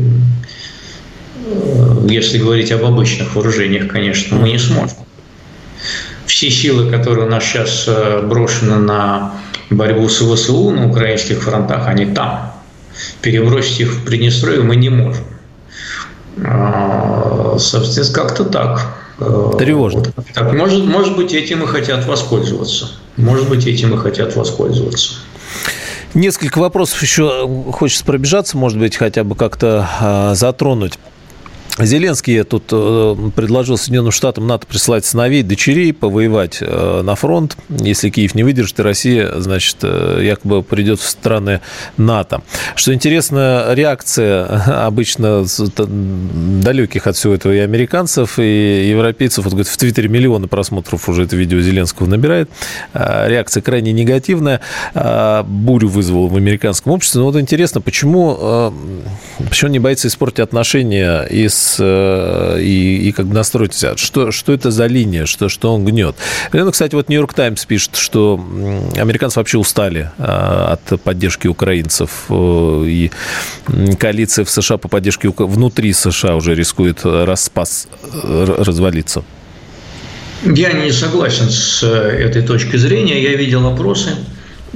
если 2.09 2.39
говорить 2.39 2.73
об 2.73 2.85
обычных 2.85 3.35
вооружениях, 3.35 3.89
конечно, 3.89 4.37
мы 4.37 4.49
не 4.51 4.59
сможем. 4.59 4.97
Все 6.27 6.51
силы, 6.51 6.91
которые 6.91 7.27
у 7.27 7.31
нас 7.31 7.45
сейчас 7.45 7.85
э, 7.87 8.23
брошены 8.23 8.77
на 8.77 9.35
борьбу 9.71 10.09
с 10.09 10.21
ВСУ 10.21 10.71
на 10.71 10.89
украинских 10.89 11.43
фронтах, 11.43 11.87
они 11.87 12.07
там. 12.07 12.53
Перебросить 13.21 13.81
их 13.81 13.93
в 13.93 14.05
Приднестровье 14.05 14.63
мы 14.63 14.77
не 14.77 14.89
можем. 14.89 15.25
А, 16.43 17.57
собственно, 17.59 18.13
как-то 18.13 18.45
так. 18.45 18.97
Э, 19.19 19.53
Тревожно. 19.59 20.05
Вот. 20.17 20.27
Так, 20.35 20.53
может, 20.53 20.85
может 20.85 21.17
быть, 21.17 21.33
этим 21.33 21.63
и 21.63 21.67
хотят 21.67 22.07
воспользоваться. 22.07 22.91
Может 23.17 23.49
быть, 23.49 23.67
этим 23.67 23.95
и 23.95 23.99
хотят 23.99 24.35
воспользоваться. 24.35 25.15
Несколько 26.15 26.59
вопросов 26.59 27.03
еще 27.03 27.49
хочется 27.73 28.05
пробежаться, 28.05 28.57
может 28.57 28.79
быть, 28.79 28.97
хотя 28.97 29.25
бы 29.25 29.35
как-то 29.35 29.89
э, 30.01 30.35
затронуть. 30.35 30.95
Зеленский 31.79 32.45
тут 32.45 32.69
э, 32.71 33.17
предложил 33.35 33.77
Соединенным 33.77 34.13
Штатам 34.13 34.47
НАТО 34.47 34.65
присылать 34.65 35.05
сыновей, 35.05 35.43
дочерей, 35.43 35.93
повоевать 35.93 36.59
э, 36.61 37.03
на 37.03 37.17
фронт. 37.17 37.57
Если 37.69 38.11
Киев 38.11 38.37
не 38.37 38.45
выдержит, 38.45 38.79
и 38.79 38.83
Россия, 38.83 39.33
значит, 39.41 39.79
э, 39.83 40.21
якобы 40.23 40.63
придет 40.63 41.01
в 41.01 41.09
страны 41.09 41.61
НАТО. 41.97 42.43
Что 42.77 42.95
интересно, 42.95 43.73
реакция 43.73 44.47
обычно 44.87 45.45
далеких 45.77 47.09
от 47.09 47.17
всего 47.17 47.35
этого 47.35 47.53
и 47.53 47.59
американцев, 47.59 48.39
и 48.39 48.89
европейцев. 48.89 49.45
Вот, 49.45 49.55
говорит, 49.55 49.69
в 49.69 49.77
Твиттере 49.77 50.09
миллионы 50.09 50.47
просмотров 50.47 51.09
уже 51.09 51.25
это 51.25 51.35
видео 51.35 51.61
Зеленского 51.61 52.07
набирает. 52.07 52.51
Реакция 52.93 53.63
крайне 53.63 53.93
негативная. 53.93 54.61
Бурю 54.95 55.89
вызвала 55.89 56.29
в 56.29 56.37
американском 56.37 56.93
обществе. 56.93 57.21
Но 57.21 57.27
вот 57.27 57.37
интересно, 57.37 57.81
почему, 57.81 58.73
почему 59.49 59.71
не 59.71 59.81
боится 59.81 60.07
испортить 60.07 60.41
отношения 60.41 61.23
и 61.23 61.49
с 61.49 61.64
Э, 61.79 62.59
и, 62.61 63.09
и 63.09 63.13
как 63.13 63.27
бы 63.27 63.35
настроить 63.35 63.75
себя. 63.75 63.97
Что, 63.97 64.31
что 64.31 64.53
это 64.53 64.71
за 64.71 64.87
линия, 64.87 65.27
что, 65.27 65.49
что 65.49 65.75
он 65.75 65.85
гнет. 65.85 66.17
Ну, 66.53 66.71
кстати, 66.71 66.95
вот 66.95 67.09
Нью-Йорк 67.09 67.35
Таймс 67.35 67.65
пишет, 67.65 67.97
что 67.97 68.43
американцы 68.97 69.39
вообще 69.39 69.59
устали 69.59 70.11
э, 70.19 70.23
от 70.23 71.01
поддержки 71.03 71.47
украинцев. 71.47 72.27
Э, 72.29 72.85
и 72.87 73.11
коалиция 73.99 74.45
в 74.45 74.51
США 74.51 74.77
по 74.77 74.89
поддержке 74.89 75.33
внутри 75.37 75.93
США 75.93 76.37
уже 76.37 76.55
рискует 76.55 77.01
распас, 77.05 77.89
развалиться. 78.23 79.25
Я 80.45 80.73
не 80.73 80.93
согласен 80.93 81.49
с 81.49 81.83
этой 81.83 82.43
точки 82.43 82.77
зрения. 82.77 83.23
Я 83.23 83.35
видел 83.37 83.67
опросы 83.67 84.11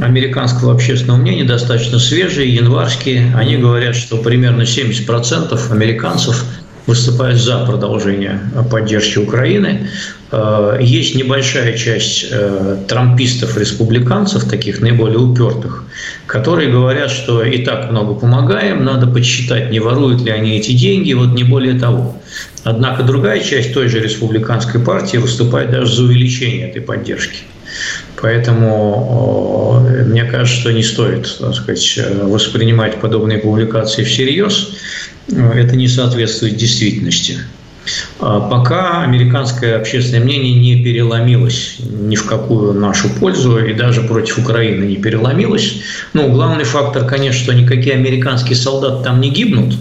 американского 0.01 0.73
общественного 0.73 1.19
мнения, 1.19 1.45
достаточно 1.45 1.99
свежие, 1.99 2.55
январские. 2.55 3.35
Они 3.37 3.57
говорят, 3.57 3.97
что 3.97 4.19
примерно 4.19 4.63
70% 4.63 5.73
американцев 5.73 6.45
выступают 6.89 7.39
за 7.39 7.67
продолжение 7.67 8.41
поддержки 8.71 9.19
Украины. 9.19 9.89
Э, 10.33 10.79
есть 10.81 11.15
небольшая 11.15 11.77
часть 11.77 12.27
э, 12.31 12.79
трампистов-республиканцев, 12.89 14.49
таких 14.49 14.81
наиболее 14.81 15.19
упертых, 15.19 15.85
которые 16.27 16.71
говорят, 16.71 17.11
что 17.11 17.45
и 17.45 17.63
так 17.63 17.91
много 17.91 18.15
помогаем, 18.15 18.85
надо 18.85 19.07
подсчитать, 19.07 19.71
не 19.71 19.81
воруют 19.81 20.23
ли 20.23 20.31
они 20.31 20.57
эти 20.57 20.73
деньги, 20.73 21.13
вот 21.13 21.35
не 21.35 21.45
более 21.45 21.79
того. 21.79 22.17
Однако 22.65 23.03
другая 23.03 23.41
часть 23.41 23.75
той 23.75 23.89
же 23.89 24.01
республиканской 24.01 24.81
партии 24.81 25.19
выступает 25.19 25.71
даже 25.71 25.95
за 25.95 26.05
увеличение 26.05 26.71
этой 26.71 26.81
поддержки. 26.81 27.41
Поэтому 28.21 29.87
мне 30.07 30.25
кажется, 30.25 30.61
что 30.61 30.73
не 30.73 30.83
стоит 30.83 31.39
так 31.39 31.55
сказать, 31.55 32.01
воспринимать 32.23 32.97
подобные 32.97 33.39
публикации 33.39 34.05
всерьез. 34.05 34.71
Это 35.31 35.77
не 35.77 35.89
соответствует 35.89 36.57
действительности. 36.57 37.39
А 38.21 38.41
пока 38.41 39.03
американское 39.03 39.77
общественное 39.77 40.23
мнение 40.23 40.55
не 40.55 40.83
переломилось 40.83 41.77
ни 41.79 42.17
в 42.17 42.27
какую 42.27 42.75
нашу 42.75 43.09
пользу 43.09 43.59
и 43.59 43.73
даже 43.73 44.03
против 44.03 44.39
Украины 44.39 44.85
не 44.85 44.97
переломилось. 44.97 45.81
Ну, 46.13 46.31
главный 46.31 46.65
фактор, 46.65 47.07
конечно, 47.07 47.43
что 47.43 47.55
никакие 47.55 47.95
американские 47.95 48.57
солдаты 48.57 49.05
там 49.05 49.21
не 49.21 49.31
гибнут, 49.31 49.75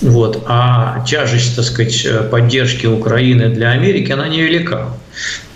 вот, 0.00 0.44
а 0.46 1.04
тяжесть, 1.06 1.56
так 1.56 1.64
сказать, 1.64 2.06
поддержки 2.30 2.86
Украины 2.86 3.48
для 3.48 3.70
Америки, 3.70 4.12
она 4.12 4.28
невелика. 4.28 4.88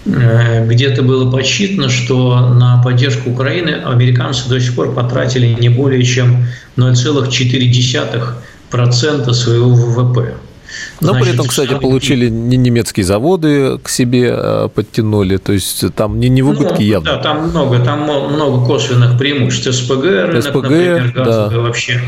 Э, 0.04 0.66
где-то 0.66 1.02
было 1.02 1.30
подсчитано, 1.30 1.88
что 1.88 2.50
на 2.50 2.82
поддержку 2.82 3.30
Украины 3.30 3.70
американцы 3.84 4.48
до 4.48 4.60
сих 4.60 4.74
пор 4.74 4.94
потратили 4.94 5.46
не 5.46 5.68
более 5.68 6.02
чем 6.04 6.46
0,4% 6.76 8.22
своего 9.32 9.70
ВВП. 9.70 10.34
Но 11.00 11.08
Значит, 11.08 11.24
при 11.24 11.34
этом, 11.34 11.46
кстати, 11.46 11.70
что... 11.70 11.78
получили 11.78 12.28
не 12.28 12.56
немецкие 12.56 13.04
заводы 13.04 13.78
к 13.78 13.88
себе 13.88 14.34
э, 14.36 14.68
подтянули, 14.74 15.36
то 15.36 15.52
есть 15.52 15.84
там 15.94 16.18
не, 16.18 16.28
не 16.28 16.42
в 16.42 16.48
убытке 16.50 16.74
ну, 16.78 16.82
явно. 16.82 17.10
Да, 17.10 17.18
там 17.18 17.48
много, 17.48 17.78
там 17.80 18.02
много 18.02 18.66
косвенных 18.66 19.18
преимуществ. 19.18 19.72
СПГ, 19.72 20.04
рынок, 20.04 20.42
СПГ, 20.42 20.62
например, 20.62 21.12
газовый 21.14 21.50
да. 21.50 21.60
вообще 21.60 22.00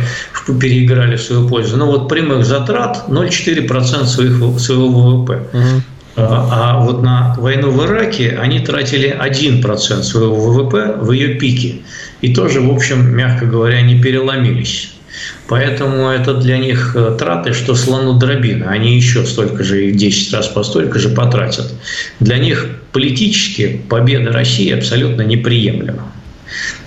переиграли 0.61 1.16
в 1.16 1.23
свою 1.23 1.49
пользу. 1.49 1.77
Но 1.77 1.87
вот 1.87 2.09
прямых 2.09 2.45
затрат 2.45 3.05
0,4% 3.09 4.05
своих, 4.05 4.61
своего 4.61 4.89
ВВП. 4.89 5.43
Угу. 5.53 5.83
А 6.21 6.81
вот 6.81 7.03
на 7.03 7.37
войну 7.39 7.71
в 7.71 7.85
Ираке 7.85 8.37
они 8.41 8.59
тратили 8.59 9.16
1% 9.16 10.03
своего 10.03 10.35
ВВП 10.35 10.97
в 11.01 11.12
ее 11.12 11.35
пике. 11.35 11.77
И 12.23 12.35
тоже, 12.35 12.61
в 12.61 12.73
общем, 12.73 13.14
мягко 13.14 13.47
говоря, 13.47 13.81
не 13.83 14.01
переломились. 14.01 14.95
Поэтому 15.47 16.09
это 16.09 16.35
для 16.35 16.59
них 16.59 16.93
э, 16.95 17.16
траты, 17.19 17.53
что 17.53 17.75
слону 17.75 18.14
дробина. 18.14 18.71
Они 18.71 18.97
еще 18.97 19.25
столько 19.25 19.64
же, 19.64 19.87
и 19.87 19.93
10 19.93 20.35
раз 20.35 20.49
по 20.49 20.62
столько 20.62 20.99
же 20.99 21.09
потратят. 21.09 21.73
Для 22.21 22.39
них 22.39 22.66
политически 22.93 23.81
победа 23.89 24.33
России 24.33 24.71
абсолютно 24.73 25.23
неприемлема. 25.23 26.12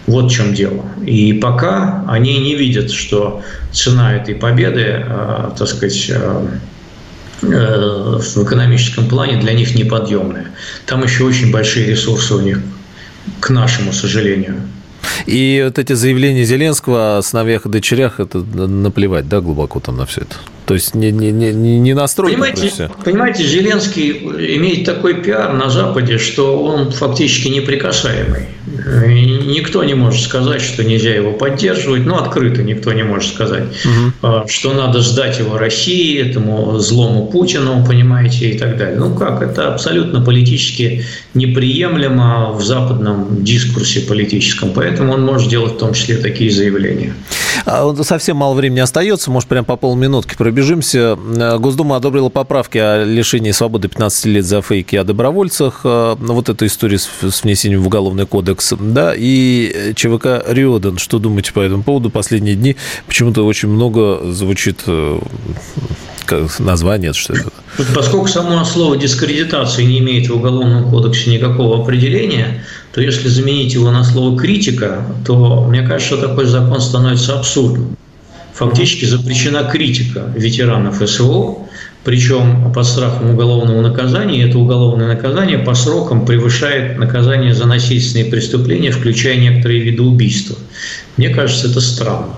Вот 0.07 0.31
в 0.31 0.35
чем 0.35 0.53
дело. 0.53 0.85
И 1.05 1.33
пока 1.33 2.03
они 2.07 2.39
не 2.39 2.55
видят, 2.55 2.91
что 2.91 3.41
цена 3.71 4.15
этой 4.15 4.35
победы, 4.35 5.03
э, 5.05 5.49
так 5.57 5.67
сказать, 5.67 6.07
э, 6.09 6.47
Э, 7.43 8.19
в 8.19 8.43
экономическом 8.43 9.07
плане 9.07 9.39
для 9.41 9.53
них 9.53 9.73
неподъемная. 9.73 10.51
Там 10.85 11.03
еще 11.03 11.23
очень 11.23 11.51
большие 11.51 11.87
ресурсы 11.87 12.35
у 12.35 12.39
них, 12.39 12.59
к 13.39 13.49
нашему 13.49 13.93
сожалению. 13.93 14.61
И 15.25 15.61
вот 15.63 15.79
эти 15.79 15.93
заявления 15.93 16.43
Зеленского 16.43 17.17
о 17.17 17.21
сыновьях 17.21 17.65
и 17.65 17.69
дочерях, 17.69 18.19
это 18.19 18.39
наплевать, 18.39 19.27
да, 19.27 19.41
глубоко 19.41 19.79
там 19.79 19.97
на 19.97 20.05
все 20.05 20.21
это? 20.21 20.35
То 20.65 20.75
есть 20.75 20.95
не, 20.95 21.11
не, 21.11 21.31
не, 21.31 21.51
не 21.51 21.93
настроено 21.93 22.45
понимаете, 22.45 22.89
понимаете, 23.03 23.43
Зеленский 23.43 24.11
имеет 24.57 24.85
такой 24.85 25.15
пиар 25.15 25.53
на 25.53 25.69
Западе, 25.69 26.17
что 26.17 26.63
он 26.63 26.91
фактически 26.91 27.47
неприкасаемый. 27.47 28.47
Никто 29.07 29.83
не 29.83 29.95
может 29.95 30.21
сказать, 30.21 30.61
что 30.61 30.83
нельзя 30.83 31.13
его 31.15 31.33
поддерживать, 31.33 32.05
ну, 32.05 32.15
открыто 32.15 32.63
никто 32.63 32.93
не 32.93 33.03
может 33.03 33.33
сказать, 33.33 33.63
угу. 33.85 34.47
что 34.47 34.73
надо 34.73 35.01
сдать 35.01 35.39
его 35.39 35.57
России, 35.57 36.19
этому 36.19 36.77
злому 36.79 37.27
Путину, 37.27 37.83
понимаете, 37.85 38.51
и 38.51 38.57
так 38.57 38.77
далее. 38.77 38.97
Ну 38.97 39.15
как, 39.15 39.41
это 39.41 39.73
абсолютно 39.73 40.21
политически 40.21 41.05
неприемлемо 41.33 42.53
в 42.53 42.63
западном 42.63 43.43
дискурсе 43.43 44.01
политическом, 44.01 44.71
поэтому 44.73 45.13
он 45.13 45.25
может 45.25 45.49
делать 45.49 45.73
в 45.73 45.77
том 45.77 45.93
числе 45.93 46.17
такие 46.17 46.51
заявления. 46.51 47.13
А 47.65 47.93
совсем 48.03 48.37
мало 48.37 48.53
времени 48.53 48.79
остается, 48.79 49.31
может, 49.31 49.49
прям 49.49 49.65
по 49.65 49.75
полминутки 49.75 50.35
пробежимся. 50.35 51.17
Э, 51.35 51.57
Госдума 51.57 51.97
одобрила 51.97 52.29
поправки 52.29 52.77
о 52.77 53.03
лишении 53.03 53.51
свободы 53.51 53.87
15 53.87 54.25
лет 54.25 54.45
за 54.45 54.61
фейки 54.61 54.95
о 54.95 55.03
добровольцах. 55.03 55.81
Э, 55.83 56.15
вот 56.19 56.49
эта 56.49 56.65
история 56.65 56.97
с 56.97 57.43
внесением 57.43 57.81
в 57.81 57.87
Уголовный 57.87 58.25
кодекс. 58.25 58.73
Да, 58.79 59.13
и 59.15 59.93
ЧВК 59.95 60.43
«Риодан». 60.47 60.97
Что 60.97 61.19
думаете 61.19 61.53
по 61.53 61.59
этому 61.59 61.83
поводу? 61.83 62.09
Последние 62.09 62.55
дни 62.55 62.75
почему-то 63.07 63.45
очень 63.45 63.69
много 63.69 64.31
звучит 64.31 64.85
название, 66.59 67.13
что 67.13 67.33
это? 67.33 67.51
Поскольку 67.93 68.27
само 68.27 68.63
слово 68.65 68.97
дискредитация 68.97 69.85
не 69.85 69.99
имеет 69.99 70.29
в 70.29 70.35
Уголовном 70.35 70.89
кодексе 70.89 71.31
никакого 71.31 71.81
определения, 71.81 72.63
то 72.93 73.01
если 73.01 73.27
заменить 73.27 73.73
его 73.73 73.91
на 73.91 74.03
слово 74.03 74.37
критика, 74.37 75.05
то 75.25 75.65
мне 75.67 75.81
кажется, 75.81 76.17
что 76.17 76.27
такой 76.27 76.45
закон 76.45 76.81
становится 76.81 77.39
абсурдным. 77.39 77.97
Фактически 78.53 79.05
запрещена 79.05 79.63
критика 79.63 80.31
ветеранов 80.35 81.01
СВО, 81.07 81.67
причем 82.03 82.71
под 82.73 82.85
страхом 82.85 83.31
уголовного 83.31 83.81
наказания. 83.81 84.43
Это 84.47 84.57
уголовное 84.57 85.07
наказание 85.07 85.57
по 85.57 85.73
срокам 85.73 86.25
превышает 86.25 86.97
наказание 86.97 87.53
за 87.53 87.65
насильственные 87.65 88.25
преступления, 88.25 88.91
включая 88.91 89.37
некоторые 89.37 89.81
виды 89.81 90.03
убийства. 90.03 90.57
Мне 91.17 91.29
кажется, 91.29 91.69
это 91.69 91.79
странно 91.79 92.35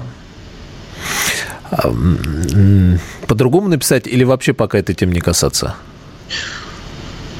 по-другому 3.28 3.68
написать 3.68 4.08
или 4.08 4.24
вообще 4.24 4.54
пока 4.54 4.78
этой 4.78 4.96
темы 4.96 5.14
не 5.14 5.22
касаться? 5.22 5.76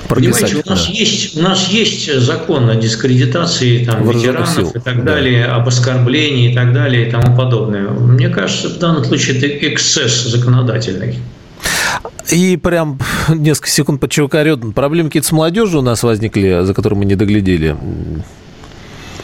Прописать, 0.08 0.42
Понимаете, 0.42 0.64
у 0.66 0.70
нас, 0.70 0.86
да. 0.86 0.94
есть, 0.94 1.38
у 1.38 1.42
нас 1.42 1.68
есть 1.70 2.20
закон 2.20 2.70
о 2.70 2.76
дискредитации 2.76 3.84
там, 3.86 4.08
ветеранов 4.08 4.50
сил. 4.50 4.72
и 4.76 4.80
так 4.80 5.04
далее, 5.04 5.46
да. 5.48 5.56
об 5.56 5.68
оскорблении 5.68 6.52
и 6.52 6.56
так 6.56 6.74
далее 6.74 7.08
и 7.08 7.12
тому 7.12 7.36
подобное. 7.36 7.88
Мне 7.88 8.30
кажется, 8.30 8.70
в 8.70 8.80
данном 8.80 9.06
случае 9.06 9.38
это 9.38 9.48
эксцесс 9.68 10.24
законодательный. 10.24 11.20
И 12.32 12.58
прям 12.58 13.00
несколько 13.30 13.70
секунд 13.70 14.02
под 14.02 14.12
ЧВК 14.12 14.38
Проблемы 14.76 15.10
какие-то 15.10 15.28
с 15.28 15.32
молодежью 15.32 15.80
у 15.80 15.84
нас 15.84 16.04
возникли, 16.04 16.64
за 16.64 16.74
которые 16.74 17.00
мы 17.00 17.06
не 17.06 17.16
доглядели 17.16 17.76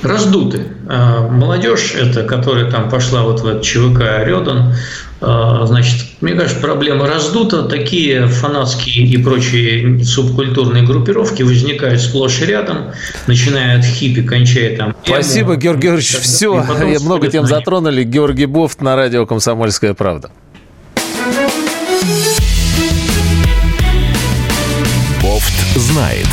раздуты. 0.01 0.67
А, 0.87 1.27
молодежь, 1.27 1.93
это, 1.95 2.23
которая 2.23 2.69
там 2.71 2.89
пошла 2.89 3.23
вот 3.23 3.41
в 3.41 3.47
этот 3.47 3.63
ЧВК 3.63 4.25
Рёдан, 4.25 4.75
значит, 5.21 5.95
мне 6.21 6.33
кажется, 6.33 6.59
проблема 6.61 7.07
раздута. 7.07 7.63
Такие 7.63 8.27
фанатские 8.27 9.05
и 9.05 9.17
прочие 9.17 10.03
субкультурные 10.03 10.83
группировки 10.83 11.43
возникают 11.43 12.01
сплошь 12.01 12.41
и 12.41 12.45
рядом, 12.45 12.91
начиная 13.27 13.79
от 13.79 13.85
хиппи, 13.85 14.21
кончая 14.21 14.77
там... 14.77 14.95
Спасибо, 15.03 15.53
эмо, 15.53 15.61
Георгий 15.61 15.87
Георгиевич. 15.87 16.17
Все, 16.17 16.53
много 17.01 17.27
тем 17.27 17.45
затронули. 17.45 18.03
Георгий 18.03 18.45
Бофт 18.45 18.81
на 18.81 18.95
радио 18.95 19.25
«Комсомольская 19.25 19.93
правда». 19.93 20.31
Бофт 25.21 25.75
знает. 25.75 26.27